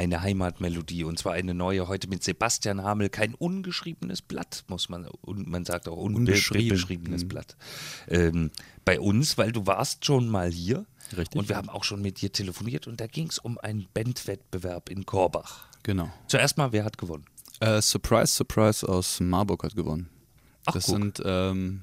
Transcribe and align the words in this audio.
eine 0.00 0.22
Heimatmelodie 0.22 1.04
und 1.04 1.18
zwar 1.18 1.34
eine 1.34 1.52
neue 1.52 1.86
heute 1.86 2.08
mit 2.08 2.24
Sebastian 2.24 2.82
Hamel. 2.82 3.10
Kein 3.10 3.34
ungeschriebenes 3.34 4.22
Blatt, 4.22 4.64
muss 4.66 4.88
man, 4.88 5.06
und 5.20 5.46
man 5.46 5.66
sagt 5.66 5.88
auch 5.88 5.96
Unbeschrieben. 5.98 6.70
unbeschriebenes 6.70 7.24
Mhm. 7.24 7.28
Blatt. 7.28 7.56
Ähm, 8.08 8.50
bei 8.86 8.98
uns, 8.98 9.36
weil 9.36 9.52
du 9.52 9.66
warst 9.66 10.06
schon 10.06 10.28
mal 10.28 10.50
hier 10.50 10.86
Richtig. 11.14 11.38
und 11.38 11.48
wir 11.50 11.56
haben 11.56 11.68
auch 11.68 11.84
schon 11.84 12.00
mit 12.00 12.22
dir 12.22 12.32
telefoniert 12.32 12.86
und 12.86 12.98
da 13.00 13.06
ging 13.06 13.28
es 13.28 13.38
um 13.38 13.58
einen 13.58 13.88
Bandwettbewerb 13.92 14.88
in 14.88 15.04
Korbach. 15.04 15.66
Genau. 15.82 16.10
Zuerst 16.28 16.56
mal, 16.56 16.72
wer 16.72 16.84
hat 16.84 16.96
gewonnen? 16.96 17.26
Äh, 17.60 17.82
surprise, 17.82 18.32
surprise 18.34 18.88
aus 18.88 19.20
Marburg 19.20 19.64
hat 19.64 19.76
gewonnen. 19.76 20.08
Ach, 20.64 20.72
das 20.72 20.86
guck. 20.86 20.96
sind 20.96 21.22
ähm, 21.26 21.82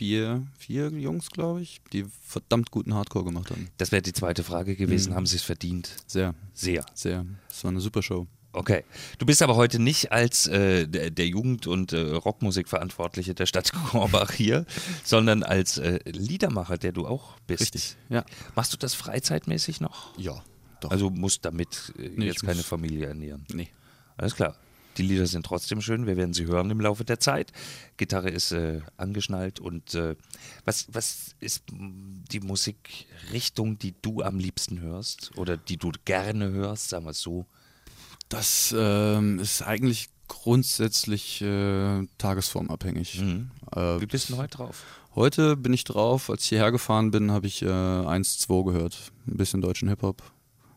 vier, 0.00 0.46
vier 0.56 0.88
Jungs, 0.88 1.28
glaube 1.30 1.60
ich, 1.60 1.82
die 1.92 2.06
verdammt 2.22 2.70
guten 2.70 2.94
Hardcore 2.94 3.26
gemacht 3.26 3.50
haben. 3.50 3.68
Das 3.76 3.92
wäre 3.92 4.00
die 4.00 4.14
zweite 4.14 4.42
Frage 4.42 4.74
gewesen. 4.74 5.10
Mhm. 5.10 5.16
Haben 5.16 5.26
sie 5.26 5.36
es 5.36 5.42
verdient? 5.42 5.90
Sehr, 6.06 6.34
Sehr. 6.54 6.86
sehr. 6.94 7.26
Es 7.50 7.62
war 7.64 7.70
eine 7.70 7.80
super 7.82 8.02
Show. 8.02 8.26
Okay. 8.54 8.82
Du 9.18 9.26
bist 9.26 9.42
aber 9.42 9.56
heute 9.56 9.78
nicht 9.78 10.10
als 10.10 10.46
äh, 10.46 10.88
der, 10.88 11.10
der 11.10 11.26
Jugend- 11.28 11.66
und 11.66 11.92
äh, 11.92 12.00
Rockmusikverantwortliche 12.00 13.34
der 13.34 13.44
Stadt 13.44 13.72
Korbach 13.90 14.32
hier, 14.32 14.64
sondern 15.04 15.42
als 15.42 15.76
äh, 15.76 15.98
Liedermacher, 16.06 16.78
der 16.78 16.92
du 16.92 17.06
auch 17.06 17.36
bist. 17.46 17.60
Richtig, 17.60 17.96
ja. 18.08 18.24
Machst 18.56 18.72
du 18.72 18.78
das 18.78 18.94
freizeitmäßig 18.94 19.82
noch? 19.82 20.16
Ja, 20.18 20.42
doch. 20.80 20.90
Also 20.92 21.10
musst 21.10 21.44
damit 21.44 21.92
äh, 21.98 22.08
Nee, 22.16 22.24
jetzt 22.28 22.40
keine 22.42 22.56
muss- 22.56 22.64
Familie 22.66 23.06
ernähren. 23.08 23.44
nee. 23.52 23.68
Alles 24.16 24.34
klar. 24.34 24.56
Die 24.96 25.02
Lieder 25.02 25.26
sind 25.26 25.46
trotzdem 25.46 25.80
schön, 25.80 26.06
wir 26.06 26.16
werden 26.16 26.34
sie 26.34 26.46
hören 26.46 26.70
im 26.70 26.80
Laufe 26.80 27.04
der 27.04 27.20
Zeit. 27.20 27.52
Gitarre 27.96 28.30
ist 28.30 28.52
äh, 28.52 28.80
angeschnallt 28.96 29.60
und 29.60 29.94
äh, 29.94 30.16
was, 30.64 30.86
was 30.92 31.34
ist 31.40 31.64
die 31.70 32.40
Musikrichtung, 32.40 33.78
die 33.78 33.94
du 34.02 34.22
am 34.22 34.38
liebsten 34.38 34.80
hörst 34.80 35.36
oder 35.36 35.56
die 35.56 35.76
du 35.76 35.92
gerne 36.04 36.50
hörst, 36.50 36.88
sagen 36.88 37.04
wir 37.04 37.10
es 37.10 37.20
so? 37.20 37.46
Das 38.28 38.74
ähm, 38.76 39.38
ist 39.38 39.62
eigentlich 39.62 40.08
grundsätzlich 40.28 41.42
äh, 41.42 42.06
tagesformabhängig. 42.18 43.20
Mhm. 43.20 43.50
Äh, 43.74 44.00
Wie 44.00 44.06
bist 44.06 44.30
du 44.30 44.36
heute 44.36 44.56
drauf? 44.56 44.84
heute 45.14 45.56
bin 45.56 45.72
ich 45.72 45.84
drauf, 45.84 46.30
als 46.30 46.44
ich 46.44 46.50
hierher 46.50 46.72
gefahren 46.72 47.10
bin, 47.10 47.30
habe 47.30 47.46
ich 47.46 47.62
äh, 47.62 47.66
1-2 47.66 48.64
gehört. 48.64 49.12
Ein 49.26 49.36
bisschen 49.36 49.60
deutschen 49.60 49.88
Hip-Hop. 49.88 50.22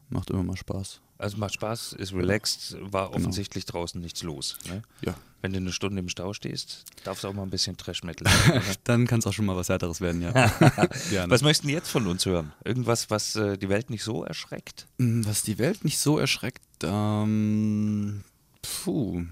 Macht 0.09 0.29
immer 0.29 0.43
mal 0.43 0.57
Spaß. 0.57 1.01
Also 1.17 1.37
macht 1.37 1.53
Spaß, 1.53 1.93
ist 1.93 2.13
relaxed, 2.13 2.75
war 2.79 3.13
offensichtlich 3.13 3.65
draußen 3.65 4.01
nichts 4.01 4.23
los. 4.23 4.57
Ne? 4.67 4.81
Ja. 5.01 5.15
Wenn 5.41 5.51
du 5.53 5.57
eine 5.57 5.71
Stunde 5.71 5.99
im 5.99 6.09
Stau 6.09 6.33
stehst, 6.33 6.85
darfst 7.03 7.23
du 7.23 7.27
auch 7.27 7.33
mal 7.33 7.43
ein 7.43 7.49
bisschen 7.49 7.77
Trash-Metal 7.77 8.27
hören. 8.47 8.57
oder? 8.57 8.75
Dann 8.85 9.07
kann 9.07 9.19
es 9.19 9.27
auch 9.27 9.33
schon 9.33 9.45
mal 9.45 9.55
was 9.55 9.69
härteres 9.69 10.01
werden, 10.01 10.21
ja. 10.21 10.33
Was 11.29 11.41
möchten 11.41 11.67
die 11.67 11.73
jetzt 11.73 11.89
von 11.89 12.07
uns 12.07 12.25
hören? 12.25 12.51
Irgendwas, 12.65 13.09
was 13.09 13.35
äh, 13.35 13.57
die 13.57 13.69
Welt 13.69 13.89
nicht 13.89 14.03
so 14.03 14.23
erschreckt? 14.23 14.87
Mm, 14.97 15.23
Was 15.25 15.43
die 15.43 15.57
Welt 15.59 15.83
nicht 15.85 15.99
so 15.99 16.17
erschreckt, 16.17 16.61
ähm, 16.83 18.23
puh, 18.61 19.23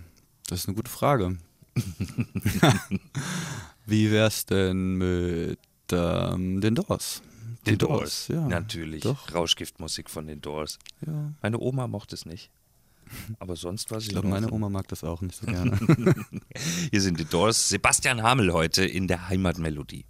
das 0.47 0.59
ist 0.59 0.67
eine 0.67 0.75
gute 0.75 0.91
Frage. 0.91 1.37
Wie 3.85 4.11
wär's 4.11 4.45
denn 4.45 4.95
mit 4.97 5.59
ähm, 5.91 6.61
den 6.61 6.75
Doors? 6.75 7.21
Die 7.65 7.77
ja. 8.29 8.47
Natürlich. 8.47 9.03
Doch. 9.03 9.33
Rauschgiftmusik 9.33 10.09
von 10.09 10.27
den 10.27 10.41
Doors. 10.41 10.79
Ja. 11.05 11.33
Meine 11.41 11.59
Oma 11.59 11.87
mochte 11.87 12.15
es 12.15 12.25
nicht. 12.25 12.49
Aber 13.39 13.55
sonst 13.55 13.91
war 13.91 13.99
sie 13.99 14.07
Ich 14.07 14.11
glaube, 14.13 14.27
in 14.27 14.33
meine. 14.33 14.51
Oma 14.51 14.69
mag 14.69 14.87
das 14.87 15.03
auch 15.03 15.21
nicht 15.21 15.35
so 15.35 15.45
gerne. 15.45 15.77
Hier 16.91 17.01
sind 17.01 17.19
die 17.19 17.25
Doors. 17.25 17.69
Sebastian 17.69 18.23
Hamel 18.23 18.53
heute 18.53 18.85
in 18.85 19.07
der 19.07 19.29
Heimatmelodie. 19.29 20.05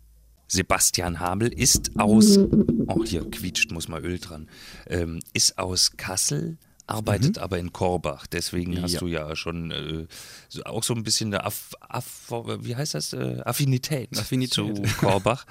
Sebastian 0.47 1.19
Hamel 1.19 1.47
ist 1.47 1.97
aus, 1.97 2.38
oh 2.38 3.05
hier 3.05 3.29
quietscht, 3.31 3.72
muss 3.72 3.88
mal 3.88 4.03
Öl 4.03 4.19
dran, 4.19 4.49
ähm, 4.88 5.22
ist 5.31 5.57
aus 5.57 5.95
Kassel, 5.95 6.57
arbeitet 6.94 7.38
aber 7.39 7.58
in 7.59 7.72
Korbach. 7.73 8.28
Deswegen 8.28 8.81
hast 8.81 8.94
Ja. 8.94 9.00
du 9.00 9.08
ja 9.08 9.36
schon 9.36 9.72
äh, 9.72 10.06
so, 10.50 10.64
auch 10.64 10.84
so 10.84 10.94
ein 10.94 11.03
bisschen 11.03 11.34
eine 11.34 11.44
Aff, 11.45 11.72
Aff, 11.81 12.31
wie 12.61 12.75
heißt 12.75 12.94
das? 12.95 13.14
Äh, 13.14 13.42
Affinität, 13.45 14.09
Affinität. 14.17 14.53
zu 14.53 14.81
Korbach. 15.00 15.46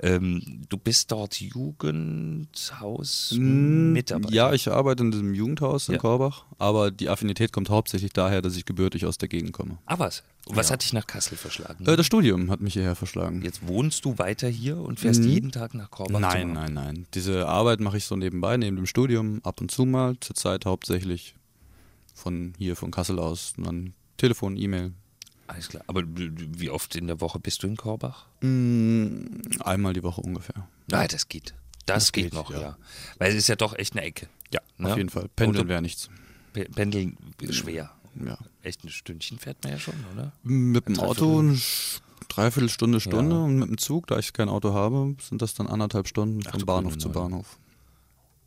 ähm, 0.00 0.62
du 0.68 0.76
bist 0.76 1.10
dort 1.12 1.40
Jugendhaus-Mitarbeiter. 1.40 4.30
Mm, 4.30 4.34
ja, 4.34 4.52
ich 4.52 4.68
arbeite 4.70 5.02
in 5.02 5.10
diesem 5.10 5.34
Jugendhaus 5.34 5.88
in 5.88 5.94
Ja. 5.94 6.00
Korbach, 6.00 6.44
aber 6.58 6.90
die 6.90 7.08
Affinität 7.08 7.52
kommt 7.52 7.70
hauptsächlich 7.70 8.12
daher, 8.12 8.42
dass 8.42 8.56
ich 8.56 8.64
gebürtig 8.64 9.06
aus 9.06 9.18
der 9.18 9.28
Gegend 9.28 9.52
komme. 9.52 9.78
Ah, 9.86 9.98
was? 9.98 10.22
Und 10.46 10.56
was 10.56 10.70
hat 10.70 10.82
dich 10.82 10.92
nach 10.92 11.06
Kassel 11.06 11.38
verschlagen? 11.38 11.86
Äh, 11.86 11.96
das 11.96 12.04
Studium 12.04 12.50
hat 12.50 12.60
mich 12.60 12.74
hierher 12.74 12.94
verschlagen. 12.94 13.40
Jetzt 13.42 13.66
wohnst 13.66 14.04
du 14.04 14.18
weiter 14.18 14.46
hier 14.48 14.76
und 14.76 15.00
fährst 15.00 15.22
Mhm. 15.22 15.28
jeden 15.28 15.52
Tag 15.52 15.72
nach 15.74 15.90
Korbach? 15.90 16.20
Nein, 16.20 16.52
nein, 16.52 16.74
nein. 16.74 17.06
Diese 17.14 17.48
Arbeit 17.48 17.80
mache 17.80 17.96
ich 17.96 18.04
so 18.04 18.14
nebenbei, 18.16 18.56
neben 18.58 18.76
dem 18.76 18.86
Studium, 18.86 19.40
ab 19.42 19.60
und 19.62 19.70
zu 19.70 19.86
mal. 19.86 20.16
Zurzeit 20.20 20.66
hauptsächlich 20.66 21.34
von 22.14 22.52
hier, 22.58 22.76
von 22.76 22.90
Kassel 22.90 23.18
aus. 23.18 23.54
Und 23.56 23.66
dann 23.66 23.94
Telefon, 24.18 24.56
E-Mail. 24.56 24.92
Alles 25.46 25.68
klar. 25.68 25.82
Aber 25.86 26.02
wie 26.06 26.70
oft 26.70 26.94
in 26.96 27.06
der 27.06 27.20
Woche 27.20 27.38
bist 27.38 27.62
du 27.62 27.66
in 27.66 27.76
Korbach? 27.76 28.26
Mm, 28.40 29.24
einmal 29.60 29.92
die 29.92 30.02
Woche 30.02 30.20
ungefähr. 30.20 30.68
Nein, 30.88 31.08
das 31.10 31.28
geht. 31.28 31.54
Das, 31.86 32.04
Das 32.04 32.12
geht, 32.12 32.24
geht, 32.24 32.32
noch, 32.34 32.50
ja. 32.50 32.60
ja. 32.60 32.76
Weil 33.18 33.30
es 33.30 33.36
ist 33.36 33.48
ja 33.48 33.56
doch 33.56 33.74
echt 33.78 33.94
eine 33.94 34.02
Ecke. 34.06 34.28
Ja, 34.52 34.60
Ne? 34.78 34.90
auf 34.90 34.96
jeden 34.96 35.10
Fall. 35.10 35.28
Pendeln 35.36 35.68
wäre 35.68 35.82
nichts. 35.82 36.08
Pendeln 36.52 37.16
schwer. 37.50 37.90
Ja. 38.24 38.38
Echt 38.62 38.84
ein 38.84 38.88
Stündchen 38.90 39.38
fährt 39.38 39.62
man 39.64 39.72
ja 39.72 39.78
schon, 39.78 39.94
oder? 40.14 40.32
Mit 40.42 40.86
dem 40.88 40.98
Auto 41.00 41.38
eine 41.38 41.52
Sch- 41.52 42.00
Dreiviertelstunde, 42.28 43.00
Stunde 43.00 43.36
Ja. 43.36 43.42
und 43.42 43.58
mit 43.58 43.68
dem 43.68 43.78
Zug, 43.78 44.06
da 44.06 44.18
ich 44.18 44.32
kein 44.32 44.48
Auto 44.48 44.72
habe, 44.74 45.14
sind 45.20 45.42
das 45.42 45.54
dann 45.54 45.66
anderthalb 45.66 46.08
Stunden 46.08 46.40
Ach, 46.50 46.56
Bahnhof 46.64 46.98
zu. 46.98 47.10
Bahnhof. 47.10 47.58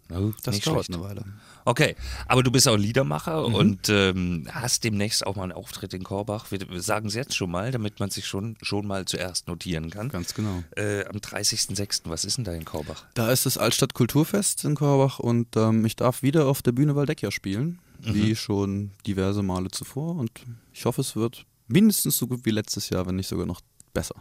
No, 0.09 0.33
Das 0.41 0.55
nicht 0.55 0.65
dauert 0.65 0.85
schlecht. 0.85 0.97
eine 1.01 1.09
Weile. 1.09 1.25
Okay, 1.65 1.97
aber 2.27 2.41
du 2.41 2.49
bist 2.49 2.65
auch 2.69 2.77
Liedermacher 2.77 3.49
Mhm. 3.49 3.55
und 3.55 3.89
ähm, 3.89 4.47
hast 4.49 4.85
demnächst 4.85 5.27
auch 5.27 5.35
mal 5.35 5.43
einen 5.43 5.51
Auftritt 5.51 5.93
in 5.93 6.03
Korbach. 6.05 6.49
Wir, 6.49 6.61
wir 6.69 6.81
sagen 6.81 7.09
es 7.09 7.13
jetzt 7.13 7.35
schon 7.35 7.51
mal, 7.51 7.71
damit 7.71 7.99
man 7.99 8.09
sich 8.09 8.25
schon, 8.25 8.55
schon 8.61 8.87
mal 8.87 9.03
zuerst 9.03 9.49
notieren 9.49 9.89
kann. 9.89 10.07
Ganz 10.07 10.33
genau. 10.33 10.63
Äh, 10.77 11.03
am 11.07 11.17
30.06. 11.17 12.03
Was 12.05 12.23
ist 12.23 12.37
denn 12.37 12.45
da 12.45 12.53
in 12.53 12.63
Korbach? 12.63 13.03
Da 13.15 13.31
ist 13.33 13.45
das 13.45 13.57
Altstadt 13.57 13.93
Kulturfest 13.95 14.63
in 14.63 14.75
Korbach 14.75 15.19
und 15.19 15.57
ähm, 15.57 15.83
ich 15.85 15.97
darf 15.97 16.21
wieder 16.23 16.45
auf 16.47 16.61
der 16.61 16.71
Bühne 16.71 16.95
Waldecker 16.95 17.31
spielen, 17.31 17.79
wie 18.01 18.35
schon 18.35 18.91
diverse 19.05 19.43
Male 19.43 19.69
zuvor 19.71 20.15
und 20.15 20.31
ich 20.73 20.85
hoffe, 20.85 21.01
es 21.01 21.15
wird 21.15 21.45
mindestens 21.67 22.17
so 22.17 22.27
gut 22.27 22.45
wie 22.45 22.51
letztes 22.51 22.89
Jahr, 22.89 23.05
wenn 23.07 23.15
nicht 23.17 23.27
sogar 23.27 23.45
noch 23.45 23.61
besser. 23.93 24.15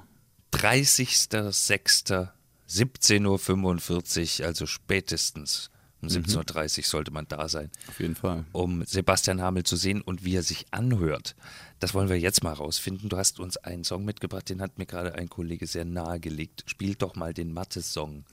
30.06. 0.53 2.29
17.45 2.69 4.41
Uhr, 4.41 4.47
also 4.47 4.67
spätestens 4.67 5.71
um 6.03 6.09
17.30 6.09 6.79
Uhr 6.79 6.85
sollte 6.85 7.11
man 7.13 7.27
da 7.29 7.49
sein, 7.49 7.71
Auf 7.89 8.01
jeden 8.01 8.17
Fall. 8.17 8.45
um 8.53 8.85
Sebastian 8.85 9.41
Hamel 9.41 9.63
zu 9.63 9.77
sehen 9.77 10.03
und 10.03 10.25
wie 10.25 10.35
er 10.37 10.43
sich 10.43 10.67
anhört. 10.73 11.37
Das 11.79 11.95
wollen 11.95 12.09
wir 12.09 12.19
jetzt 12.19 12.43
mal 12.43 12.53
rausfinden. 12.53 13.09
Du 13.09 13.17
hast 13.17 13.39
uns 13.41 13.57
einen 13.57 13.85
Song 13.85 14.05
mitgebracht, 14.05 14.49
den 14.49 14.61
hat 14.61 14.79
mir 14.79 14.87
gerade 14.87 15.15
ein 15.15 15.29
Kollege 15.29 15.67
sehr 15.67 15.85
nahegelegt. 15.85 16.65
Spiel 16.67 16.97
doch 16.97 17.15
mal 17.17 17.33
den 17.35 17.53
Mathe-Song. 17.53 18.25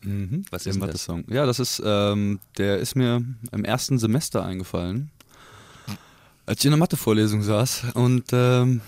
Was 0.52 0.64
Der 0.64 0.72
ist 0.72 0.76
denn 0.76 0.88
das? 0.88 1.08
Mathe-Song. 1.08 1.26
Ja, 1.30 1.46
das 1.46 1.60
ist, 1.60 1.82
ähm, 1.86 2.40
der 2.58 2.80
ist 2.80 2.96
mir 2.96 3.24
im 3.52 3.66
ersten 3.66 3.98
Semester 4.00 4.44
eingefallen, 4.44 5.12
als 6.46 6.60
ich 6.60 6.66
in 6.66 6.72
der 6.72 6.80
Mathe-Vorlesung 6.80 7.44
saß 7.44 7.94
und 7.94 8.26
ähm, 8.34 8.82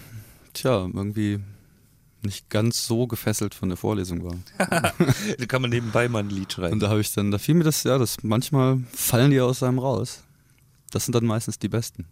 tja, 0.54 0.90
irgendwie 0.94 1.40
nicht 2.22 2.50
ganz 2.50 2.86
so 2.86 3.08
gefesselt 3.08 3.54
von 3.54 3.70
der 3.70 3.78
Vorlesung 3.78 4.24
war. 4.24 4.36
Da 5.38 5.46
kann 5.46 5.62
man 5.62 5.70
nebenbei 5.70 6.10
mal 6.10 6.20
ein 6.20 6.30
Lied 6.30 6.52
schreiben. 6.52 6.74
Und 6.74 6.80
da 6.82 6.90
habe 6.90 7.02
ich 7.02 7.14
dann, 7.14 7.32
da 7.32 7.38
fiel 7.38 7.56
mir 7.56 7.64
das, 7.64 7.84
ja, 7.84 7.98
das 7.98 8.24
manchmal 8.24 8.80
fallen 8.92 9.32
die 9.32 9.40
aus 9.40 9.64
einem 9.64 9.80
raus. 9.80 10.24
Das 10.92 11.06
sind 11.06 11.14
dann 11.14 11.26
meistens 11.26 11.60
die 11.60 11.70
besten. 11.70 12.06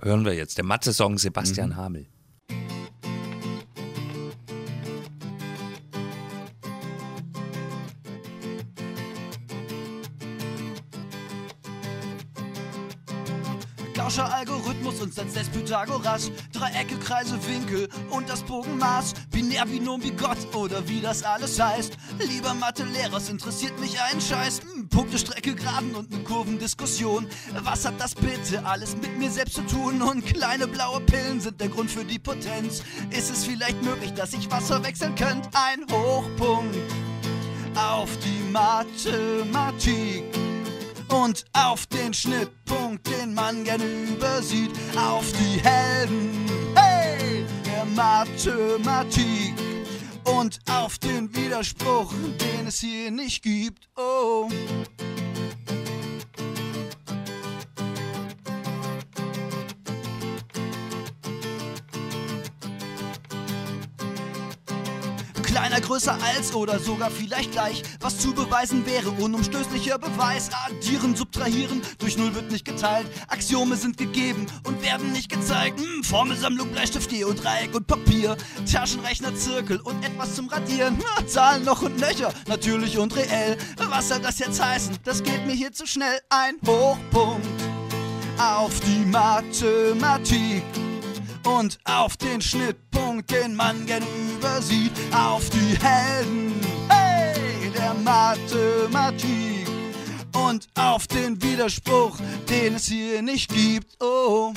Hören 0.00 0.24
wir 0.24 0.34
jetzt. 0.34 0.56
Der 0.56 0.64
Mathe-Song 0.64 1.18
Sebastian 1.18 1.76
Hamel. 1.76 2.06
Gaußscher 14.10 14.34
Algorithmus 14.34 15.00
und 15.00 15.14
setzt 15.14 15.36
des 15.36 15.48
Pythagoras. 15.50 16.32
Dreiecke, 16.52 16.96
Kreise, 16.96 17.38
Winkel 17.46 17.88
und 18.10 18.28
das 18.28 18.42
Bogenmaß. 18.42 19.14
Binär, 19.30 19.64
Binom 19.66 20.02
wie 20.02 20.10
Gott 20.10 20.52
oder 20.52 20.88
wie 20.88 21.00
das 21.00 21.22
alles 21.22 21.60
heißt. 21.60 21.96
Lieber 22.18 22.52
Mathe-Lehrer, 22.54 23.18
es 23.18 23.28
interessiert 23.28 23.78
mich 23.78 24.02
ein 24.02 24.20
Scheiß. 24.20 24.62
Hm, 24.62 24.88
Punkte, 24.88 25.16
Strecke, 25.16 25.54
Graden 25.54 25.94
und 25.94 26.12
eine 26.12 26.24
Kurvendiskussion. 26.24 27.28
Was 27.62 27.84
hat 27.84 28.00
das 28.00 28.16
bitte 28.16 28.66
alles 28.66 28.96
mit 28.96 29.16
mir 29.16 29.30
selbst 29.30 29.54
zu 29.54 29.62
tun? 29.62 30.02
Und 30.02 30.26
kleine 30.26 30.66
blaue 30.66 31.00
Pillen 31.02 31.40
sind 31.40 31.60
der 31.60 31.68
Grund 31.68 31.88
für 31.88 32.04
die 32.04 32.18
Potenz. 32.18 32.82
Ist 33.10 33.30
es 33.30 33.44
vielleicht 33.44 33.80
möglich, 33.84 34.12
dass 34.14 34.32
ich 34.32 34.50
Wasser 34.50 34.82
wechseln 34.82 35.14
könnt? 35.14 35.48
Ein 35.52 35.86
Hochpunkt 35.88 36.76
auf 37.76 38.10
die 38.24 38.50
Mathematik 38.50 40.24
und 41.12 41.44
auf 41.52 41.86
den 41.86 42.14
Schnittpunkt, 42.14 43.06
den 43.06 43.34
man 43.34 43.64
gern 43.64 43.80
übersieht, 43.80 44.72
auf 44.96 45.24
die 45.32 45.60
Helden, 45.60 46.46
hey, 46.74 47.44
der 47.64 47.84
Mathematik. 47.84 49.54
Und 50.24 50.60
auf 50.70 50.98
den 50.98 51.34
Widerspruch, 51.34 52.12
den 52.40 52.66
es 52.66 52.80
hier 52.80 53.10
nicht 53.10 53.42
gibt, 53.42 53.88
oh. 53.96 54.48
Kleiner, 65.80 65.86
größer 65.86 66.18
als 66.22 66.54
oder 66.54 66.78
sogar 66.78 67.10
vielleicht 67.10 67.52
gleich. 67.52 67.82
Was 68.00 68.18
zu 68.18 68.32
beweisen 68.32 68.86
wäre, 68.86 69.10
unumstößlicher 69.10 69.98
Beweis. 69.98 70.50
Addieren, 70.66 71.16
subtrahieren, 71.16 71.82
durch 71.98 72.16
Null 72.16 72.34
wird 72.34 72.50
nicht 72.50 72.64
geteilt. 72.64 73.06
Axiome 73.28 73.76
sind 73.76 73.96
gegeben 73.96 74.46
und 74.66 74.82
werden 74.82 75.12
nicht 75.12 75.30
gezeigt. 75.30 75.80
Hm, 75.80 76.04
Formelsammlung, 76.04 76.68
Bleistift, 76.70 77.10
Dreieck 77.10 77.74
und 77.74 77.86
Papier. 77.86 78.36
Taschenrechner, 78.70 79.34
Zirkel 79.34 79.80
und 79.80 80.04
etwas 80.04 80.34
zum 80.34 80.48
Radieren. 80.48 80.98
Na, 80.98 81.26
Zahlen 81.26 81.64
noch 81.64 81.82
und 81.82 81.98
nöcher, 81.98 82.32
natürlich 82.46 82.98
und 82.98 83.14
reell. 83.16 83.56
Was 83.88 84.08
soll 84.08 84.20
das 84.20 84.38
jetzt 84.38 84.62
heißen? 84.62 84.96
Das 85.04 85.22
geht 85.22 85.46
mir 85.46 85.54
hier 85.54 85.72
zu 85.72 85.86
schnell. 85.86 86.20
Ein 86.28 86.56
Hochpunkt 86.66 87.46
auf 88.38 88.80
die 88.80 89.04
Mathematik 89.06 90.62
und 91.46 91.78
auf 91.84 92.16
den 92.16 92.40
Schnittpunkt, 92.40 93.30
den 93.30 93.54
man 93.54 93.86
gern 93.86 94.04
übersieht, 94.36 94.92
auf 95.14 95.48
die 95.50 95.78
Helden 95.80 96.54
hey, 96.88 97.70
der 97.70 97.94
Mathematik 97.94 99.66
und 100.34 100.68
auf 100.74 101.06
den 101.06 101.42
Widerspruch, 101.42 102.18
den 102.48 102.74
es 102.74 102.86
hier 102.86 103.22
nicht 103.22 103.52
gibt. 103.52 104.02
Oh. 104.02 104.52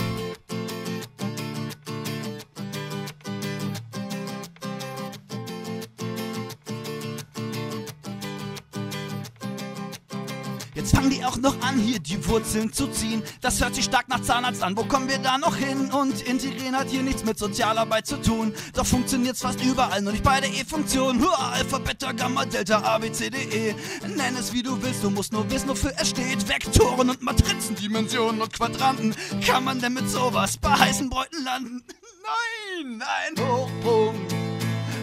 Auch 11.34 11.38
noch 11.38 11.62
an, 11.62 11.80
hier 11.80 12.00
die 12.00 12.26
Wurzeln 12.28 12.74
zu 12.74 12.88
ziehen. 12.88 13.24
Das 13.42 13.62
hört 13.62 13.76
sich 13.76 13.86
stark 13.86 14.08
nach 14.08 14.22
Zahnarzt 14.22 14.62
an. 14.62 14.78
Wo 14.78 14.84
kommen 14.84 15.10
wir 15.10 15.18
da 15.18 15.38
noch 15.38 15.56
hin? 15.56 15.92
Und 15.92 16.22
integrieren 16.22 16.78
hat 16.78 16.90
hier 16.90 17.02
nichts 17.02 17.24
mit 17.24 17.40
Sozialarbeit 17.40 18.06
zu 18.06 18.18
tun. 18.18 18.54
Doch 18.74 18.86
funktioniert's 18.86 19.42
fast 19.42 19.64
überall, 19.64 20.02
nur 20.02 20.12
nicht 20.12 20.24
bei 20.24 20.40
der 20.40 20.50
E-Funktion. 20.50 21.24
Alpha, 21.24 21.80
Beta, 21.80 22.12
Gamma, 22.12 22.46
Delta, 22.46 22.82
A, 22.84 22.98
B, 23.00 23.12
C, 23.12 23.30
D, 23.30 23.38
E. 23.38 23.76
Nenn 24.08 24.36
es 24.38 24.54
wie 24.54 24.64
du 24.64 24.82
willst, 24.82 25.04
du 25.04 25.10
musst 25.10 25.34
nur 25.34 25.50
wissen, 25.50 25.70
wofür 25.70 25.94
es 25.98 26.10
steht. 26.10 26.48
Vektoren 26.48 27.10
und 27.10 27.22
Matrizen, 27.22 27.76
Dimensionen 27.76 28.42
und 28.42 28.54
Quadranten. 28.54 29.16
Kann 29.46 29.64
man 29.64 29.80
denn 29.80 29.94
mit 29.94 30.10
sowas 30.10 30.58
bei 30.58 30.72
heißen 30.72 31.10
Bräuten 31.10 31.44
landen? 31.44 31.84
Nein, 32.80 33.02
ein 33.02 33.48
Hochpunkt 33.48 34.34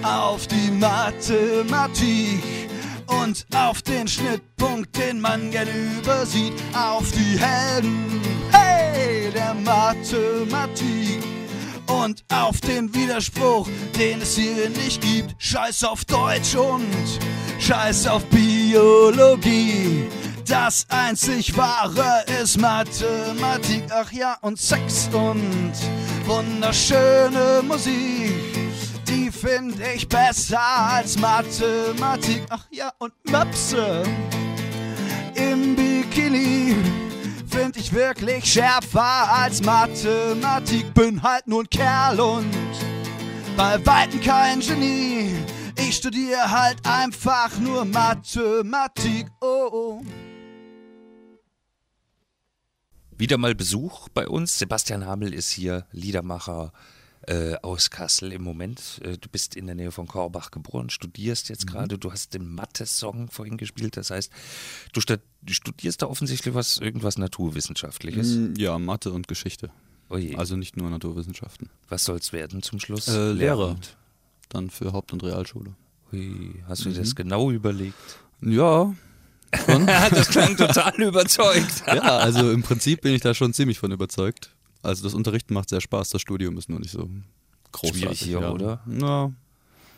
auf 0.03 0.47
die 0.47 0.71
Mathematik 0.71 2.70
und 3.11 3.47
auf 3.55 3.83
den 3.83 4.07
Schnittpunkt, 4.09 4.97
den 4.97 5.21
man 5.21 5.51
gern 5.51 5.69
übersieht, 5.69 6.53
auf 6.73 7.11
die 7.13 7.39
Helden, 7.39 8.21
hey, 8.51 9.31
der 9.33 9.55
Mathematik 9.55 11.23
und 11.87 12.25
auf 12.33 12.61
den 12.61 12.95
Widerspruch, 12.95 13.69
den 13.99 14.23
es 14.23 14.37
hier 14.37 14.71
nicht 14.71 15.01
gibt. 15.01 15.35
Scheiß 15.39 15.85
auf 15.85 16.05
Deutsch 16.05 16.55
und 16.55 16.87
Scheiß 17.59 18.07
auf 18.07 18.25
Biologie. 18.27 20.07
Das 20.47 20.87
einzig 20.89 21.57
Wahre 21.57 22.25
ist 22.43 22.61
Mathematik, 22.61 23.85
ach 23.91 24.11
ja, 24.13 24.37
und 24.41 24.59
Sex 24.59 25.09
und 25.13 25.73
wunderschöne 26.27 27.63
Musik 27.63 28.60
finde 29.41 29.83
ich 29.95 30.07
besser 30.07 30.61
als 30.61 31.19
Mathematik. 31.19 32.43
Ach 32.51 32.67
ja, 32.71 32.93
und 32.99 33.13
Möpse 33.31 34.03
im 35.35 35.75
Bikini 35.75 36.77
finde 37.49 37.79
ich 37.81 37.93
wirklich 37.93 38.45
schärfer 38.45 39.33
als 39.33 39.63
Mathematik. 39.63 40.93
Bin 40.93 41.23
halt 41.23 41.47
nur 41.47 41.63
ein 41.63 41.71
Kerl 41.71 42.21
und 42.21 42.51
bei 43.57 43.85
Weitem 43.87 44.21
kein 44.21 44.61
Genie. 44.61 45.35
Ich 45.77 45.97
studiere 45.97 46.51
halt 46.51 46.87
einfach 46.87 47.59
nur 47.59 47.85
Mathematik. 47.87 49.27
Oh, 49.41 49.69
oh. 49.73 50.03
Wieder 53.17 53.39
mal 53.39 53.55
Besuch 53.55 54.09
bei 54.11 54.29
uns. 54.29 54.59
Sebastian 54.59 55.07
Hamel 55.07 55.33
ist 55.33 55.51
hier, 55.51 55.87
Liedermacher, 55.93 56.73
äh, 57.31 57.57
aus 57.63 57.91
Kassel 57.91 58.33
im 58.33 58.43
Moment. 58.43 59.01
Äh, 59.05 59.17
du 59.17 59.29
bist 59.29 59.55
in 59.55 59.67
der 59.67 59.77
Nähe 59.77 59.93
von 59.93 60.09
Korbach 60.09 60.51
geboren, 60.51 60.91
studierst 60.91 61.49
jetzt 61.49 61.67
mhm. 61.67 61.71
gerade. 61.71 61.99
Du 61.99 62.11
hast 62.11 62.35
den 62.35 62.53
Mathe-Song 62.55 63.31
vorhin 63.31 63.57
gespielt. 63.57 63.97
Das 63.97 64.11
heißt, 64.11 64.33
du, 64.93 65.01
studierst 65.01 66.03
da 66.03 66.07
offensichtlich 66.07 66.55
was, 66.55 66.79
irgendwas 66.79 67.19
Naturwissenschaftliches. 67.19 68.35
Mm, 68.35 68.55
ja, 68.57 68.79
Mathe 68.79 69.13
und 69.13 69.29
Geschichte. 69.29 69.71
Oje. 70.09 70.37
Also 70.37 70.57
nicht 70.57 70.77
nur 70.77 70.91
Naturwissenschaften. 70.91 71.71
Was 71.89 72.05
soll 72.05 72.19
es 72.19 72.33
werden 72.33 72.65
zum 72.65 72.81
Schluss? 72.81 73.07
Äh, 73.07 73.31
Lehrer. 73.33 73.77
Dann 74.49 74.69
für 74.69 74.93
Haupt- 74.93 75.13
und 75.13 75.23
Realschule. 75.23 75.77
Ui, 76.13 76.65
hast 76.67 76.85
du 76.85 76.89
mhm. 76.89 76.95
das 76.95 77.15
genau 77.15 77.53
überlegt? 77.53 77.95
Ja, 78.41 78.93
das 80.11 80.29
klang 80.29 80.57
total 80.57 81.01
überzeugt. 81.01 81.85
ja, 81.87 82.19
also 82.19 82.51
im 82.51 82.63
Prinzip 82.63 83.03
bin 83.03 83.15
ich 83.15 83.21
da 83.21 83.35
schon 83.35 83.53
ziemlich 83.53 83.79
von 83.79 83.93
überzeugt. 83.93 84.51
Also 84.83 85.03
das 85.03 85.15
Unterrichten 85.15 85.55
macht 85.55 85.69
sehr 85.69 85.81
Spaß, 85.81 86.11
das 86.11 86.21
Studium 86.21 86.57
ist 86.57 86.69
nur 86.69 86.81
nicht 86.81 86.93
so 86.93 87.09
großartig. 87.73 88.01
Schwierig 88.01 88.21
hier, 88.21 88.41
ja. 88.41 88.51
oder? 88.51 88.81
Ja. 88.87 89.33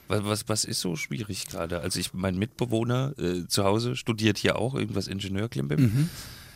Was, 0.08 0.24
was, 0.24 0.48
was 0.48 0.64
ist 0.64 0.80
so 0.80 0.96
schwierig 0.96 1.46
gerade? 1.46 1.80
Also 1.80 2.00
ich, 2.00 2.12
mein 2.12 2.36
Mitbewohner 2.36 3.14
äh, 3.18 3.46
zu 3.46 3.64
Hause 3.64 3.96
studiert 3.96 4.38
hier 4.38 4.56
auch 4.56 4.74
irgendwas 4.74 5.06
Ingenieurklimbim. 5.06 5.80
Mhm. 5.80 6.08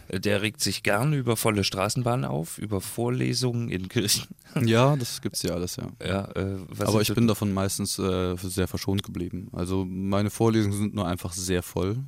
Äh, 0.09 0.21
der 0.21 0.43
regt 0.43 0.61
sich 0.61 0.83
gern 0.83 1.13
über 1.13 1.37
volle 1.37 1.63
Straßenbahnen 1.63 2.25
auf, 2.25 2.59
über 2.59 2.81
Vorlesungen 2.81 3.69
in 3.69 3.89
Kirchen. 3.89 4.27
Ja, 4.65 4.97
das 4.97 5.21
gibt's 5.21 5.43
ja 5.43 5.53
alles, 5.53 5.77
ja. 5.77 5.89
ja 6.03 6.31
äh, 6.35 6.57
Aber 6.79 7.03
ich 7.03 7.13
bin 7.13 7.27
davon 7.27 7.53
meistens 7.53 7.99
äh, 7.99 8.37
sehr 8.37 8.67
verschont 8.67 9.03
geblieben. 9.03 9.51
Also 9.53 9.85
meine 9.85 10.31
Vorlesungen 10.31 10.79
sind 10.79 10.95
nur 10.95 11.07
einfach 11.07 11.35
sehr 11.35 11.63
voll. 11.63 11.99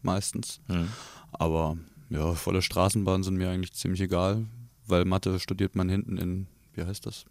Meistens. 0.00 0.60
Mhm. 0.68 0.88
Aber 1.32 1.76
ja, 2.08 2.32
volle 2.32 2.62
Straßenbahnen 2.62 3.22
sind 3.22 3.36
mir 3.36 3.50
eigentlich 3.50 3.74
ziemlich 3.74 4.00
egal 4.00 4.46
weil 4.90 5.04
Mathe 5.04 5.38
studiert 5.40 5.76
man 5.76 5.88
hinten 5.88 6.18
in, 6.18 6.46
wie 6.74 6.84
heißt 6.84 7.06
das? 7.06 7.24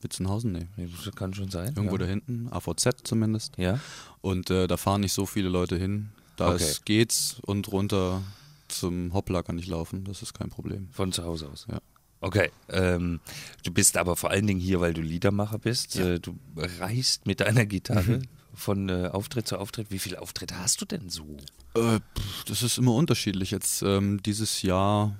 Witzenhausen? 0.00 0.52
Nee. 0.52 0.68
Das 1.04 1.14
kann 1.14 1.32
schon 1.32 1.50
sein. 1.50 1.68
Irgendwo 1.68 1.96
ja. 1.96 1.98
da 1.98 2.06
hinten, 2.06 2.48
AVZ 2.50 2.88
zumindest. 3.04 3.56
Ja. 3.56 3.80
Und 4.20 4.50
äh, 4.50 4.66
da 4.66 4.76
fahren 4.76 5.00
nicht 5.00 5.12
so 5.12 5.26
viele 5.26 5.48
Leute 5.48 5.76
hin. 5.76 6.10
Da 6.36 6.52
okay. 6.52 6.64
ist, 6.64 6.84
geht's 6.84 7.40
und 7.46 7.72
runter 7.72 8.22
zum 8.68 9.12
Hoppla 9.14 9.42
kann 9.42 9.58
ich 9.58 9.66
laufen, 9.66 10.04
das 10.04 10.22
ist 10.22 10.34
kein 10.34 10.50
Problem. 10.50 10.88
Von 10.92 11.12
zu 11.12 11.24
Hause 11.24 11.48
aus? 11.48 11.66
Ja. 11.70 11.80
Okay, 12.20 12.50
ähm, 12.70 13.20
du 13.62 13.70
bist 13.70 13.96
aber 13.96 14.16
vor 14.16 14.30
allen 14.30 14.46
Dingen 14.46 14.60
hier, 14.60 14.80
weil 14.80 14.94
du 14.94 15.02
Liedermacher 15.02 15.58
bist. 15.58 15.94
Ja. 15.94 16.14
Äh, 16.14 16.20
du 16.20 16.38
reist 16.56 17.26
mit 17.26 17.40
deiner 17.40 17.66
Gitarre 17.66 18.18
mhm. 18.18 18.22
von 18.54 18.88
äh, 18.88 19.10
Auftritt 19.12 19.46
zu 19.46 19.58
Auftritt. 19.58 19.90
Wie 19.90 19.98
viele 19.98 20.20
Auftritte 20.20 20.58
hast 20.58 20.80
du 20.80 20.86
denn 20.86 21.08
so? 21.08 21.36
Äh, 21.74 22.00
das 22.46 22.62
ist 22.62 22.78
immer 22.78 22.94
unterschiedlich. 22.94 23.50
Jetzt 23.50 23.82
ähm, 23.82 24.22
dieses 24.22 24.62
Jahr 24.62 25.16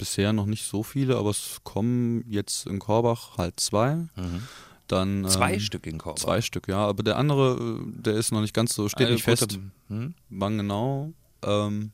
bisher 0.00 0.32
noch 0.32 0.46
nicht 0.46 0.64
so 0.64 0.82
viele, 0.82 1.16
aber 1.16 1.30
es 1.30 1.60
kommen 1.62 2.24
jetzt 2.26 2.66
in 2.66 2.78
Korbach 2.78 3.36
halt 3.36 3.60
zwei. 3.60 3.96
Mhm. 4.16 4.42
Dann, 4.88 5.28
zwei 5.28 5.54
ähm, 5.54 5.60
Stück 5.60 5.86
in 5.86 5.98
Korbach? 5.98 6.20
Zwei 6.20 6.40
Stück, 6.40 6.66
ja. 6.66 6.78
Aber 6.78 7.04
der 7.04 7.16
andere, 7.16 7.78
äh, 7.80 8.02
der 8.02 8.14
ist 8.14 8.32
noch 8.32 8.40
nicht 8.40 8.54
ganz 8.54 8.74
so, 8.74 8.88
steht 8.88 9.06
also 9.06 9.14
nicht 9.14 9.24
fest, 9.24 9.58
hm? 9.88 10.14
wann 10.30 10.56
genau. 10.56 11.12
Ähm, 11.42 11.92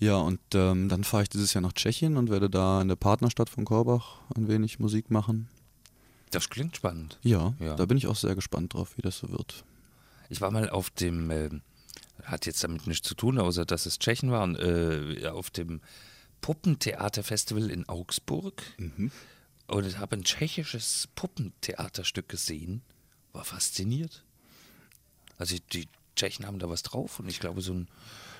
ja, 0.00 0.16
und 0.16 0.40
ähm, 0.54 0.88
dann 0.88 1.04
fahre 1.04 1.24
ich 1.24 1.28
dieses 1.28 1.52
Jahr 1.52 1.60
nach 1.60 1.74
Tschechien 1.74 2.16
und 2.16 2.30
werde 2.30 2.48
da 2.48 2.80
in 2.80 2.88
der 2.88 2.96
Partnerstadt 2.96 3.50
von 3.50 3.66
Korbach 3.66 4.16
ein 4.34 4.48
wenig 4.48 4.80
Musik 4.80 5.10
machen. 5.10 5.48
Das 6.30 6.48
klingt 6.48 6.74
spannend. 6.74 7.18
Ja, 7.22 7.52
ja. 7.60 7.76
da 7.76 7.84
bin 7.84 7.98
ich 7.98 8.06
auch 8.06 8.16
sehr 8.16 8.34
gespannt 8.34 8.74
drauf, 8.74 8.96
wie 8.96 9.02
das 9.02 9.18
so 9.18 9.30
wird. 9.30 9.62
Ich 10.30 10.40
war 10.40 10.50
mal 10.50 10.70
auf 10.70 10.88
dem, 10.90 11.30
äh, 11.30 11.50
hat 12.24 12.46
jetzt 12.46 12.64
damit 12.64 12.86
nichts 12.86 13.06
zu 13.06 13.14
tun, 13.14 13.38
außer 13.38 13.66
dass 13.66 13.84
es 13.84 13.98
Tschechen 13.98 14.30
waren, 14.30 14.56
äh, 14.56 15.26
auf 15.28 15.50
dem 15.50 15.80
Puppentheaterfestival 16.40 17.70
in 17.70 17.88
Augsburg 17.88 18.62
mhm. 18.78 19.10
und 19.66 19.98
habe 19.98 20.16
ein 20.16 20.24
tschechisches 20.24 21.08
Puppentheaterstück 21.14 22.28
gesehen. 22.28 22.82
War 23.32 23.44
fasziniert. 23.44 24.24
Also 25.38 25.56
die 25.72 25.88
Tschechen 26.16 26.46
haben 26.46 26.58
da 26.58 26.68
was 26.68 26.82
drauf 26.82 27.18
und 27.20 27.28
ich 27.28 27.40
glaube, 27.40 27.62
so 27.62 27.72
ein, 27.72 27.88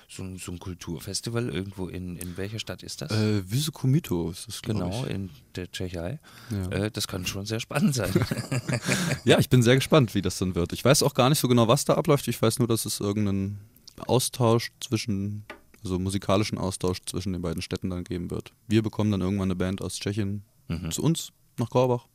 so 0.07 0.23
ein, 0.23 0.37
so 0.37 0.51
ein 0.51 0.59
Kulturfestival 0.59 1.49
irgendwo 1.49 1.87
in, 1.87 2.17
in 2.17 2.37
welcher 2.37 2.59
Stadt 2.59 2.83
ist 2.83 3.01
das? 3.01 3.11
Äh, 3.11 3.49
Vysokomito 3.49 4.29
ist 4.29 4.47
das, 4.47 4.61
Genau, 4.61 5.05
ich. 5.05 5.11
in 5.11 5.29
der 5.55 5.71
Tschechei. 5.71 6.19
Ja. 6.49 6.69
Äh, 6.69 6.91
das 6.91 7.07
kann 7.07 7.25
schon 7.25 7.45
sehr 7.45 7.59
spannend 7.59 7.95
sein. 7.95 8.11
ja, 9.23 9.39
ich 9.39 9.49
bin 9.49 9.63
sehr 9.63 9.75
gespannt, 9.75 10.13
wie 10.13 10.21
das 10.21 10.37
dann 10.37 10.53
wird. 10.53 10.73
Ich 10.73 10.83
weiß 10.83 11.01
auch 11.03 11.13
gar 11.13 11.29
nicht 11.29 11.39
so 11.39 11.47
genau, 11.47 11.67
was 11.67 11.85
da 11.85 11.95
abläuft. 11.95 12.27
Ich 12.27 12.41
weiß 12.41 12.59
nur, 12.59 12.67
dass 12.67 12.85
es 12.85 12.99
irgendeinen 12.99 13.59
Austausch 14.05 14.71
zwischen 14.79 15.45
also 15.83 15.99
musikalischen 15.99 16.57
Austausch 16.57 16.99
zwischen 17.05 17.33
den 17.33 17.41
beiden 17.41 17.61
Städten 17.61 17.89
dann 17.89 18.03
geben 18.03 18.31
wird. 18.31 18.53
Wir 18.67 18.81
bekommen 18.81 19.11
dann 19.11 19.21
irgendwann 19.21 19.47
eine 19.47 19.55
Band 19.55 19.81
aus 19.81 19.99
Tschechien 19.99 20.43
mhm. 20.67 20.91
zu 20.91 21.03
uns 21.03 21.31
nach 21.57 21.69
Korbach 21.69 22.07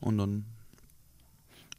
und 0.00 0.18
dann 0.18 0.44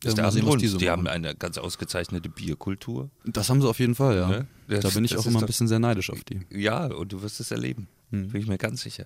ist 0.03 0.17
der 0.17 0.25
Abend 0.25 0.43
rund. 0.43 0.61
die 0.61 0.67
so 0.67 0.77
die 0.77 0.89
haben 0.89 1.07
eine 1.07 1.33
ganz 1.35 1.57
ausgezeichnete 1.57 2.29
Bierkultur. 2.29 3.09
Das 3.25 3.49
haben 3.49 3.61
sie 3.61 3.69
auf 3.69 3.79
jeden 3.79 3.95
Fall, 3.95 4.17
ja. 4.17 4.27
Ne? 4.27 4.47
Das- 4.67 4.81
da 4.81 4.89
bin 4.89 5.05
ich 5.05 5.15
auch 5.17 5.25
immer 5.25 5.39
ein 5.39 5.45
bisschen 5.45 5.67
sehr 5.67 5.79
neidisch 5.79 6.09
auf 6.09 6.23
die. 6.23 6.41
Ja, 6.49 6.87
und 6.87 7.11
du 7.11 7.21
wirst 7.21 7.39
es 7.39 7.51
erleben. 7.51 7.87
Hm. 8.11 8.29
Bin 8.29 8.41
ich 8.41 8.47
mir 8.47 8.57
ganz 8.57 8.81
sicher. 8.81 9.05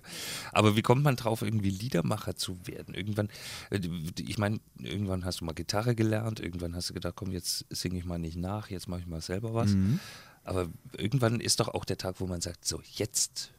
Aber 0.52 0.76
wie 0.76 0.82
kommt 0.82 1.02
man 1.02 1.16
drauf, 1.16 1.42
irgendwie 1.42 1.70
Liedermacher 1.70 2.36
zu 2.36 2.58
werden? 2.66 2.94
Irgendwann, 2.94 3.28
äh, 3.70 3.80
ich 4.18 4.38
meine, 4.38 4.60
irgendwann 4.78 5.24
hast 5.24 5.40
du 5.40 5.46
mal 5.46 5.54
Gitarre 5.54 5.94
gelernt, 5.94 6.40
irgendwann 6.40 6.74
hast 6.74 6.90
du 6.90 6.94
gedacht, 6.94 7.14
komm, 7.16 7.32
jetzt 7.32 7.64
singe 7.70 7.98
ich 7.98 8.04
mal 8.04 8.18
nicht 8.18 8.36
nach, 8.36 8.68
jetzt 8.68 8.86
mache 8.88 9.00
ich 9.00 9.06
mal 9.06 9.22
selber 9.22 9.54
was. 9.54 9.70
Mhm. 9.70 10.00
Aber 10.48 10.68
irgendwann 10.96 11.40
ist 11.40 11.60
doch 11.60 11.68
auch 11.68 11.84
der 11.84 11.98
Tag, 11.98 12.16
wo 12.18 12.26
man 12.26 12.40
sagt, 12.40 12.64
so, 12.66 12.80
jetzt 12.94 13.50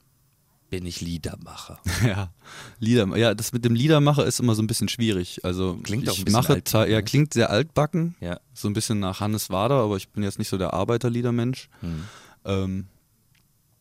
bin 0.70 0.86
ich 0.86 1.02
Liedermacher. 1.02 1.80
Ja, 2.06 2.32
Lieder, 2.80 3.16
ja, 3.18 3.34
das 3.34 3.54
mit 3.54 3.66
dem 3.66 3.76
Liedermacher 3.76 4.26
ist 4.26 4.40
immer 4.40 4.56
so 4.56 4.62
ein 4.62 4.68
bisschen 4.68 4.90
schwierig. 4.90 5.44
Also 5.44 5.78
Klingt 5.84 6.08
auch 6.10 6.14
ich 6.14 6.20
ein 6.20 6.26
bisschen 6.26 6.40
mache, 6.42 6.54
altbacken, 6.54 6.92
ja, 6.92 7.02
klingt 7.02 7.34
sehr 7.34 7.50
altbacken, 7.50 8.16
Ja. 8.22 8.40
so 8.54 8.68
ein 8.68 8.74
bisschen 8.74 9.00
nach 9.00 9.20
Hannes 9.20 9.50
Wader, 9.50 9.76
aber 9.76 9.98
ich 9.98 10.10
bin 10.10 10.24
jetzt 10.24 10.40
nicht 10.40 10.50
so 10.50 10.58
der 10.58 10.74
Arbeiterliedermensch. 10.74 11.70
Hm. 11.82 12.04
Ähm, 12.46 12.88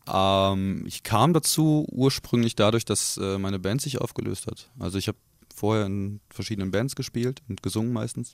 ähm, 0.07 0.85
ich 0.87 1.03
kam 1.03 1.33
dazu 1.33 1.87
ursprünglich 1.91 2.57
dadurch, 2.57 2.85
dass 2.85 3.19
äh, 3.19 3.39
meine 3.39 3.59
Band 3.59 3.83
sich 3.83 4.01
aufgelöst 4.01 4.47
hat. 4.47 4.71
Also 4.79 4.99
ich 4.99 5.09
habe 5.09 5.19
vorher 5.55 5.87
in 5.87 6.21
verschiedenen 6.31 6.71
Bands 6.71 6.97
gespielt 6.97 7.43
und 7.49 7.63
gesungen 7.63 7.93
meistens. 7.93 8.33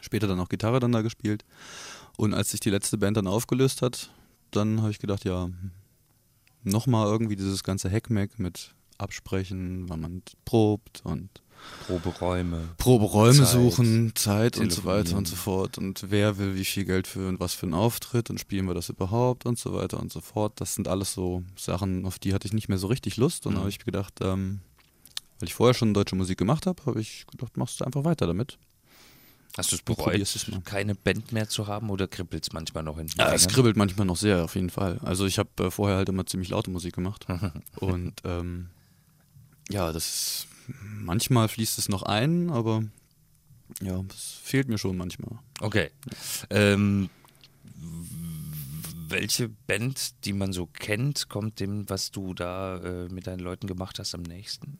Später 0.00 0.26
dann 0.26 0.40
auch 0.40 0.48
Gitarre 0.48 0.80
dann 0.80 0.92
da 0.92 1.02
gespielt. 1.02 1.44
Und 2.16 2.34
als 2.34 2.50
sich 2.50 2.60
die 2.60 2.70
letzte 2.70 2.98
Band 2.98 3.16
dann 3.16 3.26
aufgelöst 3.26 3.82
hat, 3.82 4.10
dann 4.50 4.80
habe 4.80 4.90
ich 4.90 4.98
gedacht, 4.98 5.24
ja, 5.24 5.48
nochmal 6.62 7.06
irgendwie 7.06 7.36
dieses 7.36 7.64
ganze 7.64 7.88
Heckmeck 7.88 8.38
mit 8.38 8.74
Absprechen, 8.98 9.88
wann 9.88 10.00
man 10.00 10.22
probt 10.44 11.00
und 11.04 11.28
Proberäume. 11.78 12.70
Proberäume 12.78 13.44
Zeit, 13.44 13.48
suchen, 13.48 14.12
Zeit 14.14 14.56
und 14.56 14.72
so 14.72 14.84
weiter 14.84 15.16
und 15.16 15.26
so 15.28 15.36
fort. 15.36 15.78
Und 15.78 16.06
wer 16.10 16.38
will 16.38 16.54
wie 16.54 16.64
viel 16.64 16.84
Geld 16.84 17.06
für 17.06 17.28
und 17.28 17.40
was 17.40 17.54
für 17.54 17.66
einen 17.66 17.74
Auftritt 17.74 18.30
und 18.30 18.38
spielen 18.38 18.66
wir 18.66 18.74
das 18.74 18.88
überhaupt 18.88 19.46
und 19.46 19.58
so 19.58 19.72
weiter 19.74 19.98
und 20.00 20.12
so 20.12 20.20
fort. 20.20 20.60
Das 20.60 20.74
sind 20.74 20.88
alles 20.88 21.12
so 21.12 21.42
Sachen, 21.56 22.04
auf 22.04 22.18
die 22.18 22.34
hatte 22.34 22.46
ich 22.46 22.52
nicht 22.52 22.68
mehr 22.68 22.78
so 22.78 22.88
richtig 22.88 23.16
Lust. 23.16 23.46
Und 23.46 23.54
Mhm. 23.54 23.58
habe 23.58 23.68
ich 23.68 23.78
gedacht, 23.78 24.14
ähm, 24.20 24.60
weil 25.38 25.48
ich 25.48 25.54
vorher 25.54 25.74
schon 25.74 25.94
deutsche 25.94 26.16
Musik 26.16 26.38
gemacht 26.38 26.66
habe, 26.66 26.84
habe 26.86 27.00
ich 27.00 27.26
gedacht, 27.26 27.56
machst 27.56 27.80
du 27.80 27.84
einfach 27.84 28.04
weiter 28.04 28.26
damit. 28.26 28.58
Hast 29.56 29.70
du 29.70 29.76
es 29.76 29.84
Du 29.84 29.94
bereut, 29.94 30.48
mal. 30.50 30.60
keine 30.62 30.94
Band 30.94 31.32
mehr 31.32 31.48
zu 31.48 31.66
haben 31.66 31.90
oder 31.90 32.08
kribbelt 32.08 32.44
es 32.44 32.52
manchmal 32.52 32.82
noch 32.82 32.96
in 32.98 33.06
den 33.06 33.18
Ja, 33.18 33.32
es 33.34 33.48
kribbelt 33.48 33.76
manchmal 33.76 34.06
noch 34.06 34.16
sehr, 34.16 34.44
auf 34.44 34.54
jeden 34.54 34.70
Fall. 34.70 34.98
Also 35.02 35.26
ich 35.26 35.38
habe 35.38 35.50
äh, 35.64 35.70
vorher 35.70 35.98
halt 35.98 36.08
immer 36.08 36.24
ziemlich 36.24 36.48
laute 36.48 36.70
Musik 36.70 36.94
gemacht. 36.94 37.26
und 37.76 38.14
ähm, 38.24 38.70
ja, 39.68 39.92
das 39.92 40.06
ist, 40.06 40.46
manchmal 40.82 41.48
fließt 41.48 41.78
es 41.78 41.88
noch 41.88 42.02
ein, 42.02 42.50
aber 42.50 42.82
ja, 43.82 44.02
es 44.08 44.38
fehlt 44.42 44.68
mir 44.68 44.78
schon 44.78 44.96
manchmal. 44.96 45.38
Okay. 45.60 45.90
Ähm, 46.50 47.10
welche 49.08 49.48
Band, 49.48 50.24
die 50.24 50.32
man 50.32 50.52
so 50.52 50.66
kennt, 50.66 51.28
kommt 51.28 51.60
dem, 51.60 51.88
was 51.90 52.10
du 52.10 52.32
da 52.32 52.78
äh, 52.78 53.08
mit 53.08 53.26
deinen 53.26 53.40
Leuten 53.40 53.66
gemacht 53.66 53.98
hast, 53.98 54.14
am 54.14 54.22
nächsten? 54.22 54.78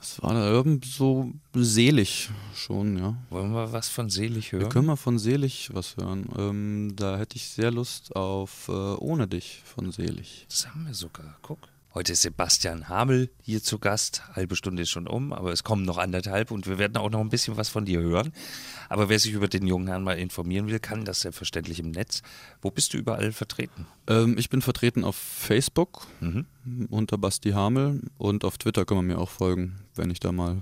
Es 0.00 0.22
war 0.22 0.32
da 0.34 0.48
irgend 0.48 0.84
so 0.84 1.32
selig 1.54 2.30
schon, 2.54 2.96
ja. 2.98 3.16
Wollen 3.30 3.52
wir 3.52 3.72
was 3.72 3.88
von 3.88 4.08
Selig 4.08 4.52
Wir 4.52 4.60
hören? 4.60 4.68
können 4.70 4.86
mal 4.86 4.96
von 4.96 5.18
Selig 5.18 5.70
was 5.72 5.96
hören. 5.96 6.28
Ähm, 6.36 6.92
da 6.94 7.18
hätte 7.18 7.36
ich 7.36 7.48
sehr 7.48 7.70
Lust 7.70 8.14
auf 8.14 8.68
äh, 8.68 8.72
Ohne 8.72 9.26
dich 9.26 9.60
von 9.64 9.90
Selig. 9.90 10.46
Das 10.48 10.68
haben 10.68 10.86
wir 10.86 10.94
sogar. 10.94 11.36
Guck. 11.42 11.58
Heute 11.94 12.12
ist 12.12 12.22
Sebastian 12.22 12.88
Hamel 12.88 13.30
hier 13.40 13.62
zu 13.62 13.78
Gast. 13.78 14.22
Halbe 14.36 14.56
Stunde 14.56 14.82
ist 14.82 14.90
schon 14.90 15.08
um, 15.08 15.32
aber 15.32 15.52
es 15.52 15.64
kommen 15.64 15.84
noch 15.84 15.96
anderthalb 15.96 16.50
und 16.50 16.66
wir 16.66 16.78
werden 16.78 16.96
auch 16.98 17.10
noch 17.10 17.20
ein 17.20 17.30
bisschen 17.30 17.56
was 17.56 17.70
von 17.70 17.86
dir 17.86 18.00
hören. 18.00 18.32
Aber 18.90 19.08
wer 19.08 19.18
sich 19.18 19.32
über 19.32 19.48
den 19.48 19.66
jungen 19.66 19.88
Herrn 19.88 20.04
mal 20.04 20.18
informieren 20.18 20.68
will, 20.68 20.80
kann 20.80 21.04
das 21.06 21.22
selbstverständlich 21.22 21.80
im 21.80 21.90
Netz. 21.90 22.22
Wo 22.60 22.70
bist 22.70 22.92
du 22.92 22.98
überall 22.98 23.32
vertreten? 23.32 23.86
Ähm, 24.06 24.36
ich 24.38 24.50
bin 24.50 24.60
vertreten 24.62 25.02
auf 25.02 25.16
Facebook 25.16 26.06
Mhm. 26.20 26.44
unter 26.90 27.16
Basti 27.16 27.50
Hamel 27.52 28.02
und 28.18 28.44
auf 28.44 28.58
Twitter 28.58 28.84
kann 28.84 28.98
man 28.98 29.06
mir 29.06 29.18
auch 29.18 29.30
folgen, 29.30 29.78
wenn 29.94 30.10
ich 30.10 30.20
da 30.20 30.30
mal 30.30 30.60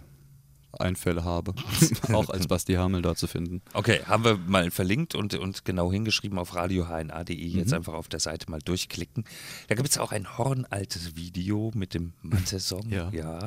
Einfälle 0.80 1.24
habe. 1.24 1.54
auch 2.12 2.30
als 2.30 2.46
Basti 2.46 2.74
Hamel 2.74 3.02
da 3.02 3.14
zu 3.14 3.26
finden. 3.26 3.62
Okay, 3.72 4.00
haben 4.06 4.24
wir 4.24 4.36
mal 4.36 4.70
verlinkt 4.70 5.14
und, 5.14 5.34
und 5.34 5.64
genau 5.64 5.90
hingeschrieben 5.92 6.38
auf 6.38 6.54
radiohna.de. 6.54 7.34
Jetzt 7.34 7.72
einfach 7.72 7.94
auf 7.94 8.08
der 8.08 8.20
Seite 8.20 8.50
mal 8.50 8.60
durchklicken. 8.60 9.24
Da 9.68 9.74
gibt 9.74 9.88
es 9.88 9.98
auch 9.98 10.12
ein 10.12 10.38
hornaltes 10.38 11.16
Video 11.16 11.70
mit 11.74 11.94
dem 11.94 12.12
Mathe-Song. 12.22 12.86
Ja. 12.96 13.10
ja. 13.10 13.38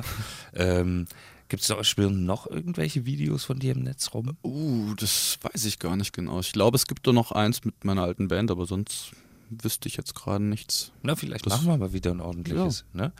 Ähm, 0.54 1.06
gibt 1.48 1.62
es 1.62 1.68
noch, 1.68 1.82
spielen 1.84 2.24
noch 2.26 2.46
irgendwelche 2.46 3.06
Videos 3.06 3.44
von 3.44 3.58
dir 3.58 3.72
im 3.72 3.82
Netz 3.82 4.12
rum? 4.14 4.36
Uh, 4.44 4.94
das 4.94 5.38
weiß 5.42 5.64
ich 5.64 5.78
gar 5.78 5.96
nicht 5.96 6.12
genau. 6.12 6.40
Ich 6.40 6.52
glaube, 6.52 6.76
es 6.76 6.86
gibt 6.86 7.06
da 7.06 7.12
noch 7.12 7.32
eins 7.32 7.64
mit 7.64 7.84
meiner 7.84 8.02
alten 8.02 8.28
Band, 8.28 8.50
aber 8.50 8.66
sonst 8.66 9.12
wüsste 9.50 9.88
ich 9.88 9.96
jetzt 9.96 10.14
gerade 10.14 10.44
nichts. 10.44 10.92
Na, 11.02 11.16
vielleicht 11.16 11.46
Das- 11.46 11.54
machen 11.54 11.66
wir 11.66 11.76
mal 11.76 11.92
wieder 11.92 12.10
ein 12.12 12.20
ordentliches. 12.20 12.84
Ne? 12.92 13.12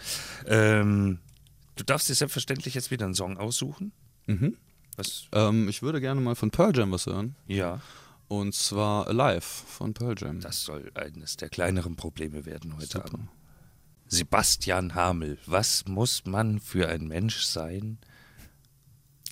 Ähm, 0.46 1.18
du 1.76 1.84
darfst 1.84 2.08
dir 2.08 2.14
selbstverständlich 2.14 2.74
jetzt 2.74 2.90
wieder 2.90 3.04
einen 3.06 3.14
Song 3.14 3.36
aussuchen. 3.36 3.92
Mhm. 4.26 4.56
Was? 4.96 5.24
Ähm, 5.32 5.68
ich 5.68 5.82
würde 5.82 6.00
gerne 6.00 6.20
mal 6.20 6.34
von 6.34 6.50
Pearl 6.50 6.76
Jam 6.76 6.90
was 6.92 7.06
hören. 7.06 7.34
Ja, 7.46 7.80
Und 8.28 8.54
zwar 8.54 9.08
Alive 9.08 9.40
von 9.40 9.94
Pearl 9.94 10.14
Jam. 10.18 10.40
das 10.40 10.62
soll 10.64 10.90
eines 10.94 11.36
der 11.36 11.48
kleineren 11.48 11.96
Probleme 11.96 12.44
werden 12.46 12.76
heute 12.76 12.86
Super. 12.86 13.04
Abend. 13.14 13.28
Sebastian 14.06 14.94
Hamel, 14.94 15.38
was 15.46 15.86
muss 15.86 16.24
man 16.26 16.58
für 16.60 16.88
ein 16.88 17.06
Mensch 17.06 17.42
sein, 17.42 17.98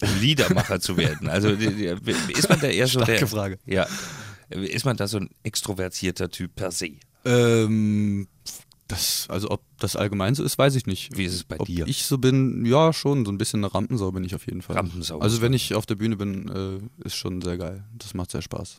um 0.01 0.21
Liedermacher 0.21 0.81
zu 0.81 0.97
werden? 0.97 1.29
Also 1.29 1.49
ist 1.49 2.49
man 2.49 2.61
da 2.61 2.69
eher 2.69 2.87
so 2.87 3.01
der... 3.01 3.17
Starke 3.17 3.27
Frage. 3.27 3.59
Ja. 3.67 3.87
Ist 4.51 4.85
man 4.85 4.97
da 4.97 5.09
so 5.09 5.19
ein 5.19 5.31
extrovertierter 5.43 6.31
Typ 6.31 6.55
per 6.55 6.71
se? 6.71 6.93
Ähm, 7.25 8.29
das, 8.89 9.27
also 9.29 9.51
ob 9.51 9.63
das 9.79 9.97
allgemein 9.97 10.35
so 10.35 10.43
ist, 10.43 10.59
weiß 10.59 10.75
ich 10.75 10.87
nicht. 10.87 11.17
Wie 11.17 11.25
ist 11.25 11.35
es 11.35 11.45
bei 11.45 11.61
ob 11.61 11.67
dir? 11.67 11.87
ich 11.87 12.05
so 12.05 12.19
bin, 12.19 12.65
ja 12.65 12.93
schon, 12.93 13.25
so 13.25 13.31
ein 13.31 13.39
bisschen 13.39 13.61
eine 13.63 13.73
Rampensau 13.73 14.11
bin 14.13 14.25
ich 14.25 14.35
auf 14.35 14.47
jeden 14.47 14.63
Fall. 14.63 14.77
Rampensau 14.77 15.19
Also 15.21 15.41
wenn 15.43 15.53
ich 15.53 15.75
auf 15.75 15.87
der 15.87 15.95
Bühne 15.97 16.17
bin, 16.17 16.49
äh, 16.49 17.07
ist 17.07 17.15
schon 17.17 17.41
sehr 17.43 17.59
geil. 17.59 17.85
Das 17.99 18.15
macht 18.15 18.31
sehr 18.31 18.43
Spaß. 18.43 18.79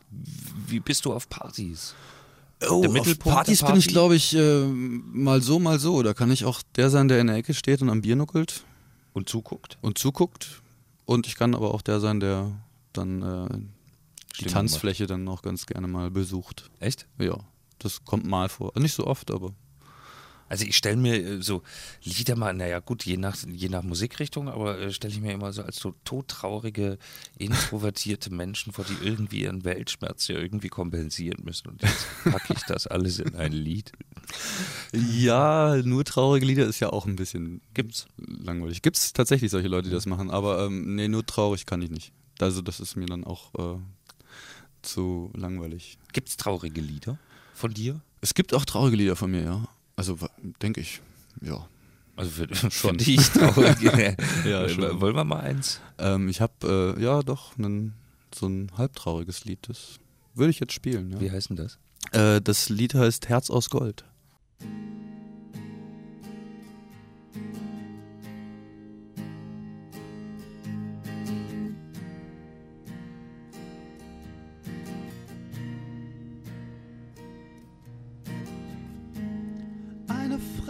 Wie 0.66 0.80
bist 0.80 1.04
du 1.04 1.12
auf 1.12 1.28
Partys? 1.28 1.94
Oh, 2.68 2.80
Der 2.82 2.90
auf 2.90 2.92
Mittelpunkt 2.94 3.34
Partys 3.36 3.60
der 3.60 3.68
bin 3.68 3.76
ich, 3.76 3.84
Party? 3.86 3.92
glaube 3.94 4.16
ich, 4.16 4.34
äh, 4.36 4.66
mal 4.66 5.40
so, 5.40 5.58
mal 5.58 5.78
so. 5.78 6.02
Da 6.02 6.12
kann 6.12 6.30
ich 6.30 6.44
auch 6.44 6.60
der 6.76 6.90
sein, 6.90 7.08
der 7.08 7.20
in 7.20 7.28
der 7.28 7.36
Ecke 7.36 7.54
steht 7.54 7.80
und 7.80 7.88
am 7.88 8.02
Bier 8.02 8.16
nuckelt 8.16 8.64
Und 9.14 9.28
zuguckt? 9.28 9.78
und 9.80 9.96
zuguckt. 9.96 10.60
Und 11.06 11.26
ich 11.26 11.36
kann 11.36 11.54
aber 11.54 11.72
auch 11.72 11.82
der 11.82 12.00
sein, 12.00 12.20
der 12.20 12.52
dann 12.92 13.22
äh, 13.22 13.58
die 14.40 14.46
Tanzfläche 14.46 15.06
dann 15.06 15.26
auch 15.28 15.42
ganz 15.42 15.66
gerne 15.66 15.86
mal 15.88 16.10
besucht. 16.10 16.70
Echt? 16.80 17.06
Ja, 17.18 17.38
das 17.78 18.04
kommt 18.04 18.26
mal 18.26 18.48
vor. 18.48 18.72
Nicht 18.78 18.94
so 18.94 19.06
oft, 19.06 19.30
aber 19.30 19.52
Also 20.50 20.64
ich 20.64 20.76
stelle 20.76 20.96
mir 20.96 21.14
äh, 21.14 21.42
so 21.42 21.62
Lieder 22.02 22.34
mal, 22.34 22.52
naja 22.52 22.80
gut, 22.80 23.06
je 23.06 23.16
nach, 23.16 23.36
je 23.46 23.68
nach 23.68 23.84
Musikrichtung, 23.84 24.48
aber 24.48 24.78
äh, 24.80 24.92
stelle 24.92 25.14
ich 25.14 25.20
mir 25.20 25.32
immer 25.32 25.52
so 25.52 25.62
als 25.62 25.76
so 25.76 25.94
todtraurige, 26.04 26.98
introvertierte 27.38 28.34
Menschen 28.34 28.72
vor, 28.72 28.84
die 28.84 29.06
irgendwie 29.06 29.42
ihren 29.42 29.64
Weltschmerz 29.64 30.26
ja 30.26 30.36
irgendwie 30.36 30.68
kompensieren 30.68 31.44
müssen. 31.44 31.68
Und 31.68 31.82
jetzt 31.82 32.04
packe 32.24 32.52
ich 32.52 32.62
das 32.64 32.88
alles 32.88 33.20
in 33.20 33.36
ein 33.36 33.52
Lied. 33.52 33.92
Ja, 34.92 35.80
nur 35.84 36.04
traurige 36.04 36.46
Lieder 36.46 36.66
ist 36.66 36.80
ja 36.80 36.90
auch 36.90 37.06
ein 37.06 37.14
bisschen 37.14 37.60
Gibt's. 37.72 38.06
langweilig. 38.16 38.82
Gibt 38.82 38.96
es 38.96 39.12
tatsächlich 39.12 39.52
solche 39.52 39.68
Leute, 39.68 39.88
die 39.88 39.94
das 39.94 40.06
machen, 40.06 40.30
aber 40.30 40.66
ähm, 40.66 40.96
nee, 40.96 41.06
nur 41.06 41.24
traurig 41.24 41.64
kann 41.64 41.80
ich 41.80 41.90
nicht. 41.90 42.12
Also 42.40 42.60
das 42.60 42.80
ist 42.80 42.96
mir 42.96 43.06
dann 43.06 43.22
auch 43.22 43.54
äh, 43.54 43.78
zu 44.82 45.30
langweilig. 45.34 45.96
Gibt's 46.12 46.36
traurige 46.36 46.80
Lieder 46.80 47.20
von 47.54 47.72
dir? 47.72 48.00
Es 48.20 48.34
gibt 48.34 48.52
auch 48.52 48.64
traurige 48.64 48.96
Lieder 48.96 49.14
von 49.14 49.30
mir, 49.30 49.42
ja. 49.44 49.68
Also 50.00 50.18
denke 50.62 50.80
ich, 50.80 51.00
ja. 51.42 51.66
Also 52.16 52.30
für, 52.30 52.48
für 52.54 52.70
Schon. 52.70 52.96
dich 52.98 53.28
traurige. 53.30 54.16
Ja, 54.44 54.64
Äh, 54.64 54.68
schon. 54.70 55.00
Wollen 55.00 55.14
wir 55.14 55.24
mal 55.24 55.40
eins? 55.40 55.80
Ähm, 55.98 56.28
ich 56.28 56.40
habe 56.40 56.96
äh, 56.98 57.02
ja 57.02 57.22
doch 57.22 57.56
einen, 57.58 57.94
so 58.34 58.46
ein 58.46 58.70
halbtrauriges 58.76 59.44
Lied, 59.44 59.68
das 59.68 59.96
würde 60.34 60.50
ich 60.50 60.60
jetzt 60.60 60.72
spielen. 60.72 61.20
Wie 61.20 61.26
Ja. 61.26 61.32
heißt 61.32 61.50
denn 61.50 61.56
das? 61.56 61.78
Äh, 62.12 62.40
das 62.40 62.68
Lied 62.70 62.94
heißt 62.94 63.28
Herz 63.28 63.50
aus 63.50 63.68
Gold. 63.70 64.04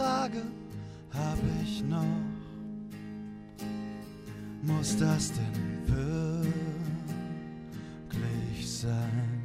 Frage 0.01 0.41
habe 1.13 1.47
ich 1.63 1.83
noch. 1.83 2.17
Muss 4.63 4.97
das 4.97 5.31
denn 5.33 5.87
wirklich 5.87 6.57
sein? 8.67 9.43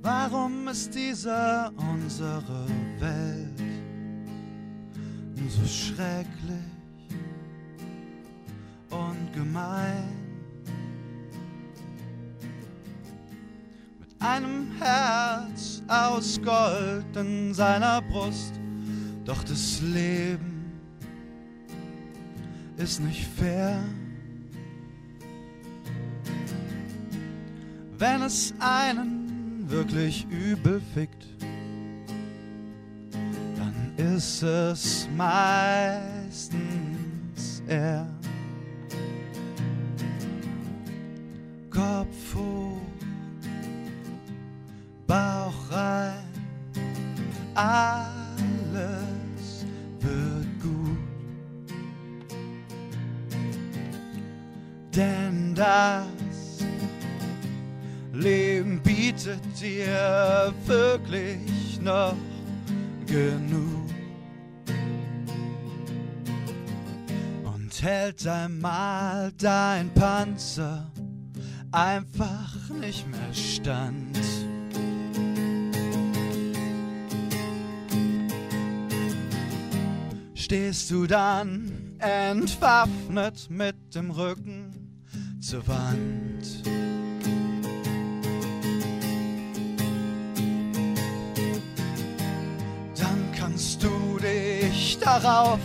Warum 0.00 0.68
ist 0.68 0.94
diese 0.94 1.70
unsere 1.76 2.66
Welt 3.00 3.60
so 5.48 5.66
schrecklich 5.66 6.75
Gold 16.46 17.16
in 17.16 17.52
seiner 17.52 18.00
Brust. 18.00 18.52
Doch 19.24 19.42
das 19.42 19.80
Leben 19.82 20.80
ist 22.76 23.00
nicht 23.00 23.26
fair. 23.26 23.82
Wenn 27.98 28.22
es 28.22 28.54
einen 28.60 29.64
wirklich 29.68 30.24
übel 30.30 30.80
fickt, 30.94 31.26
dann 33.56 33.92
ist 33.96 34.44
es 34.44 35.08
meistens 35.16 36.60
er. 37.66 38.15
Bietet 58.82 59.40
dir 59.60 60.52
wirklich 60.66 61.80
noch 61.80 62.16
genug. 63.06 63.86
Und 67.44 67.82
hält 67.82 68.26
einmal 68.26 69.32
dein 69.38 69.88
Panzer 69.94 70.90
einfach 71.72 72.70
nicht 72.80 73.06
mehr 73.08 73.32
stand. 73.32 74.18
Stehst 80.34 80.90
du 80.90 81.06
dann 81.06 81.96
entwaffnet 81.98 83.48
mit 83.50 83.94
dem 83.94 84.10
Rücken 84.10 84.70
zur 85.40 85.66
Wand. 85.66 86.62
Darauf 95.06 95.60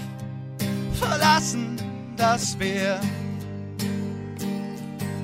verlassen, 0.93 1.75
dass 2.15 2.57
wir 2.59 3.01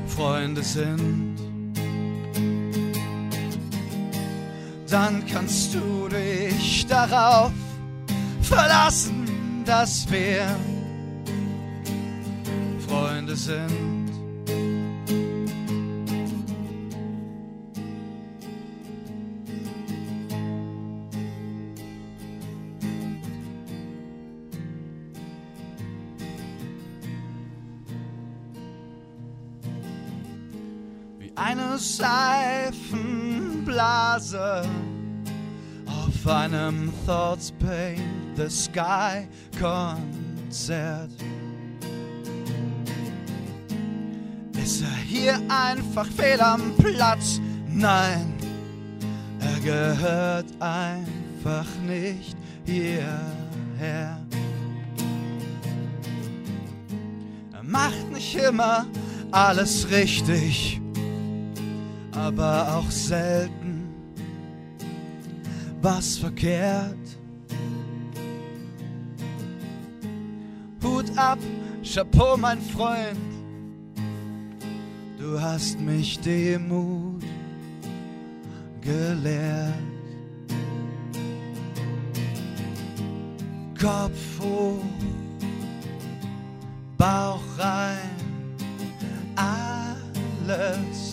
Freunde 0.07 0.63
sind. 0.63 1.38
Dann 4.89 5.24
kannst 5.27 5.75
du 5.75 6.07
dich 6.07 6.88
darauf 6.88 7.51
verlassen, 8.41 9.63
dass 9.65 10.09
wir 10.09 10.47
Freunde 12.88 13.36
sind. 13.36 13.97
Seifenblase 34.19 34.67
auf 35.86 36.27
einem 36.27 36.91
Thoughts 37.05 37.53
Paint 37.59 38.01
the 38.36 38.50
Sky 38.50 39.27
Konzert. 39.59 41.12
Ist 44.61 44.81
er 44.81 44.96
hier 45.05 45.39
einfach 45.48 46.07
fehl 46.07 46.42
am 46.42 46.75
Platz? 46.77 47.39
Nein, 47.68 48.33
er 49.39 49.59
gehört 49.59 50.48
einfach 50.59 51.68
nicht 51.85 52.35
hierher. 52.65 53.27
Er 57.53 57.63
macht 57.63 58.11
nicht 58.11 58.35
immer 58.35 58.85
alles 59.31 59.89
richtig 59.89 60.81
aber 62.18 62.75
auch 62.75 62.89
selten 62.89 63.67
was 65.81 66.18
verkehrt. 66.18 67.18
Hut 70.83 71.05
ab, 71.18 71.40
Chapeau, 71.83 72.37
mein 72.37 72.61
Freund, 72.61 73.18
du 75.18 75.40
hast 75.40 75.79
mich 75.79 76.20
Demut 76.20 77.24
gelehrt. 78.81 79.74
Kopf 83.79 84.40
hoch, 84.40 84.83
Bauch 86.98 87.44
rein, 87.57 88.09
alles 89.35 91.06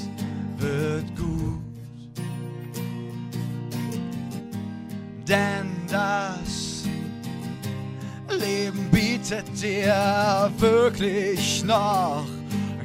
Bietet 9.35 9.63
dir 9.63 10.53
wirklich 10.59 11.65
noch 11.65 12.27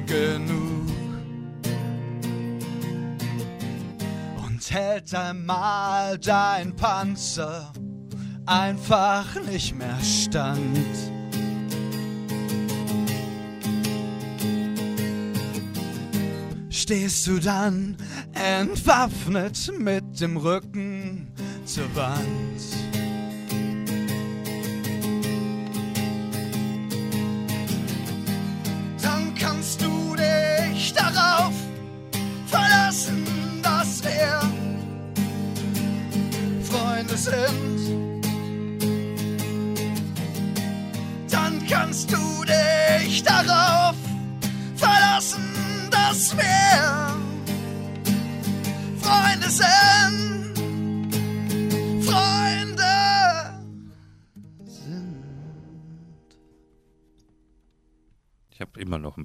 genug. 0.06 0.88
Und 4.44 4.70
hält 4.70 5.14
einmal 5.14 6.18
dein 6.18 6.74
Panzer 6.74 7.72
einfach 8.46 9.26
nicht 9.42 9.74
mehr 9.76 9.98
stand. 10.02 10.86
stehst 16.70 17.24
du 17.28 17.38
dann 17.38 17.96
entwaffnet 18.32 19.70
mit 19.78 20.20
dem 20.20 20.36
Rücken 20.36 21.28
zur 21.64 21.94
Wand. 21.94 22.99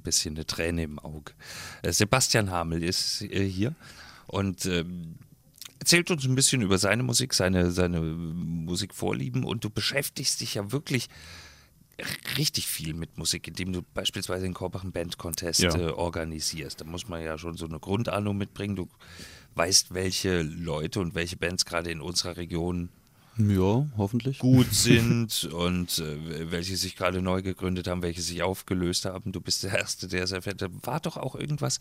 Bisschen 0.06 0.34
eine 0.36 0.46
Träne 0.46 0.82
im 0.84 0.98
Auge. 0.98 1.32
Äh, 1.82 1.92
Sebastian 1.92 2.50
Hamel 2.50 2.82
ist 2.82 3.20
äh, 3.22 3.46
hier 3.46 3.74
und 4.26 4.64
ähm, 4.66 5.16
erzählt 5.78 6.10
uns 6.10 6.24
ein 6.24 6.34
bisschen 6.34 6.62
über 6.62 6.78
seine 6.78 7.02
Musik, 7.02 7.34
seine, 7.34 7.70
seine 7.70 8.00
Musikvorlieben 8.00 9.44
und 9.44 9.62
du 9.64 9.70
beschäftigst 9.70 10.40
dich 10.40 10.54
ja 10.54 10.72
wirklich 10.72 11.08
richtig 12.36 12.66
viel 12.66 12.94
mit 12.94 13.16
Musik, 13.16 13.48
indem 13.48 13.72
du 13.72 13.82
beispielsweise 13.94 14.42
den 14.44 14.54
Korbach 14.54 14.84
Band 14.84 15.16
Contest 15.18 15.60
Ja. 15.60 15.74
äh, 15.76 15.90
organisierst. 15.90 16.80
Da 16.80 16.84
muss 16.84 17.08
man 17.08 17.22
ja 17.22 17.38
schon 17.38 17.56
so 17.56 17.66
eine 17.66 17.78
Grundahnung 17.78 18.36
mitbringen. 18.36 18.76
Du 18.76 18.88
weißt, 19.54 19.94
welche 19.94 20.42
Leute 20.42 21.00
und 21.00 21.14
welche 21.14 21.36
Bands 21.36 21.64
gerade 21.64 21.90
in 21.90 22.00
unserer 22.02 22.36
Region 22.36 22.90
Ja, 23.38 23.86
hoffentlich. 23.96 24.38
gut 24.38 24.66
sind 24.72 25.44
und 25.44 25.98
äh, 25.98 26.50
welche 26.50 26.76
sich 26.76 26.96
gerade 26.96 27.20
neu 27.22 27.42
gegründet 27.42 27.86
haben, 27.88 28.02
welche 28.02 28.22
sich 28.22 28.42
aufgelöst 28.42 29.04
haben. 29.04 29.32
Du 29.32 29.40
bist 29.40 29.62
der 29.62 29.78
Erste, 29.78 30.08
der 30.08 30.24
es 30.24 30.32
erfährt. 30.32 30.62
Da 30.62 30.68
War 30.82 31.00
doch 31.00 31.16
auch 31.16 31.34
irgendwas 31.34 31.78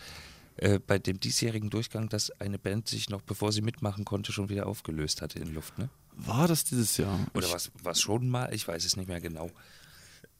äh, 0.57 0.79
bei 0.79 0.99
dem 0.99 1.19
diesjährigen 1.19 1.69
Durchgang, 1.69 2.09
dass 2.09 2.29
eine 2.41 2.57
Band 2.59 2.87
sich 2.87 3.09
noch, 3.09 3.21
bevor 3.21 3.51
sie 3.51 3.61
mitmachen 3.61 4.05
konnte, 4.05 4.31
schon 4.31 4.49
wieder 4.49 4.67
aufgelöst 4.67 5.21
hatte 5.21 5.39
in 5.39 5.53
Luft, 5.53 5.77
ne? 5.77 5.89
War 6.17 6.47
das 6.47 6.63
dieses 6.63 6.95
Jahr? 6.95 7.19
Oder 7.33 7.51
was, 7.51 7.71
was 7.83 7.99
schon 7.99 8.29
mal? 8.29 8.53
Ich 8.53 8.65
weiß 8.67 8.85
es 8.85 8.95
nicht 8.95 9.07
mehr 9.07 9.19
genau. 9.21 9.49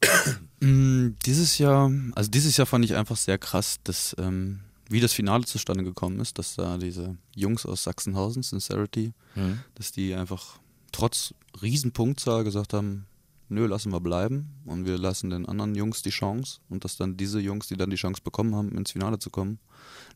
Mm, 0.60 1.10
Dieses 1.26 1.58
Jahr, 1.58 1.90
also 2.14 2.30
dieses 2.30 2.56
Jahr 2.56 2.66
fand 2.66 2.84
ich 2.86 2.94
einfach 2.94 3.16
sehr 3.16 3.36
krass, 3.38 3.76
dass 3.84 4.14
ähm, 4.18 4.60
wie 4.88 5.00
das 5.00 5.12
Finale 5.12 5.44
zustande 5.44 5.84
gekommen 5.84 6.18
ist, 6.20 6.38
dass 6.38 6.54
da 6.54 6.78
diese 6.78 7.16
Jungs 7.34 7.66
aus 7.66 7.82
Sachsenhausen, 7.82 8.42
Sincerity, 8.42 9.12
Mhm. 9.34 9.60
dass 9.74 9.92
die 9.92 10.14
einfach 10.14 10.58
trotz 10.96 11.34
Riesenpunktzahl 11.60 12.42
gesagt 12.42 12.72
haben, 12.72 13.04
nö, 13.50 13.66
lassen 13.66 13.92
wir 13.92 14.00
bleiben 14.00 14.48
und 14.64 14.86
wir 14.86 14.96
lassen 14.96 15.28
den 15.28 15.44
anderen 15.46 15.74
Jungs 15.74 16.00
die 16.02 16.10
Chance 16.10 16.60
und 16.70 16.84
dass 16.84 16.96
dann 16.96 17.18
diese 17.18 17.38
Jungs, 17.38 17.68
die 17.68 17.76
dann 17.76 17.90
die 17.90 17.96
Chance 17.96 18.22
bekommen 18.24 18.54
haben, 18.54 18.72
ins 18.76 18.92
Finale 18.92 19.18
zu 19.18 19.28
kommen, 19.28 19.58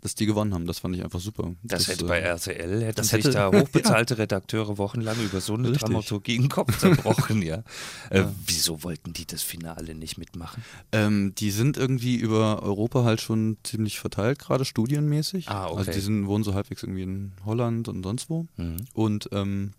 dass 0.00 0.14
die 0.14 0.24
gewonnen 0.24 0.54
haben. 0.54 0.66
Das 0.66 0.78
fand 0.78 0.96
ich 0.96 1.04
einfach 1.04 1.20
super. 1.20 1.52
Das, 1.62 1.86
hätte 1.86 2.06
äh, 2.06 2.08
bei 2.08 2.18
RTL, 2.20 2.80
hätten 2.82 2.96
das 2.96 3.08
sich 3.08 3.24
hätte- 3.24 3.32
da 3.32 3.52
hochbezahlte 3.52 4.16
Redakteure 4.16 4.78
wochenlang 4.78 5.20
über 5.22 5.42
so 5.42 5.52
eine 5.52 5.68
Richtig. 5.68 5.82
Dramaturgie 5.82 6.38
den 6.38 6.48
Kopf 6.48 6.78
zerbrochen, 6.78 7.42
ja. 7.42 7.62
Äh, 8.08 8.24
wieso 8.46 8.82
wollten 8.82 9.12
die 9.12 9.26
das 9.26 9.42
Finale 9.42 9.94
nicht 9.94 10.16
mitmachen? 10.16 10.64
Ähm, 10.90 11.34
die 11.36 11.50
sind 11.50 11.76
irgendwie 11.76 12.16
über 12.16 12.62
Europa 12.62 13.04
halt 13.04 13.20
schon 13.20 13.58
ziemlich 13.64 14.00
verteilt, 14.00 14.38
gerade 14.38 14.64
studienmäßig. 14.64 15.50
Ah, 15.50 15.66
okay. 15.66 15.76
Also 15.76 15.92
die 15.92 16.00
sind, 16.00 16.26
wohnen 16.26 16.42
so 16.42 16.54
halbwegs 16.54 16.82
irgendwie 16.82 17.02
in 17.02 17.32
Holland 17.44 17.86
und 17.88 18.02
sonst 18.02 18.30
wo. 18.30 18.46
Mhm. 18.56 18.76
Und 18.94 19.28
ähm, 19.32 19.72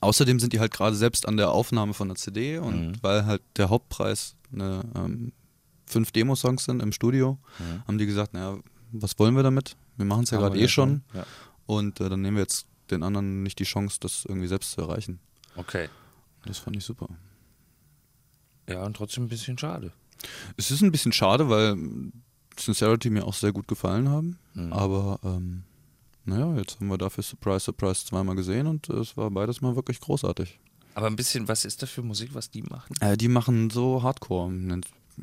außerdem 0.00 0.38
sind 0.40 0.52
die 0.52 0.60
halt 0.60 0.72
gerade 0.72 0.96
selbst 0.96 1.26
an 1.26 1.36
der 1.36 1.50
Aufnahme 1.50 1.94
von 1.94 2.08
der 2.08 2.16
CD 2.16 2.58
und 2.58 2.88
Mhm. 2.88 2.92
weil 3.02 3.26
halt 3.26 3.42
der 3.56 3.68
Hauptpreis 3.70 4.34
eine, 4.52 4.82
ähm, 4.94 5.32
fünf 5.86 6.10
Demo-Songs 6.12 6.64
sind 6.64 6.80
im 6.82 6.92
Studio, 6.92 7.38
Mhm. 7.58 7.82
haben 7.86 7.98
die 7.98 8.06
gesagt, 8.06 8.32
naja, 8.34 8.58
was 8.92 9.18
wollen 9.18 9.34
wir 9.36 9.42
damit? 9.42 9.76
Wir 9.96 10.04
machen 10.06 10.24
es 10.24 10.30
ja 10.30 10.38
gerade 10.38 10.58
eh 10.58 10.68
schon 10.68 11.02
Ja. 11.14 11.24
und 11.66 12.00
äh, 12.00 12.08
dann 12.08 12.22
nehmen 12.22 12.36
wir 12.36 12.42
jetzt 12.42 12.66
den 12.90 13.02
anderen 13.02 13.42
nicht 13.42 13.58
die 13.58 13.64
Chance, 13.64 13.98
das 14.00 14.24
irgendwie 14.26 14.48
selbst 14.48 14.72
zu 14.72 14.80
erreichen. 14.82 15.18
Okay. 15.56 15.88
Das 16.44 16.58
fand 16.58 16.76
ich 16.76 16.84
super. 16.84 17.08
Ja, 18.68 18.84
und 18.84 18.96
trotzdem 18.96 19.24
ein 19.24 19.28
bisschen 19.28 19.58
schade. 19.58 19.92
Es 20.56 20.70
ist 20.70 20.82
ein 20.82 20.92
bisschen 20.92 21.12
schade, 21.12 21.48
weil 21.48 21.76
Sincerity 22.58 23.10
mir 23.10 23.26
auch 23.26 23.34
sehr 23.34 23.52
gut 23.52 23.66
gefallen 23.68 24.08
haben. 24.08 24.38
Mhm. 24.54 24.72
Aber 24.72 25.18
ähm, 25.24 25.64
naja, 26.24 26.56
jetzt 26.56 26.80
haben 26.80 26.88
wir 26.88 26.98
dafür 26.98 27.24
Surprise, 27.24 27.60
Surprise 27.60 28.06
zweimal 28.06 28.36
gesehen 28.36 28.66
und 28.66 28.88
äh, 28.88 28.94
es 28.94 29.16
war 29.16 29.30
beides 29.30 29.60
mal 29.60 29.76
wirklich 29.76 30.00
großartig. 30.00 30.58
Aber 30.94 31.06
ein 31.06 31.16
bisschen, 31.16 31.48
was 31.48 31.64
ist 31.64 31.82
das 31.82 31.90
für 31.90 32.02
Musik, 32.02 32.34
was 32.34 32.50
die 32.50 32.62
machen? 32.62 32.94
Äh, 33.00 33.16
die 33.16 33.28
machen 33.28 33.70
so 33.70 34.02
Hardcore. 34.02 34.52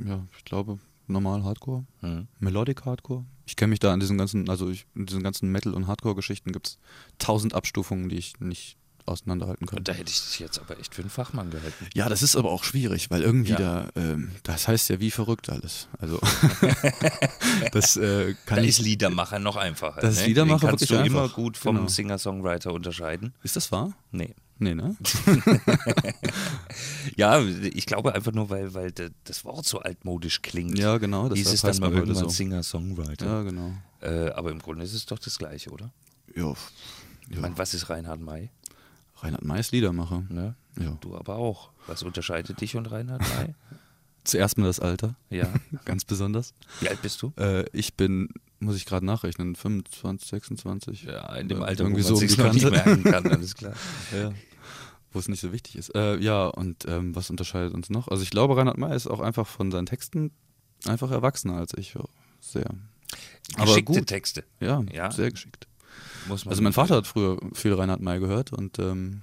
Ja, 0.05 0.25
ich 0.38 0.45
glaube 0.45 0.79
normal 1.07 1.43
Hardcore. 1.43 1.85
Mhm. 2.01 2.27
Melodic 2.39 2.85
Hardcore. 2.85 3.25
Ich 3.45 3.55
kenne 3.55 3.71
mich 3.71 3.79
da 3.79 3.93
an 3.93 3.99
diesen 3.99 4.17
ganzen, 4.17 4.49
also 4.49 4.69
ich, 4.69 4.85
in 4.95 5.05
diesen 5.05 5.23
ganzen 5.23 5.51
Metal- 5.51 5.73
und 5.73 5.88
Hardcore-Geschichten 5.88 6.51
gibt 6.51 6.67
es 6.67 6.79
tausend 7.17 7.53
Abstufungen, 7.53 8.09
die 8.09 8.17
ich 8.17 8.39
nicht 8.39 8.77
auseinanderhalten 9.05 9.65
kann. 9.67 9.79
Und 9.79 9.88
da 9.88 9.93
hätte 9.93 10.12
ich 10.12 10.19
dich 10.21 10.39
jetzt 10.39 10.59
aber 10.59 10.79
echt 10.79 10.93
für 10.95 11.01
einen 11.01 11.09
Fachmann 11.09 11.49
gehalten. 11.49 11.88
Ja, 11.93 12.09
das 12.09 12.21
ist 12.23 12.35
aber 12.35 12.51
auch 12.51 12.63
schwierig, 12.63 13.09
weil 13.09 13.21
irgendwie 13.21 13.51
Ja. 13.51 13.57
da, 13.57 13.89
ähm, 13.95 14.31
das 14.43 14.67
heißt 14.67 14.89
ja 14.89 14.99
wie 14.99 15.12
verrückt 15.12 15.49
alles. 15.49 15.88
Also 15.99 16.19
das 17.71 17.97
äh, 17.97 18.35
kann 18.45 18.57
Da 18.57 18.62
ich. 18.63 18.69
ist 18.69 18.79
Liedermacher 18.79 19.39
noch 19.39 19.55
einfacher. 19.55 20.01
Das 20.01 20.19
ne? 20.21 20.27
Liedermacher 20.27 20.67
Den 20.67 20.69
kannst 20.69 20.89
du 20.89 20.95
immer 20.95 21.23
einfach. 21.23 21.35
gut 21.35 21.57
vom 21.57 21.75
Genau. 21.77 21.88
Singer-Songwriter 21.88 22.73
unterscheiden. 22.73 23.33
Ist 23.43 23.55
das 23.55 23.71
wahr? 23.71 23.93
Nee. 24.12 24.35
Nee, 24.62 24.75
ne? 24.75 24.97
Ja, 27.15 27.41
ich 27.41 27.85
glaube 27.85 28.13
einfach 28.13 28.31
nur, 28.33 28.49
weil, 28.49 28.73
weil 28.73 28.91
das 29.23 29.45
Wort 29.45 29.65
so 29.65 29.79
altmodisch 29.79 30.41
klingt. 30.41 30.77
Ja, 30.77 30.97
genau. 30.97 31.33
Hieß 31.33 31.49
deshalb 31.49 31.73
es 31.73 31.79
dann 31.79 31.91
mal 31.91 31.97
irgendwann 31.99 32.23
so. 32.23 32.29
Singer-Songwriter. 32.29 33.25
Ja, 33.25 33.41
genau. 33.43 33.71
Äh, 34.01 34.29
aber 34.31 34.51
im 34.51 34.59
Grunde 34.59 34.83
ist 34.85 34.93
es 34.93 35.05
doch 35.05 35.19
das 35.19 35.38
Gleiche, 35.38 35.69
oder? 35.71 35.91
Ja, 36.35 36.53
Ich 37.29 37.35
ja. 37.35 37.41
meine, 37.41 37.57
was 37.57 37.73
ist 37.73 37.89
Reinhard 37.89 38.19
May? 38.21 38.49
Reinhard 39.21 39.43
May 39.45 39.60
ist 39.60 39.71
Liedermacher. 39.71 40.23
Ne? 40.29 40.55
Ja. 40.79 40.97
Du 41.01 41.15
aber 41.15 41.36
auch. 41.36 41.71
Was 41.88 42.03
unterscheidet 42.03 42.60
dich 42.62 42.75
und 42.75 42.86
Reinhard 42.91 43.21
May? 43.21 43.55
Zuerst 44.25 44.58
mal 44.58 44.65
das 44.67 44.79
Alter, 44.79 45.15
ja. 45.29 45.47
ganz 45.86 46.05
besonders. 46.05 46.53
Wie 46.82 46.89
alt 46.89 47.01
bist 47.01 47.21
du? 47.21 47.32
Äh, 47.38 47.65
ich 47.71 47.95
bin, 47.95 48.29
muss 48.60 48.75
ich 48.75 48.86
gerade 48.86 49.05
nachrechnen, 49.05 49.55
25, 49.55 50.29
26. 50.29 51.03
Ja, 51.03 51.34
in 51.36 51.47
dem 51.47 51.63
Alter, 51.63 51.84
irgendwie 51.84 52.03
wo 52.03 52.08
so 52.08 52.13
man 52.15 52.23
um 52.23 52.27
sich 52.27 52.38
noch 52.38 52.53
nicht 52.53 52.69
merken 52.69 53.03
kann, 53.03 53.27
alles 53.32 53.55
klar. 53.55 53.73
Ja. 54.13 54.32
Wo 55.12 55.19
es 55.19 55.27
nicht 55.29 55.39
so 55.39 55.51
wichtig 55.51 55.77
ist. 55.77 55.95
Äh, 55.95 56.17
ja, 56.17 56.45
und 56.47 56.86
ähm, 56.88 57.15
was 57.15 57.29
unterscheidet 57.29 57.73
uns 57.73 57.89
noch? 57.89 58.10
Also 58.10 58.21
ich 58.21 58.29
glaube, 58.29 58.55
Reinhard 58.58 58.77
May 58.77 58.95
ist 58.95 59.08
auch 59.08 59.21
einfach 59.21 59.47
von 59.47 59.71
seinen 59.71 59.86
Texten 59.88 60.32
einfach 60.86 61.10
erwachsener 61.12 61.55
als 61.55 61.73
ich. 61.75 61.97
Sehr. 62.41 62.69
Aber 63.55 63.65
Geschickte. 63.65 64.05
Texte, 64.05 64.43
Ja, 64.60 64.84
Ja. 64.91 65.10
sehr 65.12 65.32
geschickt. 65.32 65.67
Muss 66.27 66.45
man 66.45 66.51
Also 66.51 66.62
mein 66.62 66.73
Vater 66.73 66.95
hat 66.97 67.07
früher 67.07 67.38
viel 67.53 67.73
Reinhard 67.73 68.01
May 68.01 68.19
gehört 68.19 68.51
und 68.53 68.79
ähm, 68.79 69.21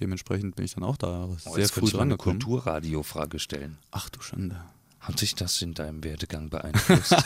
dementsprechend 0.00 0.56
bin 0.56 0.64
ich 0.64 0.74
dann 0.74 0.84
auch 0.84 0.96
da 0.96 1.24
Oh, 1.26 1.36
sehr 1.52 1.60
jetzt 1.62 1.72
früh 1.74 1.90
dran 1.90 2.02
eine. 2.08 2.16
Kulturradio-Frage 2.16 3.38
stellen. 3.38 3.78
Ach 3.90 4.08
du 4.10 4.20
Schande. 4.20 4.56
Hat 5.00 5.18
sich 5.18 5.34
das 5.36 5.62
in 5.62 5.74
deinem 5.74 6.02
Werdegang 6.04 6.50
beeinflusst? 6.50 7.14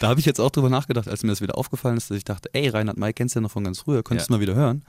Da 0.00 0.08
habe 0.08 0.20
ich 0.20 0.26
jetzt 0.26 0.40
auch 0.40 0.50
drüber 0.50 0.70
nachgedacht, 0.70 1.08
als 1.08 1.22
mir 1.24 1.30
das 1.30 1.40
wieder 1.40 1.58
aufgefallen 1.58 1.96
ist, 1.96 2.08
dass 2.10 2.16
ich 2.18 2.24
dachte, 2.24 2.50
ey, 2.52 2.68
Reinhard 2.68 2.98
May 2.98 3.12
kennst 3.12 3.34
du 3.34 3.38
ja 3.38 3.42
noch 3.42 3.50
von 3.50 3.64
ganz 3.64 3.80
früher, 3.80 4.02
könntest 4.04 4.28
du 4.30 4.34
Ja. 4.34 4.36
mal 4.38 4.40
wieder 4.42 4.54
hören. 4.54 4.84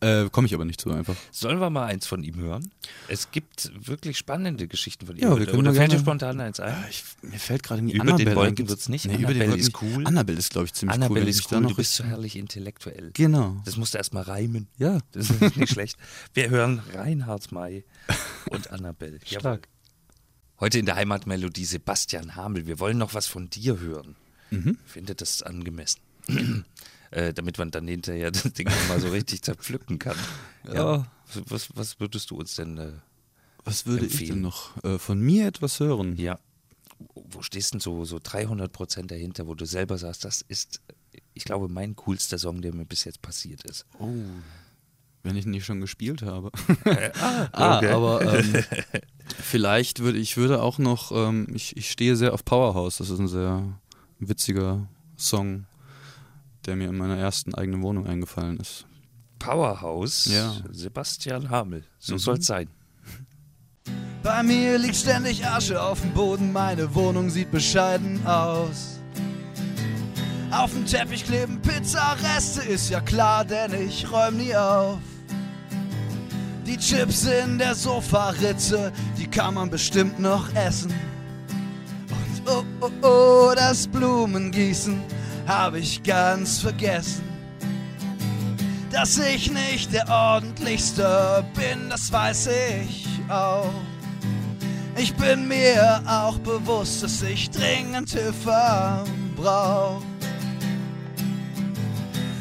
Äh, 0.00 0.28
Komme 0.30 0.46
ich 0.46 0.52
aber 0.54 0.66
nicht 0.66 0.80
zu 0.80 0.90
einfach. 0.92 1.16
Sollen 1.32 1.58
wir 1.58 1.70
mal 1.70 1.86
eins 1.86 2.06
von 2.06 2.22
ihm 2.22 2.36
hören? 2.36 2.70
Es 3.08 3.30
gibt 3.30 3.70
wirklich 3.86 4.18
spannende 4.18 4.68
Geschichten 4.68 5.06
von 5.06 5.16
ihm. 5.16 5.22
Ja, 5.22 5.28
wir 5.30 5.36
Oder- 5.36 5.46
können 5.46 5.58
Oder 5.68 5.72
fällt 5.74 5.92
dir 5.92 5.98
spontan 5.98 6.38
eins 6.40 6.60
ein? 6.60 6.74
Ich, 6.90 7.02
mir 7.22 7.38
fällt 7.38 7.62
gerade 7.62 7.80
nie 7.80 7.92
Über 7.94 8.04
den 8.04 8.12
Annabelle 8.12 8.36
Wolken 8.36 8.48
ein. 8.50 8.54
Gibt's- 8.56 8.70
wird's 8.72 8.88
nicht. 8.90 9.06
Nee, 9.06 9.14
über 9.14 9.32
den 9.32 9.42
Annabelle 9.42 9.50
Wolken 9.52 9.66
ist 9.66 9.82
cool. 9.82 10.06
Annabelle 10.06 10.38
ist, 10.38 10.50
glaube 10.50 10.66
ich, 10.66 10.74
ziemlich 10.74 10.96
cool. 10.98 11.02
Annabelle 11.04 11.24
wenn 11.24 11.30
ich 11.30 11.36
ist 11.38 11.50
cool, 11.52 11.62
du 11.62 11.74
bist 11.74 11.94
so 11.94 12.04
herrlich 12.04 12.36
intellektuell. 12.36 13.10
Genau. 13.14 13.56
Das 13.64 13.78
musst 13.78 13.94
du 13.94 13.98
erstmal 13.98 14.24
reimen. 14.24 14.68
Ja. 14.76 14.98
Das 15.12 15.30
ist 15.30 15.56
nicht 15.56 15.70
schlecht. 15.72 15.96
Wir 16.34 16.50
hören 16.50 16.82
Reinhard 16.92 17.50
May 17.50 17.84
und 18.50 18.70
Annabelle. 18.70 19.18
Stark. 19.24 19.68
Heute 20.60 20.78
in 20.78 20.84
der 20.86 20.96
Heimatmelodie 20.96 21.64
Sebastian 21.64 22.34
Hamel. 22.36 22.66
Wir 22.66 22.78
wollen 22.80 22.98
noch 22.98 23.14
was 23.14 23.26
von 23.26 23.48
dir 23.48 23.78
hören. 23.80 24.14
Mhm. 24.50 24.76
Ich 24.86 24.92
finde 24.92 25.14
das 25.14 25.42
angemessen. 25.42 26.00
äh, 27.10 27.32
damit 27.32 27.58
man 27.58 27.70
dann 27.70 27.86
hinterher 27.88 28.30
das 28.32 28.52
Ding 28.52 28.68
mal 28.88 29.00
so 29.00 29.08
richtig 29.08 29.42
zerpflücken 29.42 29.98
kann. 29.98 30.16
Ja. 30.72 31.06
Was, 31.48 31.68
was 31.76 31.98
würdest 32.00 32.30
du 32.30 32.36
uns 32.36 32.54
denn. 32.54 32.78
Äh, 32.78 32.92
Was 33.64 33.86
würde 33.86 34.06
ich 34.06 34.12
Empfehlen. 34.12 34.30
denn 34.34 34.40
noch 34.42 34.82
äh, 34.84 34.98
von 34.98 35.20
mir 35.20 35.46
etwas 35.46 35.80
hören? 35.80 36.16
ja. 36.16 36.38
Wo 37.14 37.42
stehst 37.42 37.74
denn 37.74 37.80
so, 37.80 38.06
so 38.06 38.18
300 38.22 38.72
Prozent 38.72 39.10
dahinter, 39.10 39.46
wo 39.46 39.54
du 39.54 39.66
selber 39.66 39.98
sagst, 39.98 40.24
das 40.24 40.40
ist, 40.40 40.80
ich 41.34 41.44
glaube, 41.44 41.68
mein 41.68 41.94
coolster 41.94 42.38
Song, 42.38 42.62
der 42.62 42.72
mir 42.74 42.86
bis 42.86 43.04
jetzt 43.04 43.20
passiert 43.20 43.64
ist. 43.66 43.84
Oh. 43.98 44.08
Wenn 45.22 45.36
ich 45.36 45.44
ihn 45.44 45.50
nicht 45.50 45.66
schon 45.66 45.80
gespielt 45.82 46.22
habe. 46.22 46.50
Ah, 47.20 47.48
Ah, 47.52 47.76
okay. 47.78 47.90
aber 47.90 48.38
ähm, 48.38 48.64
vielleicht 49.38 49.98
würde 50.00 50.18
ich 50.18 50.36
würde 50.38 50.62
auch 50.62 50.78
noch, 50.78 51.12
ähm, 51.12 51.48
ich, 51.52 51.76
ich 51.76 51.90
stehe 51.90 52.16
sehr 52.16 52.32
auf 52.32 52.44
Powerhouse. 52.46 52.96
Das 52.98 53.10
ist 53.10 53.18
ein 53.18 53.28
sehr 53.28 53.78
witziger 54.18 54.88
Song, 55.18 55.66
der 56.66 56.76
mir 56.76 56.88
in 56.88 56.96
meiner 56.96 57.16
ersten 57.16 57.54
eigenen 57.54 57.82
Wohnung 57.82 58.06
eingefallen 58.06 58.58
ist. 58.58 58.86
Powerhouse, 59.38 60.26
Ja. 60.26 60.52
Sebastian 60.72 61.50
Hamel. 61.50 61.84
So 61.98 62.14
Mhm. 62.14 62.18
soll's 62.18 62.46
sein. 62.46 62.68
Bei 64.22 64.42
mir 64.42 64.76
liegt 64.78 64.96
ständig 64.96 65.46
Asche 65.46 65.80
auf 65.80 66.00
dem 66.00 66.10
Boden, 66.12 66.52
meine 66.52 66.92
Wohnung 66.94 67.30
sieht 67.30 67.50
bescheiden 67.52 68.26
aus. 68.26 68.98
Auf 70.50 70.72
dem 70.72 70.84
Teppich 70.86 71.24
kleben 71.24 71.60
Pizzareste, 71.60 72.62
ist 72.62 72.90
ja 72.90 73.00
klar, 73.00 73.44
denn 73.44 73.72
ich 73.88 74.10
räum 74.10 74.36
nie 74.36 74.54
auf. 74.56 74.98
Die 76.66 76.76
Chips 76.78 77.26
in 77.26 77.58
der 77.58 77.74
Sofaritze, 77.76 78.92
die 79.16 79.26
kann 79.28 79.54
man 79.54 79.70
bestimmt 79.70 80.18
noch 80.18 80.52
essen. 80.54 80.92
Und 82.10 82.48
oh 82.48 82.64
oh 82.80 82.90
oh, 83.02 83.52
das 83.54 83.86
Blumengießen 83.86 84.98
habe 85.46 85.78
ich 85.78 86.02
ganz 86.02 86.60
vergessen. 86.60 87.22
Dass 88.90 89.18
ich 89.18 89.50
nicht 89.52 89.92
der 89.92 90.08
ordentlichste 90.08 91.44
bin, 91.54 91.90
das 91.90 92.10
weiß 92.10 92.48
ich 92.80 93.06
auch. 93.28 93.72
Ich 94.96 95.14
bin 95.14 95.46
mir 95.46 96.02
auch 96.06 96.38
bewusst, 96.38 97.02
dass 97.02 97.20
ich 97.22 97.50
dringend 97.50 98.10
Hilfe 98.10 99.04
brauch. 99.36 100.02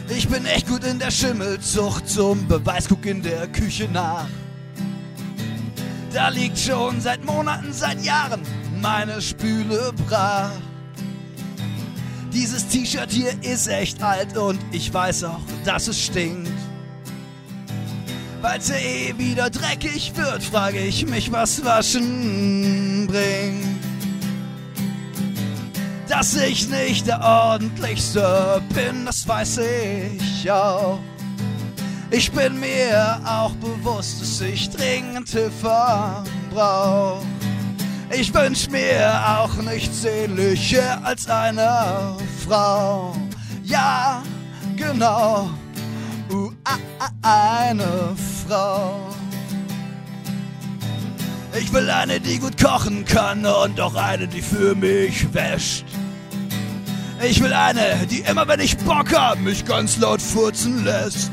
Ich 0.07 0.29
bin 0.29 0.45
echt 0.45 0.67
gut 0.67 0.85
in 0.85 0.99
der 0.99 1.11
Schimmelzucht, 1.11 2.07
zum 2.07 2.47
Beweis 2.47 2.87
guck 2.87 3.05
in 3.05 3.21
der 3.21 3.47
Küche 3.47 3.89
nach. 3.91 4.27
Da 6.13 6.29
liegt 6.29 6.57
schon 6.57 7.01
seit 7.01 7.25
Monaten, 7.25 7.73
seit 7.73 8.01
Jahren 8.05 8.41
meine 8.81 9.21
Spüle 9.21 9.91
brach. 10.07 10.51
Dieses 12.35 12.67
T-Shirt 12.67 13.11
hier 13.11 13.31
ist 13.43 13.67
echt 13.67 14.03
alt 14.03 14.35
und 14.35 14.59
ich 14.73 14.93
weiß 14.93 15.23
auch, 15.23 15.39
dass 15.63 15.87
es 15.87 16.01
stinkt. 16.01 16.51
Weil's 18.41 18.67
ja 18.67 18.75
eh 18.75 19.17
wieder 19.17 19.49
dreckig 19.49 20.11
wird, 20.17 20.43
frage 20.43 20.79
ich 20.79 21.05
mich, 21.05 21.31
was 21.31 21.63
Waschen 21.63 23.07
bringt. 23.07 23.65
Dass 26.09 26.35
ich 26.35 26.67
nicht 26.67 27.07
der 27.07 27.21
ordentlichste 27.21 28.61
bin, 28.73 29.05
das 29.05 29.25
weiß 29.25 29.61
ich 30.19 30.51
auch. 30.51 30.99
Ich 32.11 32.33
bin 32.33 32.59
mir 32.59 33.21
auch 33.25 33.53
bewusst, 33.53 34.21
dass 34.21 34.41
ich 34.41 34.69
dringend 34.71 35.29
Hilfe 35.29 36.23
brauch. 36.53 37.23
Ich 38.17 38.33
wünsch 38.33 38.69
mir 38.69 39.21
auch 39.27 39.53
nichts 39.55 40.03
sehnlicher 40.03 41.03
als 41.03 41.27
eine 41.27 42.15
Frau. 42.47 43.13
Ja, 43.63 44.23
genau. 44.77 45.49
Uh, 46.31 46.51
a, 46.63 46.77
a, 46.99 47.69
eine 47.69 48.15
Frau. 48.47 49.09
Ich 51.59 51.73
will 51.73 51.89
eine, 51.89 52.21
die 52.21 52.39
gut 52.39 52.61
kochen 52.61 53.03
kann 53.03 53.45
und 53.45 53.81
auch 53.81 53.95
eine, 53.95 54.27
die 54.27 54.41
für 54.41 54.75
mich 54.75 55.33
wäscht. 55.33 55.85
Ich 57.21 57.41
will 57.43 57.53
eine, 57.53 58.07
die 58.09 58.19
immer, 58.19 58.47
wenn 58.47 58.61
ich 58.61 58.77
Bock 58.77 59.13
hab, 59.13 59.39
mich 59.39 59.65
ganz 59.65 59.97
laut 59.97 60.21
furzen 60.21 60.85
lässt. 60.85 61.31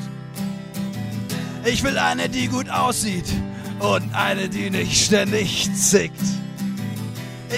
Ich 1.64 1.84
will 1.84 1.96
eine, 1.96 2.28
die 2.28 2.48
gut 2.48 2.68
aussieht 2.68 3.32
und 3.78 4.12
eine, 4.14 4.48
die 4.48 4.68
nicht 4.68 5.04
ständig 5.04 5.72
zickt. 5.74 6.41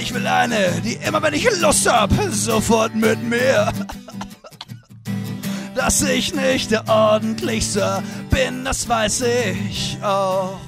Ich 0.01 0.13
will 0.13 0.27
eine, 0.27 0.81
die 0.83 0.95
immer, 0.95 1.23
wenn 1.23 1.35
ich 1.35 1.49
Lust 1.61 1.91
hab, 1.91 2.11
sofort 2.31 2.95
mit 2.95 3.23
mir. 3.23 3.73
Dass 5.75 6.03
ich 6.03 6.35
nicht 6.35 6.71
der 6.71 6.89
ordentlichste 6.89 8.03
bin, 8.31 8.65
das 8.65 8.89
weiß 8.89 9.23
ich 9.23 9.99
auch. 10.03 10.59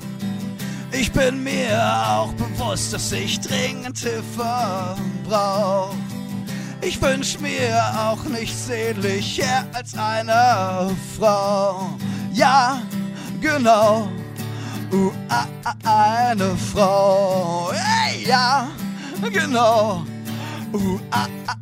Ich 0.93 1.13
bin 1.13 1.43
mir 1.45 1.79
auch 2.09 2.33
bewusst, 2.33 2.93
dass 2.93 3.13
ich 3.13 3.39
dringend 3.41 3.99
Hilfe 3.99 4.97
brauch. 5.29 5.95
Ich 6.81 7.01
wünsch 7.03 7.39
mir 7.41 7.83
auch 7.99 8.23
nichts 8.25 8.67
sehnlicher 8.67 9.67
als 9.73 9.95
eine 9.97 10.97
Frau. 11.19 11.91
Ja, 12.33 12.81
genau. 13.41 14.09
Uh, 14.93 15.11
a, 15.29 15.47
a, 15.65 16.31
eine 16.31 16.57
Frau. 16.57 17.73
Hey, 17.73 18.27
ja, 18.27 18.69
genau. 19.33 20.05
Uh, 20.73 21.01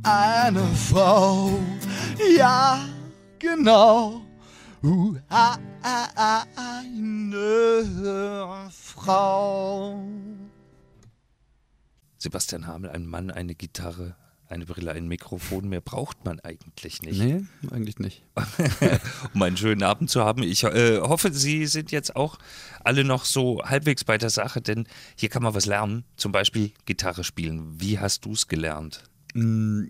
eine 0.02 0.64
Frau. 0.74 1.58
Ja, 2.36 2.80
genau. 3.38 4.22
Uh, 4.82 5.16
eine 6.56 7.84
Frau. 8.70 10.02
Sebastian 12.18 12.66
Hamel, 12.66 12.90
ein 12.90 13.06
Mann, 13.06 13.30
eine 13.30 13.54
Gitarre, 13.54 14.16
eine 14.54 14.64
Brille, 14.66 14.92
ein 14.92 15.06
Mikrofon. 15.08 15.68
Mehr 15.68 15.80
braucht 15.80 16.24
man 16.24 16.40
eigentlich 16.40 17.02
nicht, 17.02 17.18
Nee, 17.20 17.44
eigentlich 17.70 17.98
nicht. 17.98 18.22
um 19.34 19.42
einen 19.42 19.56
schönen 19.56 19.82
Abend 19.82 20.08
zu 20.10 20.24
haben. 20.24 20.42
Ich 20.42 20.64
äh, 20.64 21.00
hoffe, 21.00 21.32
Sie 21.32 21.66
sind 21.66 21.90
jetzt 21.90 22.16
auch 22.16 22.38
alle 22.82 23.04
noch 23.04 23.24
so 23.24 23.60
halbwegs 23.64 24.04
bei 24.04 24.16
der 24.16 24.30
Sache, 24.30 24.60
denn 24.62 24.86
hier 25.16 25.28
kann 25.28 25.42
man 25.42 25.54
was 25.54 25.66
lernen. 25.66 26.04
Zum 26.16 26.32
Beispiel 26.32 26.72
Gitarre 26.86 27.24
spielen. 27.24 27.80
Wie 27.80 27.98
hast 27.98 28.24
du 28.24 28.32
es 28.32 28.48
gelernt? 28.48 29.04
Mm, 29.34 29.84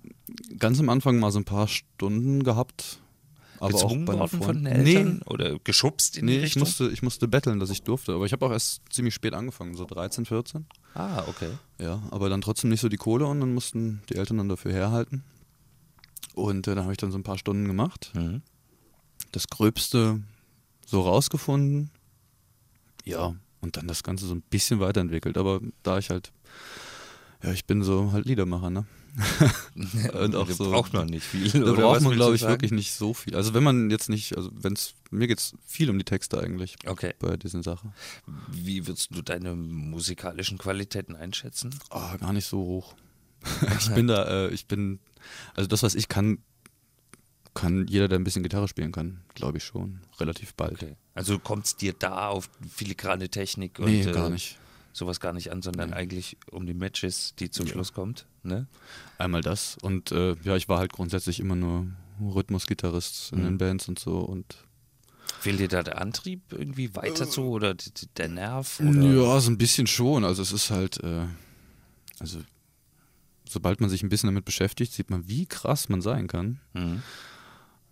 Ganz 0.58 0.80
am 0.80 0.88
Anfang 0.88 1.18
mal 1.18 1.30
so 1.30 1.38
ein 1.38 1.44
paar 1.44 1.68
Stunden 1.68 2.42
gehabt. 2.42 2.98
Aber 3.60 3.70
Gezwungen 3.72 4.08
auch 4.08 4.32
worden 4.32 4.42
von 4.42 4.64
den 4.64 4.66
Eltern 4.66 5.14
Nee, 5.16 5.20
oder 5.26 5.58
geschubst 5.60 6.18
in 6.18 6.26
die 6.26 6.32
nee 6.32 6.38
ich, 6.38 6.44
Richtung? 6.46 6.60
musste, 6.62 6.88
ich 6.90 7.02
musste 7.02 7.28
betteln, 7.28 7.60
dass 7.60 7.70
ich 7.70 7.82
durfte. 7.82 8.12
Aber 8.14 8.26
ich 8.26 8.32
habe 8.32 8.44
auch 8.44 8.50
erst 8.50 8.82
ziemlich 8.90 9.14
spät 9.14 9.32
angefangen, 9.32 9.74
so 9.74 9.84
13, 9.84 10.24
14. 10.26 10.66
Ah, 10.94 11.24
okay. 11.26 11.50
Ja, 11.78 12.00
aber 12.10 12.28
dann 12.28 12.40
trotzdem 12.40 12.70
nicht 12.70 12.80
so 12.80 12.88
die 12.88 12.96
Kohle 12.96 13.26
und 13.26 13.40
dann 13.40 13.52
mussten 13.52 14.02
die 14.08 14.16
Eltern 14.16 14.38
dann 14.38 14.48
dafür 14.48 14.72
herhalten. 14.72 15.24
Und 16.34 16.66
äh, 16.68 16.74
dann 16.74 16.84
habe 16.84 16.92
ich 16.92 16.98
dann 16.98 17.10
so 17.10 17.18
ein 17.18 17.24
paar 17.24 17.38
Stunden 17.38 17.66
gemacht. 17.66 18.12
Mhm. 18.14 18.42
Das 19.32 19.48
Gröbste 19.48 20.22
so 20.86 21.02
rausgefunden. 21.02 21.90
Ja, 23.04 23.34
und 23.60 23.76
dann 23.76 23.88
das 23.88 24.02
Ganze 24.02 24.26
so 24.26 24.34
ein 24.34 24.42
bisschen 24.42 24.80
weiterentwickelt. 24.80 25.36
Aber 25.36 25.60
da 25.82 25.98
ich 25.98 26.10
halt, 26.10 26.32
ja, 27.42 27.50
ich 27.50 27.64
bin 27.64 27.82
so 27.82 28.12
halt 28.12 28.26
Liedermacher, 28.26 28.70
ne? 28.70 28.86
und 30.20 30.34
auch 30.34 30.46
Da 30.48 30.54
so. 30.54 30.70
braucht 30.70 30.92
man 30.92 31.06
nicht 31.06 31.24
viel. 31.24 31.48
Da 31.48 31.72
braucht 31.72 32.00
man, 32.00 32.12
glaube 32.14 32.34
ich, 32.34 32.40
sagen? 32.40 32.52
wirklich 32.54 32.72
nicht 32.72 32.92
so 32.92 33.14
viel. 33.14 33.36
Also 33.36 33.54
wenn 33.54 33.62
man 33.62 33.90
jetzt 33.90 34.08
nicht, 34.08 34.36
also 34.36 34.50
wenn 34.54 34.72
es, 34.72 34.94
mir 35.10 35.26
geht 35.28 35.38
es 35.38 35.54
viel 35.66 35.90
um 35.90 35.98
die 35.98 36.04
Texte 36.04 36.40
eigentlich 36.40 36.76
Okay. 36.86 37.14
bei 37.18 37.36
diesen 37.36 37.62
Sachen. 37.62 37.92
Wie 38.48 38.86
würdest 38.86 39.14
du 39.14 39.22
deine 39.22 39.54
musikalischen 39.54 40.58
Qualitäten 40.58 41.14
einschätzen? 41.14 41.74
Ah, 41.90 42.16
gar 42.16 42.32
nicht 42.32 42.46
so 42.46 42.58
hoch. 42.58 42.94
ich 43.78 43.90
bin 43.94 44.06
da, 44.08 44.46
äh, 44.46 44.48
ich 44.54 44.66
bin, 44.66 44.98
also 45.54 45.68
das, 45.68 45.82
was 45.82 45.94
ich 45.94 46.08
kann, 46.08 46.38
kann 47.52 47.86
jeder, 47.86 48.08
der 48.08 48.18
ein 48.18 48.24
bisschen 48.24 48.42
Gitarre 48.42 48.68
spielen 48.68 48.90
kann, 48.90 49.20
glaube 49.34 49.58
ich 49.58 49.64
schon, 49.64 50.00
relativ 50.18 50.54
bald. 50.54 50.82
Okay. 50.82 50.96
Also 51.14 51.38
kommt 51.38 51.66
es 51.66 51.76
dir 51.76 51.92
da 51.92 52.28
auf 52.28 52.48
filigrane 52.68 53.28
Technik 53.28 53.78
und 53.78 53.84
Nee, 53.86 54.02
äh, 54.02 54.12
gar 54.12 54.30
nicht. 54.30 54.58
Sowas 54.96 55.20
gar 55.20 55.32
nicht 55.34 55.50
an, 55.52 55.60
sondern 55.60 55.92
eigentlich 55.92 56.36
um 56.50 56.64
die 56.66 56.72
Matches, 56.74 57.34
die 57.38 57.50
zum 57.50 57.66
Ja. 57.66 57.72
Schluss 57.72 57.92
kommt. 57.92 58.26
Ne? 58.42 58.66
Einmal 59.18 59.40
das 59.42 59.76
und 59.82 60.12
äh, 60.12 60.34
ja, 60.44 60.56
ich 60.56 60.68
war 60.68 60.78
halt 60.78 60.92
grundsätzlich 60.92 61.40
immer 61.40 61.56
nur 61.56 61.86
Rhythmusgitarrist 62.20 63.32
in 63.32 63.40
Mhm. 63.40 63.44
den 63.44 63.58
Bands 63.58 63.88
und 63.88 63.98
so 63.98 64.18
und 64.20 64.56
Fehlt 65.40 65.58
dir 65.58 65.68
da 65.68 65.82
der 65.82 66.00
Antrieb 66.00 66.40
irgendwie 66.52 66.94
weiter 66.94 67.28
zu 67.28 67.42
oder 67.44 67.74
d- 67.74 67.90
d- 67.90 68.06
der 68.16 68.28
Nerv? 68.28 68.80
Äh. 68.80 68.84
Oder? 68.88 69.02
ja, 69.02 69.40
so 69.40 69.50
ein 69.50 69.58
bisschen 69.58 69.86
schon. 69.86 70.24
Also 70.24 70.40
es 70.42 70.52
ist 70.52 70.70
halt, 70.70 71.02
äh, 71.02 71.26
also 72.20 72.38
sobald 73.48 73.80
man 73.80 73.90
sich 73.90 74.02
ein 74.02 74.08
bisschen 74.08 74.28
damit 74.28 74.44
beschäftigt, 74.44 74.92
sieht 74.92 75.10
man, 75.10 75.26
wie 75.28 75.46
krass 75.46 75.88
man 75.88 76.00
sein 76.02 76.28
kann. 76.28 76.60
Mhm. 76.72 77.02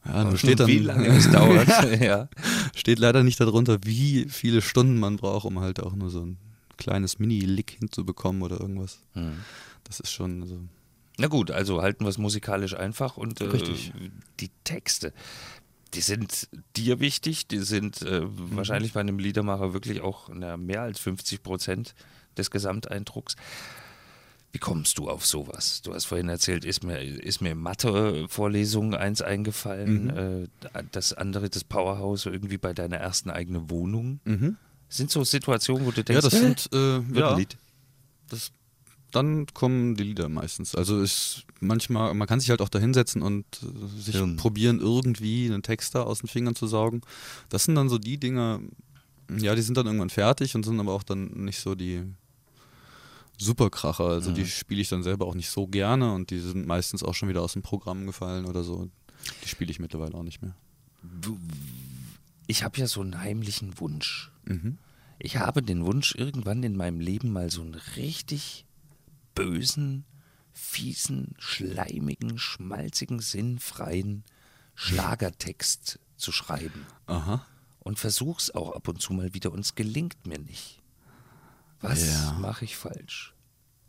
Ja, 0.05 0.25
nur 0.25 0.37
steht 0.39 0.61
dann, 0.61 0.67
Wie 0.69 0.79
lange 0.79 1.09
es 1.09 1.31
dauert. 1.31 1.69
ja. 2.01 2.29
steht 2.75 2.99
leider 2.99 3.23
nicht 3.23 3.39
darunter, 3.41 3.79
wie 3.85 4.27
viele 4.29 4.61
Stunden 4.63 4.99
man 4.99 5.17
braucht, 5.17 5.45
um 5.45 5.61
halt 5.61 5.81
auch 5.81 5.95
nur 5.95 6.11
so 6.11 6.21
ein 6.25 6.39
kleines 6.83 7.19
Mini-Lick 7.19 7.71
hinzubekommen 7.79 8.43
oder 8.43 8.61
irgendwas. 8.61 8.99
Mhm. 9.15 9.39
Das 9.85 10.01
ist 10.01 10.11
schon 10.13 10.47
so. 10.47 10.61
Na 11.19 11.29
gut, 11.29 11.51
also 11.51 11.83
halten 11.83 12.05
wir 12.05 12.09
es 12.09 12.19
musikalisch 12.19 12.75
einfach 12.75 13.17
und 13.17 13.41
äh, 13.41 13.45
Richtig. 13.45 13.93
die 14.41 14.51
Texte, 14.65 15.13
die 15.95 16.01
sind 16.01 16.49
dir 16.77 17.01
wichtig, 17.01 17.47
die 17.49 17.59
sind 17.59 18.03
äh, 18.03 18.23
Mhm. 18.23 18.57
wahrscheinlich 18.57 18.93
bei 18.95 19.01
einem 19.01 19.19
Liedermacher 19.19 19.75
wirklich 19.75 20.01
auch 20.01 20.29
na, 20.33 20.57
mehr 20.57 20.83
als 20.83 20.99
50 21.01 21.43
Prozent 21.43 21.95
des 22.39 22.51
Gesamteindrucks. 22.51 23.37
Wie 24.53 24.59
kommst 24.59 24.99
du 24.99 25.09
auf 25.09 25.25
sowas? 25.27 25.81
Du 25.83 25.95
hast 25.95 26.05
vorhin 26.07 26.29
erzählt, 26.29 26.65
ist 26.65 26.83
mir, 26.85 26.99
ist 27.01 27.41
mir 27.41 27.55
Mathe-Vorlesung 27.55 28.95
eins 28.95 29.23
eingefallen, 29.23 30.05
Mhm. 30.05 30.49
äh, 30.75 30.83
das 30.93 31.13
andere, 31.15 31.49
das 31.51 31.65
Powerhouse, 31.65 32.27
irgendwie 32.27 32.59
bei 32.59 32.73
deiner 32.75 32.97
ersten 32.99 33.31
eigenen 33.31 33.71
Wohnung. 33.71 34.21
Mhm. 34.25 34.57
Sind 34.95 35.11
so 35.11 35.25
Situationen, 35.25 35.87
wo 35.87 35.91
du 35.91 36.01
Ja, 36.01 36.05
denkst, 36.05 36.23
das 36.25 36.35
"Hä, 36.35 36.39
sind, 36.39 36.67
äh, 36.73 36.77
wird 37.09 37.17
ja, 37.17 37.31
ein 37.33 37.39
Lied. 37.39 37.57
das, 38.29 38.53
dann 39.11 39.47
kommen 39.55 39.95
die 39.95 40.05
Lieder 40.05 40.29
meistens. 40.29 40.75
Also 40.75 41.01
ist 41.01 41.45
manchmal, 41.61 42.13
man 42.15 42.29
kann 42.29 42.41
sich 42.41 42.51
halt 42.51 42.61
auch 42.61 42.69
da 42.69 42.79
hinsetzen 42.79 43.23
und 43.23 43.45
äh, 43.63 44.01
sich 44.01 44.17
Hirn. 44.17 44.37
probieren, 44.37 44.81
irgendwie 44.81 45.47
einen 45.47 45.63
Text 45.63 45.95
da 45.95 46.03
aus 46.03 46.19
den 46.21 46.29
Fingern 46.29 46.55
zu 46.55 46.67
saugen. 46.67 47.01
Das 47.49 47.65
sind 47.65 47.75
dann 47.75 47.89
so 47.89 47.97
die 47.99 48.19
Dinge, 48.19 48.61
ja, 49.39 49.55
die 49.55 49.63
sind 49.63 49.79
dann 49.79 49.87
irgendwann 49.87 50.11
fertig 50.11 50.55
und 50.55 50.63
sind 50.65 50.79
aber 50.79 50.93
auch 50.93 51.03
dann 51.05 51.29
nicht 51.45 51.61
so 51.61 51.75
die 51.75 52.03
Superkracher. 53.39 54.05
Also 54.05 54.31
Mhm. 54.31 54.35
die 54.35 54.47
spiele 54.47 54.83
ich 54.83 54.89
dann 54.91 55.03
selber 55.03 55.27
auch 55.27 55.35
nicht 55.35 55.49
so 55.51 55.67
gerne 55.67 56.13
und 56.13 56.31
die 56.31 56.39
sind 56.39 56.67
meistens 56.67 57.03
auch 57.03 57.15
schon 57.15 57.29
wieder 57.31 57.41
aus 57.43 57.55
dem 57.55 57.63
Programm 57.63 58.05
gefallen 58.07 58.45
oder 58.45 58.63
so. 58.63 58.89
Die 59.43 59.49
spiele 59.49 59.71
ich 59.71 59.81
mittlerweile 59.81 60.15
auch 60.15 60.23
nicht 60.23 60.43
mehr. 60.43 60.55
Ich 62.47 62.63
habe 62.65 62.79
ja 62.79 62.87
so 62.87 63.01
einen 63.01 63.19
heimlichen 63.21 63.79
Wunsch. 63.81 64.31
Mhm. 64.45 64.79
Ich 65.19 65.37
habe 65.37 65.63
den 65.63 65.85
Wunsch, 65.85 66.15
irgendwann 66.17 66.63
in 66.63 66.77
meinem 66.77 67.01
Leben 67.01 67.31
mal 67.31 67.51
so 67.51 67.63
einen 67.63 67.75
richtig 67.97 68.65
bösen, 69.35 70.05
fiesen, 70.53 71.35
schleimigen, 71.39 72.39
schmalzigen, 72.39 73.21
sinnfreien 73.21 74.25
Schlagertext 74.75 75.99
zu 76.17 76.33
schreiben. 76.33 76.87
Aha. 77.07 77.47
Und 77.81 77.99
versuch's 77.99 78.51
auch 78.51 78.73
ab 78.75 78.89
und 78.89 79.01
zu 79.01 79.13
mal 79.13 79.35
wieder 79.35 79.53
und 79.53 79.61
es 79.61 79.75
gelingt 79.75 80.27
mir 80.27 80.39
nicht. 80.39 80.81
Was 81.81 82.07
Ja. 82.13 82.33
mache 82.39 82.65
ich 82.65 82.77
falsch? 82.77 83.35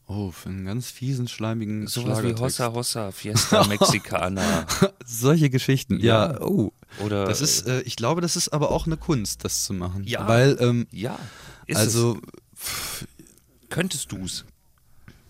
Oh, 0.05 0.31
für 0.31 0.49
einen 0.49 0.65
ganz 0.65 0.89
fiesen, 0.89 1.27
schleimigen 1.27 1.87
Sowas 1.87 2.21
wie. 2.23 2.33
Hossa 2.35 2.73
Hossa, 2.73 3.11
Fiesta 3.11 3.65
Mexicana. 3.67 4.65
Solche 5.05 5.49
Geschichten, 5.49 5.99
Ja. 5.99 6.33
ja. 6.33 6.41
Oh. 6.41 6.73
Oder 6.99 7.25
Das 7.25 7.41
ist, 7.41 7.65
äh, 7.67 7.81
ich 7.81 7.95
glaube, 7.95 8.21
das 8.21 8.35
ist 8.35 8.49
aber 8.49 8.71
auch 8.71 8.85
eine 8.85 8.97
Kunst, 8.97 9.43
das 9.45 9.63
zu 9.63 9.73
machen. 9.73 10.03
Ja. 10.05 10.27
Weil, 10.27 10.57
ähm, 10.59 10.87
ja, 10.91 11.17
ist 11.65 11.77
also, 11.77 12.19
es. 12.53 13.07
könntest 13.69 14.11
du's? 14.11 14.45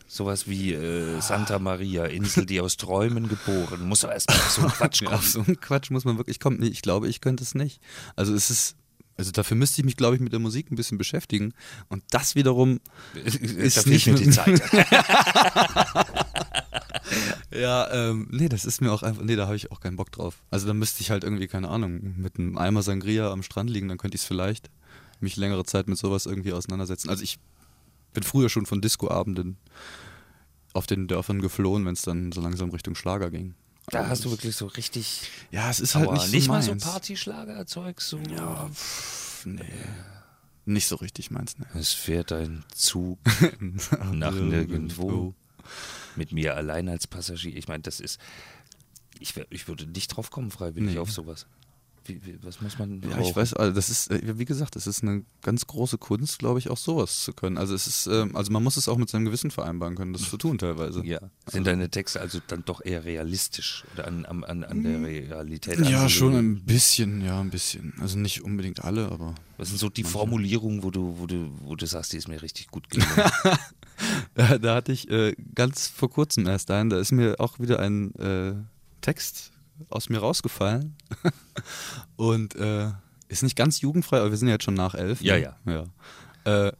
Sowas 0.07 0.47
wie 0.47 0.73
äh, 0.73 1.19
Santa 1.21 1.57
Maria, 1.59 2.05
Insel, 2.05 2.45
die 2.45 2.59
aus 2.61 2.77
Träumen 2.77 3.27
geboren. 3.29 3.87
Muss 3.87 4.03
aber 4.03 4.13
erst 4.13 4.29
mal 4.29 4.35
auf 4.35 4.51
so 4.51 4.61
einen 4.61 4.71
Quatsch 4.77 5.03
kommen. 5.03 5.13
auf 5.15 5.27
so 5.27 5.39
einen 5.41 5.59
Quatsch 5.59 5.89
muss 5.91 6.05
man 6.05 6.17
wirklich 6.17 6.39
kommen. 6.39 6.57
Nee, 6.59 6.67
ich 6.67 6.81
glaube, 6.83 7.07
ich 7.07 7.19
könnte 7.21 7.43
es 7.43 7.55
nicht. 7.55 7.79
Also 8.15 8.35
es 8.35 8.49
ist, 8.51 8.75
also 9.17 9.31
dafür 9.31 9.55
müsste 9.57 9.81
ich 9.81 9.85
mich, 9.85 9.95
glaube 9.95 10.15
ich, 10.15 10.21
mit 10.21 10.33
der 10.33 10.39
Musik 10.39 10.71
ein 10.71 10.75
bisschen 10.75 10.97
beschäftigen. 10.97 11.53
Und 11.89 12.03
das 12.09 12.35
wiederum, 12.35 12.79
ist 13.13 13.77
da 13.77 13.89
nicht 13.89 14.07
mir 14.07 14.15
die 14.15 14.29
Zeit. 14.29 14.61
ja, 17.51 17.91
ähm, 17.91 18.27
nee, 18.31 18.49
das 18.49 18.65
ist 18.65 18.81
mir 18.81 18.91
auch 18.91 19.03
einfach, 19.03 19.23
nee, 19.23 19.35
da 19.35 19.45
habe 19.45 19.55
ich 19.55 19.71
auch 19.71 19.79
keinen 19.79 19.97
Bock 19.97 20.11
drauf. 20.11 20.43
Also 20.49 20.65
da 20.65 20.73
müsste 20.73 21.01
ich 21.01 21.11
halt 21.11 21.23
irgendwie, 21.23 21.47
keine 21.47 21.69
Ahnung, 21.69 22.15
mit 22.17 22.39
einem 22.39 22.57
Eimer 22.57 22.81
Sangria 22.81 23.31
am 23.31 23.43
Strand 23.43 23.69
liegen, 23.69 23.87
dann 23.87 23.99
könnte 23.99 24.15
ich 24.15 24.21
es 24.21 24.27
vielleicht 24.27 24.71
mich 25.19 25.37
längere 25.37 25.63
Zeit 25.63 25.87
mit 25.87 25.97
sowas 25.97 26.25
irgendwie 26.25 26.53
auseinandersetzen. 26.53 27.09
Also 27.09 27.23
ich 27.23 27.39
bin 28.13 28.23
früher 28.23 28.49
schon 28.49 28.65
von 28.65 28.81
Discoabenden 28.81 29.57
auf 30.73 30.87
den 30.87 31.07
Dörfern 31.07 31.41
geflohen, 31.41 31.85
wenn 31.85 31.93
es 31.93 32.01
dann 32.01 32.31
so 32.31 32.41
langsam 32.41 32.71
Richtung 32.71 32.95
Schlager 32.95 33.29
ging. 33.29 33.53
Da 33.87 34.07
hast 34.07 34.23
du 34.23 34.29
ich- 34.29 34.33
wirklich 34.37 34.55
so 34.55 34.67
richtig. 34.67 35.21
Ja, 35.51 35.69
es 35.69 35.79
ist 35.79 35.95
halt 35.95 36.07
aber 36.07 36.17
nicht, 36.17 36.31
nicht 36.33 36.45
so 36.45 36.51
mal 36.51 36.61
so 36.61 36.71
meins. 36.71 36.83
Partyschlagerzeug, 36.83 38.01
so. 38.01 38.17
Ja, 38.29 38.69
pff, 38.73 39.45
nee. 39.45 39.63
Nicht 40.65 40.87
so 40.87 40.95
richtig 40.95 41.29
meins, 41.31 41.57
ne. 41.57 41.65
Es 41.75 41.91
fährt 41.91 42.31
ein 42.31 42.63
Zug 42.73 43.19
nach 44.13 44.31
nirgendwo. 44.33 45.33
Mit 46.15 46.31
mir 46.31 46.55
allein 46.55 46.87
als 46.89 47.07
Passagier. 47.07 47.55
Ich 47.55 47.67
meine, 47.67 47.83
das 47.83 47.99
ist. 47.99 48.19
Ich, 49.19 49.35
wär, 49.35 49.45
ich 49.49 49.67
würde 49.67 49.85
nicht 49.85 50.07
drauf 50.09 50.31
kommen, 50.31 50.51
freiwillig 50.51 50.93
Nee. 50.93 50.99
auf 50.99 51.11
sowas. 51.11 51.45
Wie, 52.05 52.25
wie, 52.25 52.37
was 52.41 52.59
muss 52.61 52.77
man. 52.77 53.01
Ja, 53.01 53.17
ich 53.19 53.33
weiß, 53.33 53.53
also 53.53 53.73
das 53.73 53.89
ist, 53.89 54.11
äh, 54.11 54.37
wie 54.37 54.43
gesagt, 54.45 54.75
es 54.75 54.87
ist 54.87 55.03
eine 55.03 55.23
ganz 55.41 55.65
große 55.67 55.97
Kunst, 55.97 56.39
glaube 56.39 56.59
ich, 56.59 56.69
auch 56.69 56.77
sowas 56.77 57.23
zu 57.23 57.31
können. 57.31 57.57
Also 57.57 57.73
es 57.73 57.87
ist, 57.87 58.07
ähm, 58.07 58.35
also 58.35 58.51
man 58.51 58.61
muss 58.61 58.75
es 58.75 58.89
auch 58.89 58.97
mit 58.97 59.09
seinem 59.09 59.23
Gewissen 59.25 59.51
vereinbaren 59.51 59.95
können, 59.95 60.11
das 60.11 60.29
zu 60.29 60.35
tun 60.37 60.57
teilweise. 60.57 61.05
Ja. 61.05 61.19
Sind 61.47 61.65
deine 61.65 61.89
Texte 61.89 62.19
also 62.19 62.39
dann 62.47 62.65
doch 62.65 62.83
eher 62.83 63.05
realistisch 63.05 63.85
oder 63.93 64.07
an, 64.07 64.25
an, 64.25 64.43
an, 64.43 64.83
der 64.83 65.01
Realität? 65.01 65.79
Ja, 65.79 65.85
angelehnt? 65.85 66.11
schon 66.11 66.35
ein 66.35 66.65
bisschen, 66.65 67.21
ja, 67.21 67.39
ein 67.39 67.49
bisschen. 67.49 67.93
Also 68.01 68.19
nicht 68.19 68.43
unbedingt 68.43 68.83
alle, 68.83 69.09
aber 69.09 69.35
Was 69.57 69.69
sind 69.69 69.77
so 69.77 69.89
die 69.89 70.03
Formulierungen, 70.03 70.83
wo 70.83 70.91
du, 70.91 71.15
wo 71.19 71.25
du, 71.25 71.51
wo 71.63 71.75
du 71.77 71.85
sagst, 71.85 72.11
die 72.11 72.17
ist 72.17 72.27
mir 72.27 72.41
richtig 72.41 72.67
gut 72.67 72.89
gelungen? 72.89 73.13
da, 74.33 74.57
da 74.57 74.75
hatte 74.75 74.91
ich 74.91 75.09
äh, 75.09 75.35
ganz 75.55 75.87
vor 75.87 76.09
kurzem 76.09 76.47
erst 76.47 76.69
einen, 76.69 76.89
da 76.89 76.99
ist 76.99 77.13
mir 77.13 77.39
auch 77.39 77.59
wieder 77.59 77.79
ein 77.79 78.13
äh, 78.15 78.55
Text 78.99 79.52
aus 79.89 80.09
mir 80.09 80.19
rausgefallen 80.19 80.95
und 82.15 82.55
äh, 82.55 82.91
ist 83.27 83.43
nicht 83.43 83.55
ganz 83.55 83.81
jugendfrei, 83.81 84.19
aber 84.19 84.31
wir 84.31 84.37
sind 84.37 84.47
ja 84.47 84.55
jetzt 84.55 84.63
schon 84.63 84.73
nach 84.73 84.95
elf. 84.95 85.21
Ja, 85.21 85.55
ne? 85.65 85.89
ja. 86.45 86.67
Äh, 86.67 86.71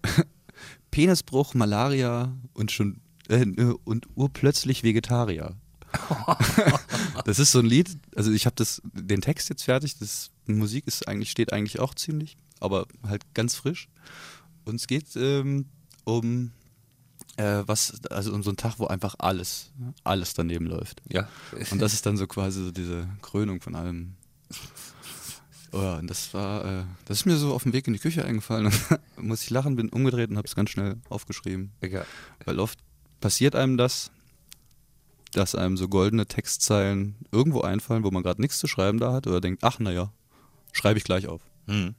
Penisbruch, 0.92 1.54
Malaria 1.54 2.32
und 2.54 2.72
schon 2.72 3.02
äh, 3.30 3.46
und 3.84 4.08
urplötzlich 4.16 4.84
Vegetarier. 4.84 5.56
das 7.26 7.40
ist 7.40 7.52
so 7.52 7.60
ein 7.60 7.66
Lied, 7.66 7.98
also 8.16 8.32
ich 8.32 8.46
habe 8.46 8.56
das 8.56 8.82
den 8.84 9.22
Text 9.22 9.50
jetzt 9.50 9.64
fertig, 9.64 9.98
das 9.98 10.32
die 10.48 10.54
Musik 10.54 10.88
ist 10.88 11.08
eigentlich 11.08 11.32
steht 11.32 11.54
eigentlich 11.54 11.80
auch 11.80 11.94
ziemlich, 11.94 12.36
aber 12.60 12.88
halt 13.08 13.24
ganz 13.34 13.56
frisch. 13.56 13.88
Und 14.66 14.76
es 14.76 14.88
geht 14.88 15.16
ähm, 15.16 15.66
um 16.04 16.52
äh, 17.38 17.64
was, 17.66 18.02
also 18.10 18.34
um 18.34 18.44
so 18.44 18.50
einen 18.50 18.58
Tag, 18.58 18.76
wo 18.78 18.88
einfach 18.88 19.16
alles, 19.20 19.72
alles 20.04 20.34
daneben 20.34 20.66
läuft. 20.68 21.02
ja. 21.10 21.28
Und 21.72 21.82
das 21.82 21.94
ist 21.94 22.06
dann 22.06 22.18
so 22.18 22.28
quasi 22.28 22.64
so 22.64 22.72
diese 22.72 23.08
Krönung 23.22 23.62
von 23.62 23.76
allem. 23.76 24.16
Oh 25.72 25.82
ja, 25.82 25.96
und 25.96 26.08
das 26.08 26.34
war, 26.36 26.64
äh, 26.66 26.84
das 27.06 27.20
ist 27.20 27.26
mir 27.26 27.36
so 27.36 27.54
auf 27.54 27.64
dem 27.64 27.74
Weg 27.74 27.88
in 27.88 27.94
die 27.94 28.00
Küche 28.00 28.24
eingefallen. 28.24 28.72
Muss 29.18 29.42
ich 29.44 29.50
lachen, 29.50 29.76
bin 29.76 29.90
umgedreht 29.90 30.30
und 30.30 30.38
habe 30.38 30.48
es 30.48 30.56
ganz 30.56 30.70
schnell 30.70 30.98
aufgeschrieben. 31.10 31.72
Egal. 31.82 32.06
Weil 32.46 32.60
oft 32.60 32.78
passiert 33.20 33.56
einem 33.56 33.78
das, 33.78 34.12
dass 35.32 35.56
einem 35.56 35.78
so 35.78 35.88
goldene 35.88 36.28
Textzeilen 36.28 37.16
irgendwo 37.32 37.62
einfallen, 37.62 38.04
wo 38.04 38.12
man 38.12 38.22
gerade 38.22 38.40
nichts 38.40 38.60
zu 38.60 38.68
schreiben 38.68 39.00
da 39.00 39.14
hat 39.14 39.26
oder 39.26 39.42
denkt, 39.42 39.64
ach 39.64 39.80
naja, 39.80 40.14
schreibe 40.72 41.00
ich 41.00 41.04
gleich 41.04 41.28
auf. 41.28 41.42
Hm. 41.66 41.96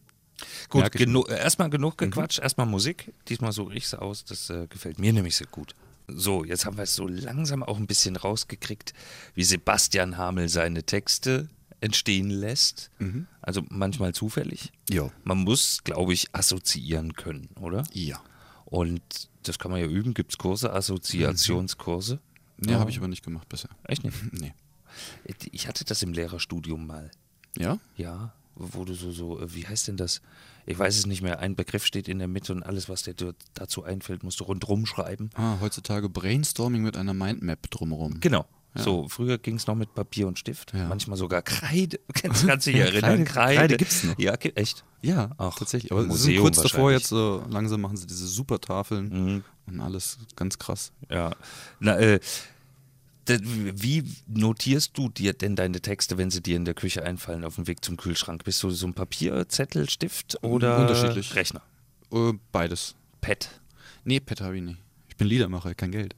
Gut, 0.69 0.85
Mhm. 0.85 0.99
genu 0.99 1.25
erstmal 1.25 1.71
genug 1.71 1.99
gequatscht, 1.99 2.39
erstmal 2.39 2.67
Musik. 2.67 3.13
Diesmal 3.29 3.53
suche 3.53 3.75
ich 3.75 3.85
es 3.85 3.95
aus, 3.95 4.25
das 4.25 4.51
äh, 4.51 4.67
gefällt 4.69 4.99
mir 4.99 5.13
nämlich 5.13 5.37
sehr 5.37 5.47
gut. 5.49 5.75
So, 6.09 6.45
jetzt 6.45 6.67
haben 6.67 6.77
wir 6.77 6.85
es 6.85 6.95
so 6.95 7.07
langsam 7.09 7.63
auch 7.63 7.79
ein 7.79 7.87
bisschen 7.87 8.17
rausgekriegt, 8.17 8.93
wie 9.35 9.45
Sebastian 9.45 10.19
Hamel 10.19 10.49
seine 10.51 10.83
Texte 10.83 11.49
entstehen 11.81 12.29
lässt. 12.31 12.91
Mhm. 12.99 13.27
Also 13.41 13.63
manchmal 13.71 14.15
zufällig. 14.15 14.73
Ja. 14.91 15.11
Man 15.23 15.39
muss, 15.39 15.83
glaube 15.85 16.13
ich, 16.13 16.29
assoziieren 16.35 17.15
können, 17.15 17.49
oder? 17.61 17.85
Ja. 17.93 18.23
Und 18.67 19.03
das 19.45 19.59
kann 19.59 19.71
man 19.71 19.81
ja 19.81 19.87
üben. 19.87 20.15
Gibt 20.15 20.33
es 20.33 20.39
Kurse, 20.39 20.73
Assoziationskurse? 20.73 22.21
Ja, 22.65 22.79
habe 22.79 22.91
ich 22.91 22.99
aber 22.99 23.09
nicht 23.09 23.25
gemacht 23.25 23.49
bisher. 23.49 23.71
Echt 23.85 24.05
nicht? 24.05 24.17
Nee. 24.33 24.55
Ich 25.53 25.67
hatte 25.69 25.85
das 25.85 26.03
im 26.03 26.13
Lehrerstudium 26.13 26.87
mal. 26.87 27.11
Ja? 27.57 27.79
Ja, 27.97 28.33
wo 28.57 28.85
du 28.85 28.95
so, 28.95 29.11
so, 29.13 29.41
äh, 29.41 29.55
wie 29.55 29.67
heißt 29.67 29.89
denn 29.89 29.97
das? 29.97 30.21
Ich 30.67 30.79
weiß 30.79 30.97
es 30.97 31.07
nicht 31.07 31.21
mehr. 31.23 31.41
Ein 31.41 31.57
Begriff 31.57 31.85
steht 31.85 32.09
in 32.09 32.19
der 32.19 32.29
Mitte 32.29 32.53
und 32.53 32.63
alles, 32.63 32.89
was 32.89 33.03
dir 33.03 33.15
dazu 33.55 33.85
einfällt, 33.85 34.23
musst 34.23 34.41
du 34.41 34.45
rundrum 34.45 34.87
schreiben. 34.87 35.31
Ah, 35.35 35.57
heutzutage 35.61 36.09
Brainstorming 36.09 36.83
mit 36.83 36.97
einer 36.97 37.13
Mindmap 37.15 37.71
drumherum. 37.71 38.21
Genau. 38.21 38.47
So, 38.77 39.09
früher 39.09 39.39
ging 39.39 39.55
es 39.55 39.69
noch 39.69 39.77
mit 39.77 39.95
Papier 39.95 40.27
und 40.27 40.37
Stift, 40.37 40.75
Ja. 40.75 40.89
manchmal 40.89 41.17
sogar 41.17 41.43
Kreide. 41.43 42.01
Kannst, 42.13 42.45
kannst 42.45 42.67
du 42.67 42.73
dich 42.73 42.81
erinnern? 42.81 43.03
Kreide- 43.03 43.25
Kreide, 43.25 43.57
Kreide 43.59 43.77
gibt's 43.77 44.03
noch. 44.03 44.19
Ja, 44.19 44.33
echt. 44.35 44.85
Ja, 45.01 45.31
Ach, 45.39 45.55
tatsächlich. 45.57 45.93
Aber 45.93 46.01
sie 46.03 46.09
sind 46.09 46.17
Museum 46.17 46.43
kurz 46.43 46.57
davor 46.63 46.91
jetzt 46.91 47.07
so 47.07 47.45
langsam 47.51 47.83
machen 47.83 47.97
sie 47.97 48.07
diese 48.09 48.27
super 48.27 48.61
Tafeln 48.61 49.09
Mhm. 49.11 49.45
und 49.69 49.81
alles 49.81 50.19
ganz 50.35 50.59
krass. 50.59 50.91
Ja. 51.09 51.31
Na, 51.79 51.99
äh, 52.01 52.19
wie 53.27 54.05
notierst 54.27 54.97
du 54.97 55.09
dir 55.09 55.33
denn 55.33 55.57
deine 55.57 55.81
Texte, 55.81 56.19
wenn 56.19 56.31
sie 56.31 56.43
dir 56.43 56.57
in 56.57 56.65
der 56.65 56.75
Küche 56.75 57.03
einfallen, 57.03 57.45
auf 57.45 57.55
dem 57.57 57.67
Weg 57.67 57.85
zum 57.85 57.97
Kühlschrank? 57.97 58.45
Bist 58.45 58.63
du 58.63 58.71
so 58.71 58.87
ein 58.87 58.95
Papier, 58.95 59.49
Zettel, 59.49 59.89
Stift 59.89 60.43
oder 60.43 60.79
Unterschiedlich. 60.79 61.35
Rechner? 61.35 61.63
Äh, 62.13 62.33
beides. 62.53 62.95
Pad. 63.21 63.49
Nee, 64.05 64.21
Pet 64.21 64.41
habe 64.41 64.57
ich 64.57 64.63
nicht. 64.63 64.79
Ich 65.09 65.17
bin 65.17 65.29
Liedermacher, 65.29 65.75
kein 65.75 65.93
Geld. 65.93 66.15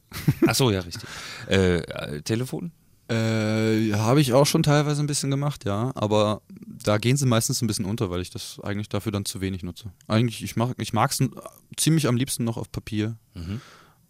Ach 0.46 0.54
so, 0.54 0.70
ja, 0.70 0.80
richtig. 0.80 1.08
äh, 1.48 2.22
Telefon? 2.22 2.72
Äh, 3.08 3.92
habe 3.92 4.20
ich 4.20 4.32
auch 4.32 4.46
schon 4.46 4.64
teilweise 4.64 5.00
ein 5.02 5.06
bisschen 5.06 5.30
gemacht, 5.30 5.64
ja. 5.64 5.92
Aber 5.94 6.42
da 6.84 6.98
gehen 6.98 7.16
sie 7.16 7.26
meistens 7.26 7.62
ein 7.62 7.68
bisschen 7.68 7.84
unter, 7.84 8.10
weil 8.10 8.20
ich 8.20 8.30
das 8.30 8.58
eigentlich 8.64 8.88
dafür 8.88 9.12
dann 9.12 9.24
zu 9.24 9.40
wenig 9.40 9.62
nutze. 9.62 9.92
Eigentlich, 10.08 10.42
ich 10.42 10.56
mag 10.56 10.74
ich 10.78 10.92
mag's 10.92 11.20
n- 11.20 11.30
ziemlich 11.76 12.08
am 12.08 12.16
liebsten 12.16 12.42
noch 12.42 12.56
auf 12.56 12.72
Papier. 12.72 13.16
Mhm. 13.34 13.60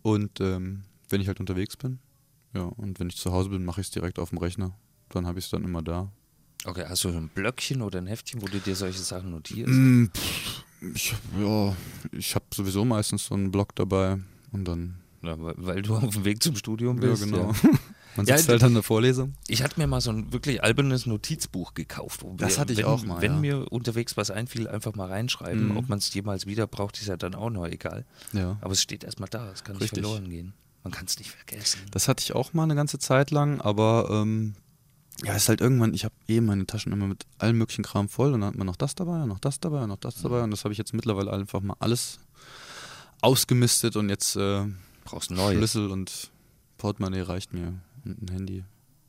Und 0.01 0.41
ähm, 0.41 0.85
wenn 1.11 1.21
ich 1.21 1.29
halt 1.29 1.41
unterwegs 1.41 1.77
bin, 1.77 1.99
ja, 2.57 2.63
und 2.65 2.99
wenn 3.01 3.09
ich 3.09 3.17
zu 3.17 3.33
Hause 3.33 3.51
bin, 3.51 3.65
mache 3.65 3.81
ich 3.81 3.87
es 3.89 3.91
direkt 3.91 4.19
auf 4.19 4.31
dem 4.31 4.39
Rechner. 4.39 4.77
Dann 5.11 5.27
habe 5.27 5.39
ich 5.39 5.45
es 5.45 5.51
dann 5.51 5.65
immer 5.65 5.83
da. 5.83 6.11
Okay, 6.65 6.85
hast 6.89 7.05
du 7.05 7.09
ein 7.09 7.29
Blöckchen 7.29 7.83
oder 7.83 7.99
ein 7.99 8.07
Heftchen, 8.07 8.43
wo 8.43 8.47
du 8.47 8.59
dir 8.59 8.75
solche 8.75 8.99
Sachen 9.01 9.31
notierst? 9.31 9.69
Mm, 9.73 10.07
pff, 10.07 10.65
ich, 10.95 11.15
ja, 11.41 11.77
ich 12.13 12.35
habe 12.35 12.45
sowieso 12.53 12.85
meistens 12.85 13.27
so 13.27 13.35
einen 13.35 13.51
Blog 13.53 13.75
dabei 13.77 14.19
und 14.53 14.65
dann. 14.67 14.97
Ja, 15.23 15.41
weil, 15.41 15.55
weil 15.59 15.83
du 15.83 15.95
auf 15.97 16.15
dem 16.15 16.25
Weg 16.25 16.43
zum 16.43 16.57
Studium 16.57 16.97
bist. 16.97 17.25
ja, 17.25 17.31
genau. 17.31 17.53
ja. 17.63 17.71
Man 18.17 18.25
Ja, 18.25 18.39
sitzt 18.39 18.49
halt 18.49 18.63
an 18.65 18.73
der 18.73 18.83
Vorlesung. 18.83 19.35
Ich 19.47 19.63
hatte 19.63 19.79
mir 19.79 19.87
mal 19.87 20.01
so 20.01 20.11
ein 20.11 20.33
wirklich 20.33 20.65
albernes 20.65 21.05
Notizbuch 21.05 21.75
gekauft. 21.75 22.25
Das 22.39 22.55
wir- 22.55 22.61
hatte 22.61 22.73
ich 22.73 22.79
wenn, 22.79 22.85
auch 22.87 23.05
mal, 23.05 23.21
Wenn 23.21 23.35
ja. 23.35 23.41
mir 23.41 23.71
unterwegs 23.73 24.17
was 24.17 24.31
einfiel, 24.31 24.67
einfach 24.69 24.95
mal 24.95 25.09
reinschreiben. 25.09 25.69
Mhm. 25.69 25.77
Ob 25.77 25.91
man 25.91 25.99
es 25.99 26.13
jemals 26.15 26.47
wieder 26.47 26.67
braucht, 26.67 26.97
ist 26.99 27.09
ja 27.09 27.19
dann 27.19 27.35
auch 27.35 27.51
noch 27.51 27.67
egal. 27.67 28.07
Ja. 28.33 28.57
Aber 28.63 28.73
es 28.73 28.81
steht 28.81 29.05
erstmal 29.05 29.29
da, 29.29 29.51
es 29.53 29.65
kann 29.65 29.75
nicht 29.75 29.83
Richtig. 29.83 30.03
verloren 30.03 30.31
gehen. 30.31 30.55
Man 30.87 30.93
kann 30.93 31.07
es 31.07 31.19
nicht 31.19 31.33
vergessen. 31.33 31.81
Das 31.91 32.07
hatte 32.07 32.23
ich 32.23 32.33
auch 32.33 32.53
mal 32.53 32.63
eine 32.63 32.77
ganze 32.77 33.01
Zeit 33.01 33.33
lang, 33.33 33.61
aber 33.61 34.07
ähm, 34.09 34.55
ja, 35.25 35.35
ist 35.35 35.49
halt 35.49 35.61
irgendwann, 35.61 35.95
ich 35.95 36.05
habe 36.05 36.15
eh 36.29 36.41
meine 36.41 36.65
Taschen 36.65 36.93
immer 36.93 37.09
mit 37.09 37.27
allem 37.39 37.59
möglichen 37.59 37.83
Kram 37.83 38.09
voll 38.09 38.33
und 38.33 38.43
dann 38.43 38.51
hat 38.51 38.55
man 38.57 38.69
noch 38.69 38.77
das 38.77 38.95
dabei 38.95 39.21
und 39.25 39.29
noch 39.29 39.41
das 39.41 39.59
dabei 39.59 39.83
und 39.83 39.89
noch 39.89 39.97
das 39.97 40.23
dabei 40.23 40.45
und 40.45 40.53
das 40.53 40.63
habe 40.63 40.71
ich 40.71 40.79
jetzt 40.79 40.95
mittlerweile 40.95 41.33
einfach 41.33 41.61
mal 41.61 41.75
alles 41.81 42.21
ausgemistet 43.21 43.97
und 43.97 44.11
jetzt 44.11 44.37
äh, 44.37 44.65
Brauchst. 45.05 45.33
Schlüssel 45.33 45.91
und 45.91 46.31
Portemonnaie 46.79 47.23
reicht 47.23 47.53
mir 47.53 47.75
und 48.05 48.23
ein 48.23 48.29
Handy. 48.31 48.63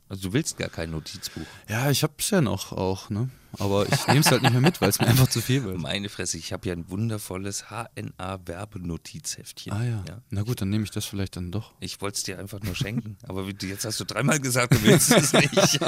Also 0.08 0.28
du 0.28 0.32
willst 0.32 0.56
gar 0.56 0.70
kein 0.70 0.90
Notizbuch. 0.90 1.46
Ja, 1.68 1.90
ich 1.90 2.02
hab's 2.02 2.30
ja 2.30 2.40
noch 2.40 2.72
auch, 2.72 3.10
ne? 3.10 3.28
Aber 3.58 3.86
ich 3.90 4.06
nehme 4.06 4.20
es 4.20 4.30
halt 4.30 4.42
nicht 4.42 4.52
mehr 4.52 4.60
mit, 4.60 4.80
weil 4.80 4.90
es 4.90 5.00
mir 5.00 5.06
einfach 5.06 5.28
zu 5.28 5.40
viel 5.40 5.64
wird. 5.64 5.78
Meine 5.78 6.08
Fresse, 6.08 6.38
ich 6.38 6.52
habe 6.52 6.68
ja 6.68 6.74
ein 6.74 6.90
wundervolles 6.90 7.66
HNA-Werbenotizheftchen. 7.70 9.72
Ah 9.72 9.84
ja. 9.84 10.04
Na 10.30 10.42
gut, 10.42 10.60
dann 10.60 10.70
nehme 10.70 10.84
ich 10.84 10.90
das 10.90 11.06
vielleicht 11.06 11.36
dann 11.36 11.50
doch. 11.50 11.72
Ich 11.80 12.00
wollte 12.00 12.16
es 12.16 12.22
dir 12.22 12.38
einfach 12.38 12.60
nur 12.60 12.74
schenken, 12.74 13.16
aber 13.26 13.46
jetzt 13.46 13.84
hast 13.84 14.00
du 14.00 14.04
dreimal 14.04 14.40
gesagt, 14.40 14.74
du 14.74 14.82
willst 14.82 15.12
es 15.12 15.32
nicht. 15.32 15.80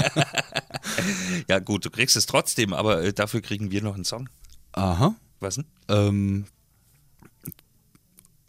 ja 1.48 1.58
gut, 1.58 1.84
du 1.84 1.90
kriegst 1.90 2.16
es 2.16 2.26
trotzdem, 2.26 2.72
aber 2.72 3.02
äh, 3.02 3.12
dafür 3.12 3.42
kriegen 3.42 3.70
wir 3.70 3.82
noch 3.82 3.94
einen 3.94 4.04
Song. 4.04 4.28
Aha. 4.72 5.14
Was 5.40 5.56
denn? 5.56 5.66
Ähm, 5.88 6.44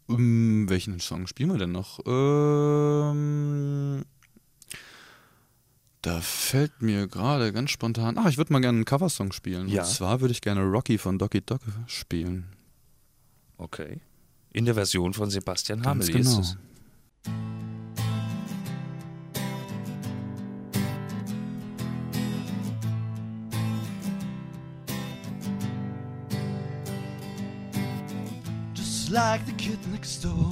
ähm, 0.10 0.70
welchen 0.70 1.00
Song 1.00 1.28
spielen 1.28 1.52
wir 1.52 1.58
denn 1.58 1.72
noch? 1.72 2.00
Ähm, 2.06 4.06
da 6.02 6.20
fällt 6.20 6.82
mir 6.82 7.08
gerade 7.08 7.54
ganz 7.54 7.70
spontan. 7.70 8.18
Ach, 8.18 8.28
ich 8.28 8.38
würde 8.38 8.52
mal 8.54 8.60
gerne 8.60 8.78
einen 8.78 8.86
Coversong 8.86 9.32
spielen. 9.32 9.68
Ja. 9.68 9.84
Und 9.84 9.88
zwar 9.88 10.22
würde 10.22 10.32
ich 10.32 10.42
gerne 10.42 10.64
Rocky 10.64 10.98
von 10.98 11.20
Doki 11.20 11.42
Dog 11.42 11.62
spielen. 11.86 12.48
Okay. 13.58 14.02
In 14.52 14.66
der 14.66 14.74
Version 14.74 15.14
von 15.14 15.30
Sebastian 15.30 15.86
Hamel 15.86 16.08
genau. 16.08 16.20
ist 16.20 16.38
es. 16.40 16.58
Just 28.74 29.10
like 29.12 29.46
the 29.46 29.54
kid 29.54 29.78
next 29.92 30.26
door. 30.26 30.50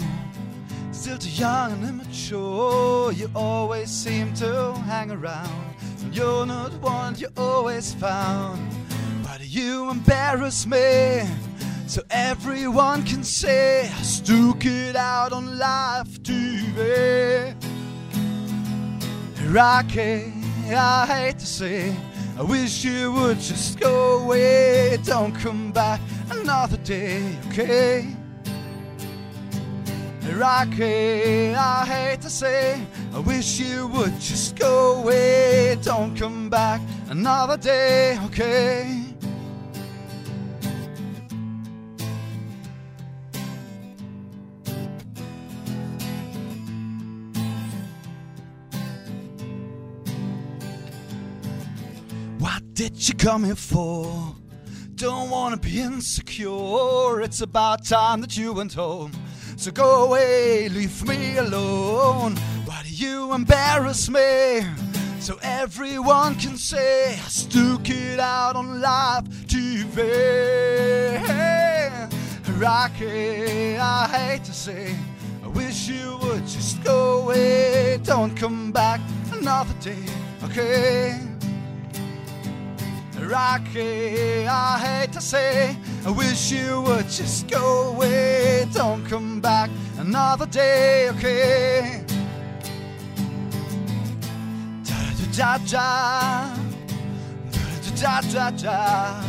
Still 1.00 1.18
too 1.18 1.30
young 1.30 1.72
and 1.72 1.86
immature. 1.86 3.14
You 3.14 3.32
always 3.34 3.90
seem 3.90 4.34
to 4.34 4.74
hang 4.86 5.12
around. 5.12 5.74
You're 6.12 6.46
not 6.46 6.74
one 6.82 7.16
you're 7.16 7.30
always 7.38 7.94
found. 7.94 8.70
But 9.24 9.40
you 9.48 9.90
embarrass 9.92 10.66
me. 10.66 11.24
So 11.88 12.02
everyone 12.10 13.04
can 13.04 13.24
say, 13.24 13.88
I 13.88 14.02
stuck 14.02 14.66
it 14.66 14.98
out 14.98 15.32
on 15.32 15.58
live 15.58 16.10
TV. 16.22 17.56
Rocky, 19.48 20.34
I 20.70 21.06
hate 21.06 21.40
to 21.40 21.46
say, 21.46 21.96
I 22.38 22.42
wish 22.42 22.84
you 22.84 23.14
would 23.14 23.40
just 23.40 23.80
go 23.80 24.20
away. 24.26 24.98
Don't 25.06 25.34
come 25.34 25.72
back 25.72 26.02
another 26.30 26.76
day, 26.76 27.38
okay? 27.48 28.19
Rocky, 30.34 31.54
I 31.56 31.86
hate 31.86 32.22
to 32.22 32.30
say, 32.30 32.82
I 33.14 33.20
wish 33.20 33.60
you 33.60 33.88
would 33.88 34.20
just 34.20 34.56
go 34.56 35.02
away. 35.02 35.78
Don't 35.82 36.16
come 36.16 36.50
back 36.50 36.82
another 37.10 37.58
day, 37.58 38.18
okay? 38.26 39.04
What 52.40 52.64
did 52.74 53.08
you 53.08 53.16
come 53.16 53.44
here 53.44 53.56
for? 53.56 54.36
Don't 54.96 55.30
wanna 55.30 55.58
be 55.58 55.80
insecure. 55.80 57.22
It's 57.22 57.42
about 57.42 57.86
time 57.86 58.22
that 58.22 58.38
you 58.38 58.54
went 58.54 58.74
home. 58.74 59.12
So 59.60 59.72
go 59.72 60.06
away, 60.06 60.70
leave 60.70 61.06
me 61.06 61.36
alone. 61.36 62.38
Why 62.64 62.82
do 62.82 62.90
you 62.90 63.34
embarrass 63.34 64.10
me? 64.10 64.62
So 65.20 65.38
everyone 65.44 66.36
can 66.36 66.56
say 66.56 67.16
I 67.16 67.28
stuck 67.28 67.90
it 67.90 68.22
out 68.22 68.56
on 68.56 68.80
live 68.80 69.26
TV. 69.48 70.00
Rocky, 72.58 73.76
I 73.78 74.08
hate 74.08 74.46
to 74.46 74.54
say, 74.54 74.96
I 75.44 75.48
wish 75.50 75.90
you 75.90 76.18
would 76.22 76.48
just 76.48 76.82
go 76.82 77.24
away. 77.24 78.00
Don't 78.02 78.38
come 78.38 78.72
back 78.72 79.02
another 79.34 79.74
day, 79.82 80.06
okay? 80.42 81.20
Rocky, 83.20 84.48
I 84.48 84.80
hate 84.80 85.12
to 85.12 85.20
say, 85.20 85.76
I 86.06 86.12
wish 86.12 86.52
you 86.52 86.82
would 86.82 87.10
just 87.10 87.50
go 87.50 87.90
away. 87.90 88.66
Don't 88.74 89.06
come 89.06 89.42
back 89.42 89.70
another 89.98 90.46
day, 90.46 91.10
okay? 91.10 92.04
Da 95.36 95.58
da 95.58 95.58
da 95.58 96.56
da 98.02 98.22
da 98.22 98.50
da 98.52 98.52
da 98.52 99.24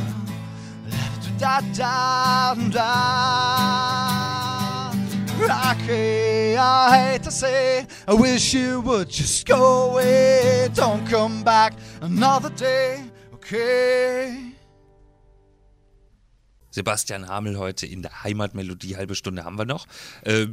da 1.28 1.60
da 1.60 2.54
da 2.54 2.54
da. 2.70 2.90
Rocky, 5.40 6.56
I 6.56 7.12
hate 7.12 7.22
to 7.24 7.30
say, 7.30 7.86
I 8.06 8.14
wish 8.14 8.54
you 8.54 8.80
would 8.82 9.08
just 9.08 9.46
go 9.46 9.90
away. 9.90 10.68
Don't 10.74 11.04
come 11.06 11.42
back 11.42 11.74
another 12.00 12.50
day, 12.50 13.02
okay? 13.34 14.49
Sebastian 16.70 17.28
Hamel 17.28 17.58
heute 17.58 17.86
in 17.86 18.02
der 18.02 18.22
Heimatmelodie, 18.22 18.96
halbe 18.96 19.14
Stunde 19.14 19.44
haben 19.44 19.58
wir 19.58 19.64
noch. 19.64 19.86
Äh, 20.22 20.46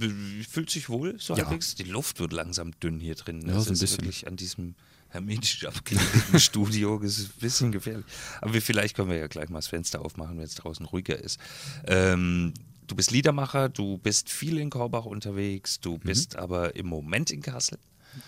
fühlt 0.50 0.70
sich 0.70 0.90
wohl 0.90 1.20
so 1.20 1.36
Ja. 1.36 1.46
halbwegs? 1.46 1.76
Die 1.76 1.84
Luft 1.84 2.20
wird 2.20 2.34
langsam 2.34 2.72
dünn 2.80 3.00
hier 3.00 3.16
drin. 3.16 3.42
Ja, 3.48 3.54
das 3.54 3.66
so 3.66 3.70
ein 3.70 3.74
ist 3.74 3.80
bisschen. 3.82 3.98
wirklich 4.00 4.28
an 4.28 4.36
diesem 4.36 4.76
hermetisch 5.10 5.64
abgelegten 5.66 6.40
Studio. 6.40 7.00
Das 7.00 7.18
ist 7.20 7.30
ein 7.36 7.40
bisschen 7.40 7.72
gefährlich. 7.72 8.06
Aber 8.42 8.54
wir, 8.54 8.62
vielleicht 8.62 8.96
können 8.96 9.10
wir 9.10 9.18
ja 9.18 9.28
gleich 9.28 9.50
mal 9.50 9.60
das 9.60 9.68
Fenster 9.68 10.02
aufmachen, 10.04 10.38
wenn 10.38 10.44
es 10.46 10.56
draußen 10.56 10.86
ruhiger 10.86 11.18
ist. 11.18 11.40
Ähm, 11.86 12.54
du 12.88 12.96
bist 12.96 13.12
Liedermacher, 13.12 13.70
du 13.70 13.98
bist 14.00 14.30
viel 14.30 14.58
in 14.58 14.70
Korbach 14.70 15.06
unterwegs, 15.06 15.78
Mhm. 15.78 15.82
du 15.84 15.98
bist 16.00 16.36
aber 16.36 16.76
im 16.76 16.88
Moment 16.88 17.32
in 17.32 17.42
Kassel. 17.42 17.78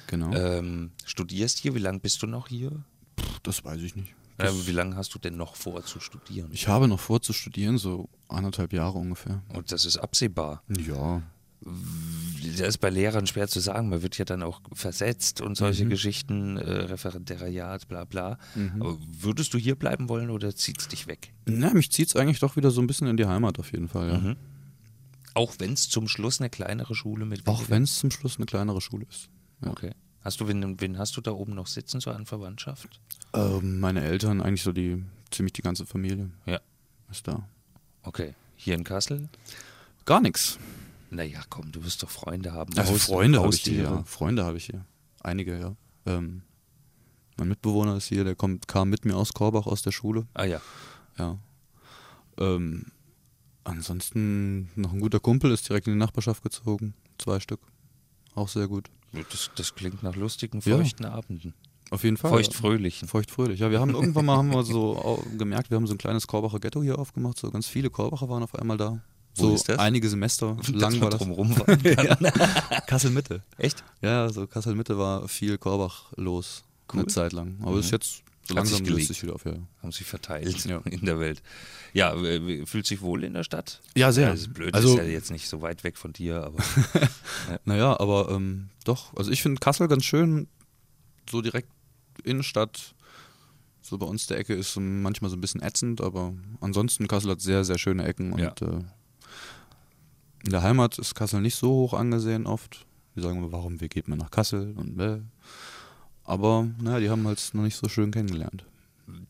Genau. 0.08 0.32
Ähm, 0.34 0.92
studierst 1.06 1.58
hier, 1.58 1.74
wie 1.74 1.80
lange 1.80 2.00
bist 2.00 2.22
du 2.22 2.28
noch 2.28 2.48
hier? 2.48 2.72
das 3.44 3.64
weiß 3.66 3.82
ich 3.82 3.96
nicht. 3.96 4.14
Äh, 4.40 4.44
Das, 4.46 4.68
wie 4.68 4.72
lange 4.72 4.96
hast 4.96 5.14
du 5.14 5.20
denn 5.20 5.38
noch 5.38 5.56
vor 5.56 5.84
zu 5.86 6.00
studieren? 6.00 6.50
ich 6.52 6.68
habe 6.68 6.88
noch 6.88 7.00
vor 7.00 7.22
zu 7.22 7.34
studieren, 7.34 7.78
so 7.78 8.10
anderthalb 8.28 8.74
Jahre 8.74 8.98
ungefähr. 8.98 9.42
Und 9.54 9.72
das 9.72 9.86
ist 9.86 9.98
absehbar. 9.98 10.64
Ja. 10.88 11.22
Das 12.58 12.68
ist 12.70 12.78
bei 12.78 12.90
Lehrern 12.90 13.28
schwer 13.28 13.48
zu 13.50 13.60
sagen. 13.60 13.90
Man 13.90 14.02
wird 14.02 14.18
ja 14.18 14.24
dann 14.24 14.44
auch 14.44 14.62
versetzt 14.74 15.42
und 15.42 15.56
solche 15.58 15.84
Mhm. 15.86 15.90
Geschichten, 15.90 16.56
äh, 16.58 16.72
Referendariat, 16.72 17.88
bla 17.90 18.06
bla. 18.06 18.38
Aber 18.80 18.98
würdest 19.12 19.54
du 19.54 19.58
hier 19.58 19.76
bleiben 19.76 20.08
wollen 20.08 20.30
oder 20.30 20.56
zieht 20.56 20.80
es 20.80 20.88
dich 20.88 21.08
weg? 21.08 21.34
Na, 21.46 21.74
mich 21.74 21.92
zieht 21.92 22.08
es 22.08 22.16
eigentlich 22.16 22.40
doch 22.40 22.56
wieder 22.56 22.72
so 22.72 22.80
ein 22.82 22.88
bisschen 22.88 23.08
in 23.08 23.18
die 23.18 23.26
Heimat 23.26 23.60
auf 23.60 23.72
jeden 23.74 23.90
Fall, 23.90 24.08
ja. 24.10 24.18
Mhm. 24.20 24.36
Auch 25.34 25.54
wenn 25.60 25.74
es 25.74 25.90
zum 25.90 26.08
Schluss 26.08 26.40
eine 26.40 26.50
kleinere 26.50 26.96
Schule 26.96 27.26
mit 27.26 27.46
Auch 27.48 27.70
wenn 27.70 27.84
es 27.84 27.98
zum 28.00 28.10
Schluss 28.10 28.38
eine 28.38 28.46
kleinere 28.46 28.80
Schule 28.82 29.06
ist. 29.10 29.30
Ja. 29.64 29.72
Okay. 29.72 29.92
Hast 30.22 30.42
du, 30.42 30.48
wen, 30.48 30.80
wen 30.82 30.98
hast 30.98 31.16
du 31.18 31.22
da 31.22 31.32
oben 31.32 31.56
noch 31.56 31.68
sitzen, 31.68 32.02
so 32.02 32.12
an 32.12 32.26
Verwandtschaft? 32.26 33.00
Ähm, 33.34 33.80
meine 33.80 34.02
Eltern, 34.04 34.42
eigentlich 34.42 34.64
so 34.64 34.72
die, 34.74 35.04
ziemlich 35.32 35.54
die 35.54 35.62
ganze 35.62 35.86
Familie 35.86 36.30
Ja. 36.46 36.60
ist 37.10 37.28
da. 37.28 37.48
Okay. 38.04 38.36
Hier 38.58 38.76
in 38.76 38.84
Kassel? 38.84 39.30
Gar 40.06 40.20
nichts. 40.22 40.60
Naja, 41.10 41.42
komm, 41.50 41.72
du 41.72 41.84
wirst 41.84 42.04
doch 42.04 42.10
Freunde 42.10 42.52
haben. 42.52 42.78
Also 42.78 42.94
Haus- 42.94 43.06
Freunde 43.06 43.40
habe 43.42 43.54
ich 43.56 43.62
hier, 43.64 43.84
ja. 43.84 44.04
Freunde 44.04 44.44
habe 44.44 44.58
ich 44.58 44.66
hier. 44.66 44.86
Einige, 45.22 45.58
ja. 45.60 45.76
Ähm, 46.06 46.42
mein 47.38 47.48
Mitbewohner 47.48 47.96
ist 47.96 48.08
hier, 48.08 48.24
der 48.26 48.36
kommt, 48.36 48.68
kam 48.68 48.90
mit 48.90 49.06
mir 49.06 49.16
aus 49.16 49.34
Korbach 49.34 49.66
aus 49.68 49.82
der 49.82 49.92
Schule. 49.92 50.28
Ah 50.34 50.44
ja. 50.44 50.62
Ja. 51.18 51.38
Ähm, 52.38 52.88
ansonsten 53.64 54.70
noch 54.76 54.92
ein 54.94 55.00
guter 55.00 55.20
Kumpel 55.20 55.52
ist 55.52 55.68
direkt 55.70 55.88
in 55.88 55.94
die 55.94 56.00
Nachbarschaft 56.00 56.44
gezogen. 56.44 56.94
Zwei 57.18 57.40
Stück. 57.40 57.62
Auch 58.36 58.50
sehr 58.50 58.68
gut. 58.68 58.90
Das, 59.12 59.50
das 59.56 59.76
klingt 59.76 60.04
nach 60.04 60.16
lustigen, 60.16 60.60
Ja. 60.64 60.78
feuchten 60.78 61.06
Abenden. 61.06 61.54
Auf 61.92 62.04
jeden 62.04 62.18
Fall. 62.18 62.30
Feuchtfröhlichen. 62.30 63.08
Feuchtfröhlich. 63.08 63.60
Ja, 63.60 63.72
wir 63.72 63.80
haben 63.80 63.96
irgendwann 63.96 64.26
mal 64.26 64.38
haben 64.38 64.52
wir 64.54 64.64
so 64.64 65.24
gemerkt, 65.38 65.72
wir 65.72 65.76
haben 65.78 65.88
so 65.88 65.94
ein 65.96 65.98
kleines 65.98 66.28
Korbacher 66.28 66.60
Ghetto 66.60 66.84
hier 66.84 67.00
aufgemacht. 67.00 67.40
So 67.40 67.50
ganz 67.50 67.68
viele 67.68 67.90
Korbacher 67.90 68.30
waren 68.30 68.44
auf 68.44 68.54
einmal 68.54 68.78
da. 68.78 69.02
Wo 69.36 69.44
So 69.50 69.56
ist 69.56 69.70
das? 69.70 69.80
einige 69.80 70.08
Semester 70.10 70.56
lang 70.72 71.00
war 71.02 71.10
das. 71.10 71.20
drumrum 71.20 71.56
kann. 71.66 71.80
Kassel 72.88 73.10
Mitte. 73.12 73.42
Echt? 73.58 73.84
Ja, 74.02 74.30
so 74.32 74.46
Kassel 74.46 74.76
Mitte 74.76 74.98
war 75.00 75.28
viel 75.28 75.58
Korbach 75.58 76.12
los. 76.16 76.64
Cool. 76.92 77.00
Eine 77.02 77.08
Zeit 77.08 77.34
lang. 77.34 77.58
Aber 77.62 77.74
Mhm. 77.74 77.80
ist 77.80 77.92
jetzt 77.92 78.24
so 78.50 78.56
Hat 78.56 78.66
sich 78.66 78.72
langsam 78.80 78.80
löst 78.80 78.88
gelegt. 78.96 79.08
sich 79.08 79.24
wieder 79.24 79.36
auf. 79.36 79.46
Ja, 79.46 79.54
Haben 79.82 79.92
sich 79.92 80.06
verteilt 80.06 80.66
Ja. 80.66 80.78
in 80.86 81.06
der 81.06 81.20
Welt. 81.20 81.42
Ja, 81.94 82.14
äh, 82.16 82.66
fühlt 82.66 82.86
sich 82.86 83.02
wohl 83.02 83.24
in 83.24 83.34
der 83.34 83.44
Stadt? 83.44 83.82
ja 83.96 84.12
sehr. 84.12 84.32
das 84.32 84.42
ist 84.42 84.54
blöd, 84.54 84.74
also, 84.74 84.90
ist 84.90 84.98
ja 84.98 85.04
jetzt 85.04 85.32
nicht 85.32 85.48
so 85.48 85.62
weit 85.62 85.84
weg 85.84 85.98
von 85.98 86.12
dir, 86.14 86.44
aber 86.44 86.62
naja, 87.66 88.00
aber 88.00 88.30
ähm, 88.32 88.70
doch. 88.84 89.16
Also 89.16 89.32
ich 89.32 89.42
finde 89.42 89.60
Kassel 89.60 89.88
ganz 89.88 90.04
schön. 90.06 90.48
So 91.30 91.42
direkt 91.42 91.70
Innenstadt. 92.24 92.96
So 93.82 93.98
bei 93.98 94.06
uns 94.06 94.28
der 94.28 94.38
Ecke 94.38 94.54
ist 94.54 94.76
manchmal 94.78 95.32
so 95.32 95.38
ein 95.38 95.42
bisschen 95.42 95.62
ätzend, 95.62 96.02
aber 96.02 96.34
ansonsten 96.60 97.08
Kassel 97.08 97.32
hat 97.32 97.42
sehr, 97.42 97.64
sehr 97.64 97.78
schöne 97.78 98.04
Ecken 98.06 98.34
und 98.34 98.40
Ja. 98.40 98.54
äh, 98.62 98.84
in 100.44 100.52
der 100.52 100.62
Heimat 100.64 100.98
ist 101.00 101.16
Kassel 101.16 101.42
nicht 101.42 101.56
so 101.56 101.70
hoch 101.70 101.94
angesehen 101.94 102.46
oft. 102.48 102.86
Die 103.16 103.22
sagen 103.22 103.38
immer, 103.40 103.52
warum, 103.52 103.82
wie 103.82 103.88
geht 103.90 104.08
man 104.08 104.18
nach 104.20 104.32
Kassel 104.32 104.74
und 104.78 105.00
äh. 105.00 105.20
Aber 106.30 106.68
naja, 106.80 107.00
die 107.00 107.10
haben 107.10 107.26
halt 107.26 107.50
noch 107.54 107.64
nicht 107.64 107.76
so 107.76 107.90
schön 107.90 108.12
kennengelernt. 108.12 108.64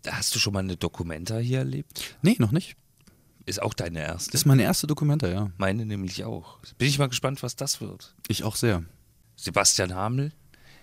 hast 0.05 0.35
du 0.35 0.39
schon 0.39 0.51
mal 0.51 0.59
eine 0.59 0.75
Dokumenta 0.75 1.37
hier 1.37 1.59
erlebt? 1.59 2.17
Nee, 2.21 2.35
noch 2.39 2.51
nicht. 2.51 2.75
Ist 3.45 3.61
auch 3.61 3.73
deine 3.73 3.99
erste? 3.99 4.33
Ist 4.35 4.45
meine 4.45 4.63
erste 4.63 4.85
Dokumente, 4.85 5.31
ja. 5.31 5.49
Meine 5.57 5.85
nämlich 5.85 6.25
auch. 6.25 6.59
Bin 6.77 6.89
ich 6.89 6.99
mal 6.99 7.07
gespannt, 7.07 7.41
was 7.41 7.55
das 7.55 7.79
wird. 7.79 8.13
Ich 8.27 8.43
auch 8.43 8.57
sehr. 8.57 8.83
Sebastian 9.37 9.95
Hamel 9.95 10.33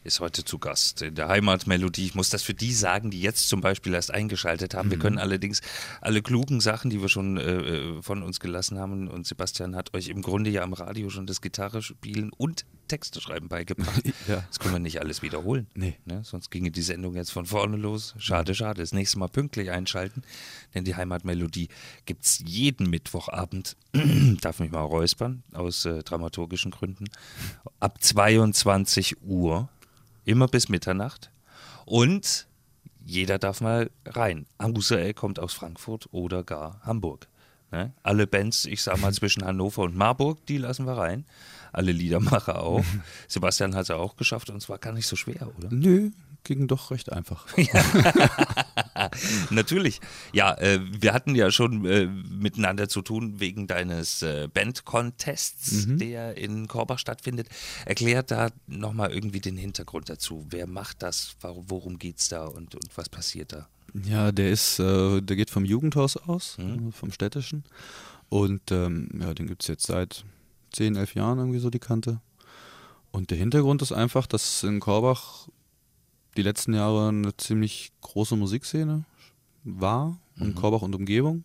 ist 0.07 0.21
heute 0.21 0.45
zu 0.45 0.59
Gast 0.59 1.03
in 1.03 1.17
der 1.17 1.29
Heimatmelodie. 1.29 2.07
Ich 2.07 2.15
muss 2.15 2.31
das 2.31 2.43
für 2.43 2.55
die 2.55 2.73
sagen, 2.73 3.11
die 3.11 3.21
jetzt 3.21 3.49
zum 3.49 3.61
Beispiel 3.61 3.93
erst 3.93 4.13
eingeschaltet 4.13 4.75
haben. 4.75 4.87
Mhm. 4.87 4.93
Wir 4.93 4.99
können 5.01 5.19
allerdings 5.19 5.61
alle 6.01 6.23
klugen 6.23 6.61
Sachen, 6.61 6.91
die 6.91 7.03
wir 7.03 7.09
schon 7.09 7.37
äh, 7.37 7.43
äh, 7.43 8.03
von 8.03 8.23
uns 8.23 8.41
gelassen 8.41 8.79
haben, 8.79 9.09
und 9.09 9.27
Sebastian 9.27 9.75
hat 9.75 9.95
euch 9.95 10.09
im 10.09 10.23
Grunde 10.23 10.51
ja 10.51 10.63
am 10.63 10.73
Radio 10.73 11.11
schon 11.11 11.27
das 11.27 11.41
Gitarre 11.41 11.83
spielen 11.83 12.31
und 12.37 12.65
Texte 12.89 13.21
schreiben 13.21 13.49
beigebracht. 13.49 14.03
Ja. 14.29 14.45
Das 14.49 14.59
können 14.59 14.75
wir 14.75 14.79
nicht 14.81 15.01
alles 15.01 15.23
wiederholen. 15.23 15.67
Nee. 15.75 15.99
Ne? 16.05 16.23
Sonst 16.25 16.51
ginge 16.51 16.71
die 16.71 16.83
Sendung 16.83 17.15
jetzt 17.15 17.31
von 17.31 17.47
vorne 17.47 17.77
los. 17.77 18.15
Schade, 18.19 18.55
schade. 18.55 18.81
Das 18.81 18.93
nächste 18.93 19.19
Mal 19.19 19.29
pünktlich 19.29 19.71
einschalten, 19.71 20.23
denn 20.75 20.85
die 20.85 20.97
Heimatmelodie 20.97 21.69
gibt 22.07 22.25
es 22.25 22.43
jeden 22.45 22.91
Mittwochabend, 22.91 23.77
darf 24.41 24.59
mich 24.59 24.71
mal 24.71 24.81
räuspern, 24.81 25.43
aus 25.53 25.85
äh, 25.85 26.03
dramaturgischen 26.03 26.71
Gründen, 26.71 27.05
ab 27.79 28.03
22 28.03 29.23
Uhr, 29.23 29.69
immer 30.27 30.49
bis 30.49 30.69
Mitternacht. 30.69 31.31
Und 31.87 32.47
jeder 33.05 33.39
darf 33.39 33.61
mal 33.61 33.91
rein. 34.05 34.47
Er 34.59 35.15
kommt 35.15 35.39
aus 35.39 35.55
Frankfurt 35.55 36.09
oder 36.13 36.43
gar 36.43 36.81
Hamburg. 36.83 37.29
Ne? 37.71 37.93
Alle 38.03 38.27
Bands, 38.27 38.67
ich 38.67 38.83
sag 38.83 39.01
mal 39.01 39.13
zwischen 39.13 39.45
Hannover 39.45 39.83
und 39.83 39.97
Marburg, 39.97 40.45
die 40.47 40.59
lassen 40.59 40.87
wir 40.87 40.99
rein. 40.99 41.25
Alle 41.73 41.93
Liedermacher 41.93 42.61
auch. 42.63 42.85
Sebastian 43.29 43.75
hat 43.75 43.83
es 43.83 43.89
ja 43.89 43.97
auch 43.97 44.17
geschafft 44.17 44.51
und 44.51 44.57
es 44.57 44.69
war 44.69 44.79
gar 44.79 44.93
nicht 44.93 45.07
so 45.07 45.17
schwer, 45.17 45.49
oder? 45.57 45.69
Nö, 45.71 46.11
ging 46.45 46.67
doch 46.67 46.91
recht 46.91 47.13
einfach. 47.13 47.47
Natürlich. 49.51 50.01
Ja, 50.33 50.55
äh, 50.59 50.81
wir 50.83 51.13
hatten 51.13 51.35
ja 51.35 51.51
schon 51.51 51.85
äh, 51.85 52.07
miteinander 52.07 52.89
zu 52.89 53.03
tun 53.03 53.39
wegen 53.41 53.67
deines 53.67 54.23
äh, 54.23 54.49
Band-Contests, 54.53 55.87
Mhm. 55.87 55.99
der 55.99 56.37
in 56.37 56.69
Korbach 56.69 56.99
stattfindet. 56.99 57.49
Erklär 57.85 58.23
da 58.23 58.51
nochmal 58.67 59.13
irgendwie 59.13 59.41
den 59.41 59.57
Hintergrund 59.57 60.09
dazu. 60.09 60.47
Wer 60.51 60.67
macht 60.67 61.03
das? 61.03 61.37
Worum 61.43 61.99
geht's 61.99 62.29
da 62.29 62.47
und, 62.47 62.75
und 62.75 62.89
was 62.97 63.09
passiert 63.09 63.53
da? 63.53 63.69
Ja, 64.05 64.33
der 64.33 64.51
ist, 64.51 64.79
äh, 64.79 65.21
der 65.23 65.37
geht 65.37 65.51
vom 65.51 65.65
Jugendhaus 65.65 66.17
aus, 66.17 66.59
äh, 66.59 66.93
vom 66.93 67.13
städtischen. 67.13 67.65
Und 68.29 68.71
ähm, 68.73 69.09
ja, 69.21 69.33
den 69.35 69.47
gibt 69.47 69.63
es 69.63 69.69
jetzt 69.69 69.87
seit 69.87 70.25
10, 70.73 70.97
11 70.97 71.15
Jahren 71.15 71.39
irgendwie 71.39 71.61
so 71.61 71.71
die 71.71 71.79
Kante. 71.79 72.21
Und 73.13 73.31
der 73.31 73.39
Hintergrund 73.39 73.81
ist 73.83 73.93
einfach, 73.93 74.27
dass 74.27 74.63
in 74.63 74.81
Korbach 74.81 75.49
die 76.37 76.43
letzten 76.43 76.75
Jahre 76.75 77.09
eine 77.09 77.37
ziemlich 77.37 77.93
große 78.03 78.37
Musikszene 78.37 79.05
war, 79.65 80.19
in 80.39 80.55
Korbach 80.55 80.83
und 80.83 80.95
Umgebung. 80.95 81.45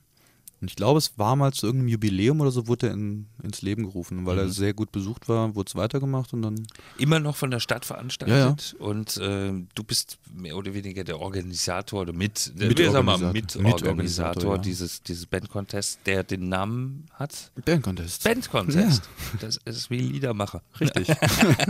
Und 0.61 0.69
ich 0.69 0.75
glaube, 0.75 0.99
es 0.99 1.17
war 1.17 1.35
mal 1.35 1.51
zu 1.51 1.65
irgendeinem 1.65 1.89
Jubiläum 1.89 2.39
oder 2.39 2.51
so, 2.51 2.67
wurde 2.67 2.87
er 2.87 2.93
in, 2.93 3.25
ins 3.41 3.63
Leben 3.63 3.83
gerufen. 3.83 4.19
Und 4.19 4.25
Weil 4.27 4.37
er 4.37 4.49
sehr 4.49 4.75
gut 4.75 4.91
besucht 4.91 5.27
war, 5.27 5.55
wurde 5.55 5.69
es 5.69 5.75
weitergemacht 5.75 6.33
und 6.33 6.43
dann 6.43 6.67
Immer 6.99 7.19
noch 7.19 7.35
von 7.35 7.49
der 7.49 7.59
Stadt 7.59 7.83
veranstaltet 7.83 8.75
und 8.77 9.17
äh, 9.17 9.51
du 9.73 9.83
bist 9.83 10.19
mehr 10.31 10.55
oder 10.55 10.73
weniger 10.75 11.03
der 11.03 11.19
Organisator 11.19 12.01
oder 12.01 12.13
mit, 12.13 12.51
der, 12.55 12.77
wir 12.77 12.91
sagen 12.91 13.05
mal, 13.05 13.17
Mitorganisator. 13.17 13.61
Mitorganisator, 13.63 14.55
ja. 14.55 14.61
dieses, 14.61 15.01
dieses 15.01 15.25
Band-Contest, 15.25 15.99
der 16.05 16.23
den 16.23 16.49
Namen 16.49 17.07
hat. 17.13 17.51
Band 17.65 17.83
Contest. 17.83 18.23
Band-Contest. 18.23 19.09
Das 19.39 19.57
ist 19.65 19.89
wie 19.89 19.97
Liedermacher. 19.97 20.61
Richtig. 20.79 21.07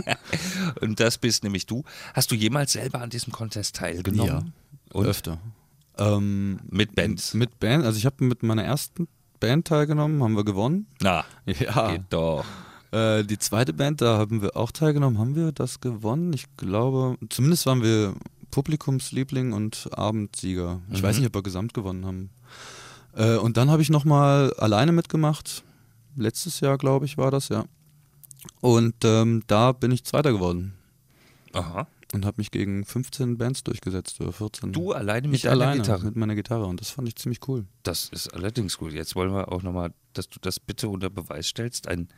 Und 0.80 1.00
das 1.00 1.16
bist 1.16 1.44
nämlich 1.44 1.66
du. 1.66 1.84
Hast 2.12 2.30
du 2.30 2.34
jemals 2.34 2.72
selber 2.72 3.00
an 3.00 3.08
diesem 3.08 3.32
Contest 3.32 3.76
teilgenommen? 3.76 4.52
Ja. 4.92 4.92
Und 4.92 5.06
Öfter. 5.06 5.38
Ähm, 6.02 6.60
mit 6.70 6.94
Bands? 6.94 7.34
Mit 7.34 7.58
Band, 7.60 7.84
also 7.84 7.98
ich 7.98 8.06
habe 8.06 8.24
mit 8.24 8.42
meiner 8.42 8.64
ersten 8.64 9.08
Band 9.40 9.66
teilgenommen, 9.66 10.22
haben 10.22 10.36
wir 10.36 10.44
gewonnen. 10.44 10.86
Na, 11.00 11.24
Ja. 11.46 11.92
geht 11.92 12.04
doch. 12.10 12.44
Äh, 12.92 13.24
die 13.24 13.38
zweite 13.38 13.72
Band, 13.72 14.00
da 14.02 14.18
haben 14.18 14.42
wir 14.42 14.56
auch 14.56 14.70
teilgenommen. 14.70 15.18
Haben 15.18 15.34
wir 15.34 15.52
das 15.52 15.80
gewonnen? 15.80 16.32
Ich 16.32 16.44
glaube, 16.56 17.16
zumindest 17.30 17.66
waren 17.66 17.82
wir 17.82 18.14
Publikumsliebling 18.50 19.52
und 19.52 19.88
Abendsieger. 19.92 20.80
Ich 20.90 21.02
weiß 21.02 21.16
nicht, 21.18 21.26
ob 21.26 21.34
wir 21.34 21.42
gesamt 21.42 21.72
gewonnen 21.72 22.04
haben. 22.04 22.30
Äh, 23.14 23.36
und 23.36 23.56
dann 23.56 23.70
habe 23.70 23.82
ich 23.82 23.90
nochmal 23.90 24.52
alleine 24.54 24.92
mitgemacht. 24.92 25.64
Letztes 26.16 26.60
Jahr, 26.60 26.76
glaube 26.76 27.06
ich, 27.06 27.16
war 27.16 27.30
das, 27.30 27.48
ja. 27.48 27.64
Und 28.60 28.94
ähm, 29.04 29.42
da 29.46 29.72
bin 29.72 29.90
ich 29.90 30.04
Zweiter 30.04 30.32
geworden 30.32 30.74
Aha. 31.52 31.86
Und 32.12 32.24
habe 32.24 32.36
mich 32.38 32.50
gegen 32.50 32.84
15 32.84 33.38
Bands 33.38 33.64
durchgesetzt 33.64 34.20
oder 34.20 34.32
14. 34.32 34.72
Du 34.72 34.92
alleine 34.92 35.28
mit 35.28 35.36
ich 35.36 35.42
deiner 35.42 35.62
alleine 35.62 35.82
Gitarre. 35.82 36.04
mit 36.04 36.16
meiner 36.16 36.34
Gitarre 36.34 36.66
und 36.66 36.80
das 36.80 36.90
fand 36.90 37.08
ich 37.08 37.16
ziemlich 37.16 37.46
cool. 37.48 37.64
Das 37.82 38.08
ist 38.10 38.28
allerdings 38.28 38.78
gut. 38.78 38.92
Jetzt 38.92 39.14
wollen 39.16 39.32
wir 39.32 39.50
auch 39.50 39.62
nochmal, 39.62 39.92
dass 40.12 40.28
du 40.28 40.38
das 40.40 40.60
bitte 40.60 40.88
unter 40.88 41.10
Beweis 41.10 41.48
stellst. 41.48 41.88
Ein 41.88 42.08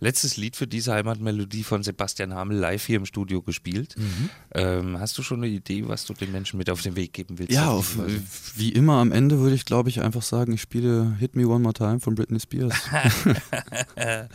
letztes 0.00 0.36
Lied 0.36 0.56
für 0.56 0.66
diese 0.66 0.92
Heimatmelodie 0.94 1.62
von 1.62 1.82
Sebastian 1.82 2.34
Hamel 2.34 2.56
live 2.56 2.84
hier 2.84 2.96
im 2.96 3.06
Studio 3.06 3.42
gespielt. 3.42 3.94
Mhm. 3.96 4.30
Ähm, 4.54 4.98
hast 4.98 5.16
du 5.18 5.22
schon 5.22 5.38
eine 5.40 5.48
Idee, 5.48 5.86
was 5.86 6.06
du 6.06 6.14
den 6.14 6.32
Menschen 6.32 6.56
mit 6.56 6.70
auf 6.70 6.82
den 6.82 6.96
Weg 6.96 7.12
geben 7.12 7.38
willst? 7.38 7.52
Ja, 7.52 7.70
auf 7.70 7.98
wie 8.56 8.70
immer 8.70 8.94
am 8.94 9.12
Ende 9.12 9.38
würde 9.38 9.54
ich, 9.54 9.64
glaube 9.64 9.90
ich, 9.90 10.00
einfach 10.00 10.22
sagen, 10.22 10.52
ich 10.52 10.62
spiele 10.62 11.16
Hit 11.18 11.36
Me 11.36 11.46
One 11.46 11.60
More 11.60 11.74
Time 11.74 12.00
von 12.00 12.14
Britney 12.14 12.40
Spears. 12.40 12.74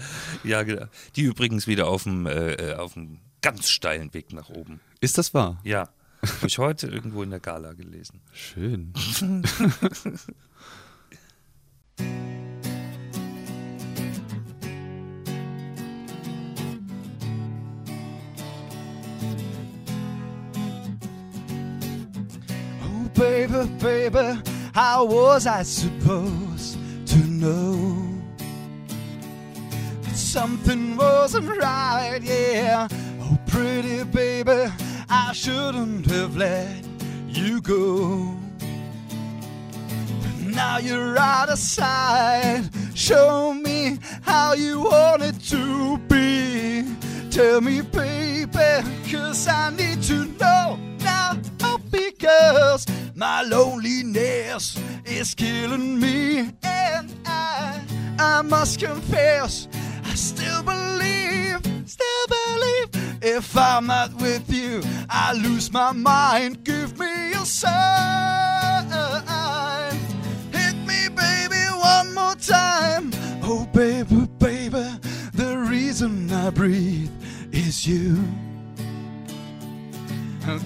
ja, 0.44 0.64
genau. 0.64 0.86
Die 1.16 1.24
übrigens 1.24 1.68
wieder 1.68 1.88
auf 1.88 2.04
dem, 2.04 2.28
äh, 2.28 2.54
äh, 2.54 2.76
auf 2.76 2.94
dem 2.94 3.20
ganz 3.46 3.70
steilen 3.70 4.12
Weg 4.16 4.34
nach 4.34 4.50
oben. 4.50 4.80
Ist 5.02 5.20
das 5.20 5.36
wahr? 5.36 5.60
Ja. 5.64 5.90
Habe 6.24 6.48
ich 6.48 6.58
heute 6.58 6.88
irgendwo 6.88 7.22
in 7.22 7.30
der 7.30 7.40
Gala 7.40 7.74
gelesen. 7.74 8.20
Schön. 8.34 8.92
Oh, 22.82 23.10
baby, 23.14 23.68
baby, 23.80 24.42
how 24.74 25.06
was 25.06 25.46
I 25.46 25.64
supposed 25.64 26.78
to 27.06 27.18
know 27.18 28.04
that 30.02 30.16
something 30.16 30.98
wasn't 30.98 31.48
right? 31.62 32.20
Yeah, 32.24 32.88
pretty 33.56 34.04
baby, 34.04 34.70
I 35.10 35.32
shouldn't 35.32 36.06
have 36.08 36.36
let 36.36 36.84
you 37.30 37.62
go. 37.62 38.36
But 38.60 40.54
now 40.54 40.78
you're 40.78 41.18
out 41.18 41.50
of 41.50 41.58
sight. 41.58 42.70
Show 42.94 43.54
me 43.54 43.98
how 44.24 44.54
you 44.54 44.82
want 44.82 45.22
it 45.22 45.40
to 45.52 45.98
be. 46.10 46.84
Tell 47.30 47.62
me, 47.62 47.80
baby, 47.82 48.72
cause 49.10 49.48
I 49.48 49.70
need 49.70 50.02
to 50.04 50.26
know 50.40 50.78
now. 51.00 51.38
Oh, 51.62 51.80
because 51.92 52.86
my 53.16 53.42
loneliness 53.44 54.78
is 55.06 55.34
killing 55.34 55.98
me. 55.98 56.52
And 56.64 57.08
I, 57.26 57.82
I 58.20 58.42
must 58.42 58.80
confess, 58.82 59.70
I 60.04 60.14
still 60.16 60.62
believe, 60.64 61.60
still 61.86 62.26
believe. 62.28 63.05
If 63.28 63.58
I'm 63.58 63.88
not 63.88 64.14
with 64.22 64.54
you, 64.54 64.84
I 65.10 65.34
lose 65.34 65.74
my 65.74 65.92
mind. 65.94 66.64
Give 66.64 66.96
me 67.00 67.32
a 67.32 67.44
sign. 67.44 68.86
Hit 70.54 70.76
me, 70.86 71.10
baby, 71.10 71.66
one 71.74 72.14
more 72.14 72.36
time. 72.36 73.10
Oh, 73.42 73.68
baby, 73.74 74.28
baby, 74.38 74.86
the 75.34 75.58
reason 75.68 76.32
I 76.32 76.52
breathe 76.52 77.10
is 77.52 77.88
you. 77.88 78.24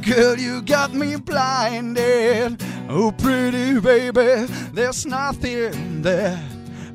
Girl, 0.01 0.38
you 0.38 0.62
got 0.62 0.93
me 0.93 1.16
blinded. 1.16 2.62
Oh, 2.89 3.14
pretty 3.18 3.80
baby, 3.80 4.51
there's 4.74 5.05
nothing 5.05 6.01
that 6.01 6.43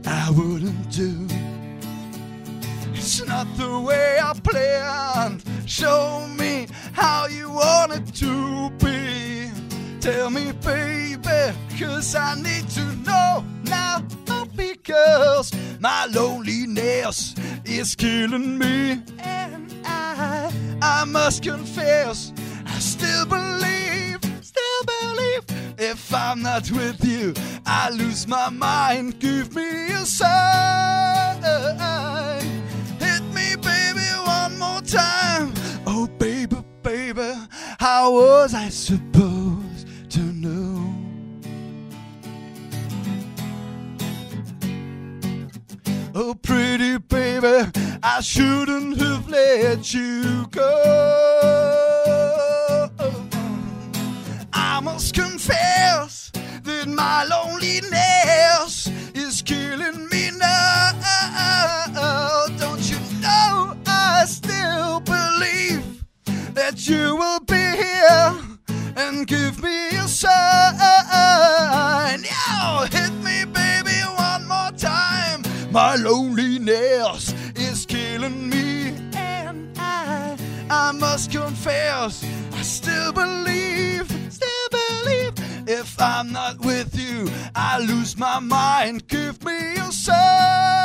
I 0.05 0.31
wouldn't 0.31 0.91
do. 0.91 1.27
It's 2.93 3.25
not 3.27 3.47
the 3.57 3.81
way 3.81 4.19
I 4.23 4.35
planned. 4.35 5.54
Show 5.67 6.27
me 6.39 6.67
how 6.93 7.27
you 7.27 7.51
want 7.51 7.93
it 7.93 8.15
to 8.17 8.71
be. 8.85 9.51
Tell 10.01 10.29
me, 10.31 10.53
baby, 10.53 11.57
cause 11.79 12.15
I 12.15 12.35
need 12.35 12.69
to 12.71 12.85
know 12.97 13.45
now. 13.65 14.05
Oh, 14.29 14.47
because 14.57 15.53
my 15.81 16.07
loneliness 16.07 17.35
is 17.65 17.95
killing 17.95 18.59
me. 18.59 19.03
And 19.19 19.75
I, 19.85 20.53
I 20.83 21.05
must 21.05 21.43
confess, 21.43 22.33
I 22.67 22.79
still 22.79 23.25
believe, 23.25 24.21
still 24.43 24.83
believe. 25.01 25.45
If 25.79 26.15
I'm 26.15 26.43
not 26.43 26.71
with 26.71 27.05
you, 27.05 27.35
I 27.65 27.89
lose 27.91 28.29
my 28.29 28.51
mind. 28.51 29.19
Give 29.19 29.55
me 29.55 29.93
a 29.93 30.05
sign. 30.05 31.05
Time. 34.95 35.53
Oh, 35.87 36.07
baby, 36.19 36.57
baby, 36.83 37.33
how 37.81 38.13
was 38.13 38.55
I 38.55 38.69
supposed 38.69 39.89
to 40.11 40.21
know? 40.21 40.95
Oh, 46.15 46.35
pretty 46.35 46.99
baby, 46.99 47.71
I 48.03 48.21
shouldn't 48.21 48.99
have 49.01 49.29
let 49.29 49.93
you 49.93 50.47
go. 50.51 50.71
I 54.53 54.81
must 54.81 55.13
confess 55.15 56.31
that 56.63 56.87
my 56.87 57.25
loneliness 57.25 58.89
is 59.15 59.43
killing 59.43 60.09
me 60.09 60.31
now. 60.39 60.75
I 64.25 64.27
still 64.27 65.01
believe 65.01 66.03
that 66.55 66.89
you 66.89 67.15
will 67.15 67.41
be 67.41 67.57
here 67.57 68.35
and 68.97 69.27
give 69.27 69.63
me 69.63 69.89
a 69.89 70.09
sign? 70.09 70.33
Yeah, 72.25 72.87
hit 72.87 73.13
me, 73.23 73.45
baby, 73.45 74.01
one 74.17 74.49
more 74.49 74.71
time. 74.79 75.43
My 75.71 75.97
loneliness 75.97 77.35
is 77.55 77.85
killing 77.85 78.49
me, 78.49 78.95
and 79.15 79.71
I, 79.77 80.39
I 80.71 80.93
must 80.93 81.31
confess, 81.31 82.25
I 82.55 82.63
still 82.63 83.13
believe, 83.13 84.11
still 84.33 84.69
believe. 84.71 85.35
If 85.69 86.01
I'm 86.01 86.33
not 86.33 86.65
with 86.65 86.99
you, 86.99 87.29
I 87.55 87.79
lose 87.79 88.17
my 88.17 88.41
mind. 88.41 89.07
Give 89.07 89.45
me 89.45 89.77
a 89.77 89.93
sign. 89.93 90.85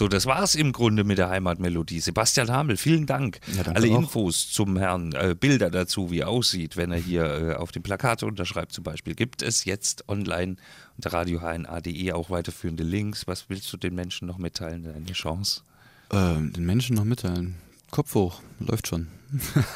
So, 0.00 0.08
das 0.08 0.24
war's 0.24 0.54
im 0.54 0.72
Grunde 0.72 1.04
mit 1.04 1.18
der 1.18 1.28
Heimatmelodie. 1.28 2.00
Sebastian 2.00 2.50
Hamel, 2.50 2.78
vielen 2.78 3.04
Dank. 3.04 3.38
Ja, 3.54 3.70
Alle 3.70 3.90
auch. 3.90 3.98
Infos 3.98 4.50
zum 4.50 4.78
Herrn, 4.78 5.12
äh, 5.12 5.36
Bilder 5.38 5.68
dazu, 5.68 6.10
wie 6.10 6.20
er 6.20 6.28
aussieht, 6.30 6.78
wenn 6.78 6.90
er 6.90 6.96
hier 6.96 7.24
äh, 7.24 7.54
auf 7.56 7.70
dem 7.70 7.82
Plakat 7.82 8.22
unterschreibt 8.22 8.72
zum 8.72 8.82
Beispiel, 8.82 9.14
gibt 9.14 9.42
es 9.42 9.66
jetzt 9.66 10.08
online 10.08 10.56
unter 10.96 11.12
radiohna.de 11.12 12.12
auch 12.12 12.30
weiterführende 12.30 12.82
Links. 12.82 13.26
Was 13.26 13.50
willst 13.50 13.70
du 13.74 13.76
den 13.76 13.94
Menschen 13.94 14.26
noch 14.26 14.38
mitteilen? 14.38 14.84
Deine 14.84 15.12
Chance. 15.12 15.64
Ähm, 16.10 16.54
den 16.54 16.64
Menschen 16.64 16.96
noch 16.96 17.04
mitteilen. 17.04 17.56
Kopf 17.90 18.14
hoch, 18.14 18.40
läuft 18.58 18.88
schon. 18.88 19.08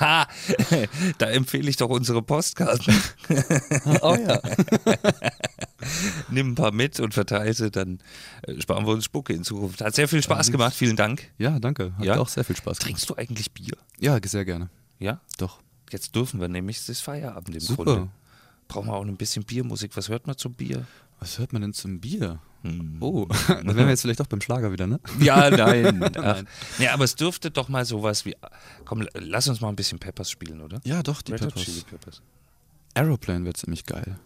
Ha! 0.01 0.27
da 1.19 1.27
empfehle 1.31 1.69
ich 1.71 1.77
doch 1.77 1.89
unsere 1.91 2.23
Postkarten. 2.23 2.95
Oh 4.03 4.17
ja. 4.17 4.41
Nimm 6.31 6.53
ein 6.53 6.55
paar 6.55 6.73
mit 6.73 6.99
und 7.01 7.15
verteile 7.15 7.53
sie, 7.53 7.71
dann 7.71 8.01
äh, 8.43 8.61
sparen 8.61 8.87
wir 8.87 8.93
uns 8.93 9.05
Spucke 9.05 9.33
in 9.33 9.45
Zukunft. 9.45 9.81
Hat 9.83 9.95
sehr 9.95 10.09
viel 10.09 10.23
Spaß 10.23 10.51
gemacht, 10.51 10.75
vielen 10.75 10.97
Dank. 10.97 11.31
Ja, 11.39 11.59
danke. 11.59 11.93
Hat 11.99 12.05
Ja? 12.05 12.19
auch 12.19 12.29
sehr 12.29 12.45
viel 12.45 12.57
Spaß 12.57 12.79
gemacht. 12.79 12.83
Trinkst 12.83 13.11
du 13.11 13.17
eigentlich 13.17 13.53
Bier? 13.53 13.77
Ja, 13.99 14.19
sehr 14.25 14.45
gerne. 14.45 14.71
Ja? 14.99 15.21
Doch. 15.39 15.61
Jetzt 15.91 16.15
dürfen 16.17 16.41
wir 16.41 16.49
nämlich, 16.49 16.79
es 16.79 16.89
ist 16.89 17.01
Feierabend 17.01 17.55
im 17.55 17.61
Super. 17.61 17.85
Grunde. 17.85 18.09
Brauchen 18.69 18.89
wir 18.89 18.95
auch 18.95 19.05
ein 19.05 19.17
bisschen 19.17 19.45
Biermusik. 19.45 19.97
Was 19.97 20.09
hört 20.09 20.27
man 20.27 20.37
zum 20.39 20.55
Bier? 20.55 20.87
Was 21.21 21.39
hört 21.39 21.53
man 21.53 21.63
denn 21.63 21.73
zum 21.75 22.01
Bier? 22.01 22.41
Hm. 22.65 22.97
Oh, 23.01 23.27
dann 23.49 23.67
wären 23.67 23.77
wir 23.77 23.91
jetzt 23.91 24.03
vielleicht 24.03 24.21
doch 24.21 24.27
beim 24.27 24.41
Schlager 24.41 24.73
wieder, 24.73 24.87
ne? 24.87 24.99
Ja, 25.21 25.51
nein. 25.51 26.03
Ach. 26.19 26.43
Nee, 26.79 26.89
aber 26.89 27.05
es 27.05 27.15
dürfte 27.15 27.51
doch 27.51 27.69
mal 27.69 27.85
sowas 27.85 28.25
wie. 28.25 28.35
Komm, 28.87 29.07
lass 29.13 29.49
uns 29.49 29.61
mal 29.61 29.69
ein 29.69 29.77
bisschen 29.77 29.99
Peppers 29.99 30.31
spielen, 30.31 30.63
oder? 30.63 30.81
Ja, 30.85 31.03
doch, 31.03 31.21
die 31.21 31.33
Peppers. 31.33 31.85
Peppers. 31.85 32.23
Aeroplane 32.95 33.45
wird 33.45 33.59
ziemlich 33.59 33.85
geil. 33.85 34.17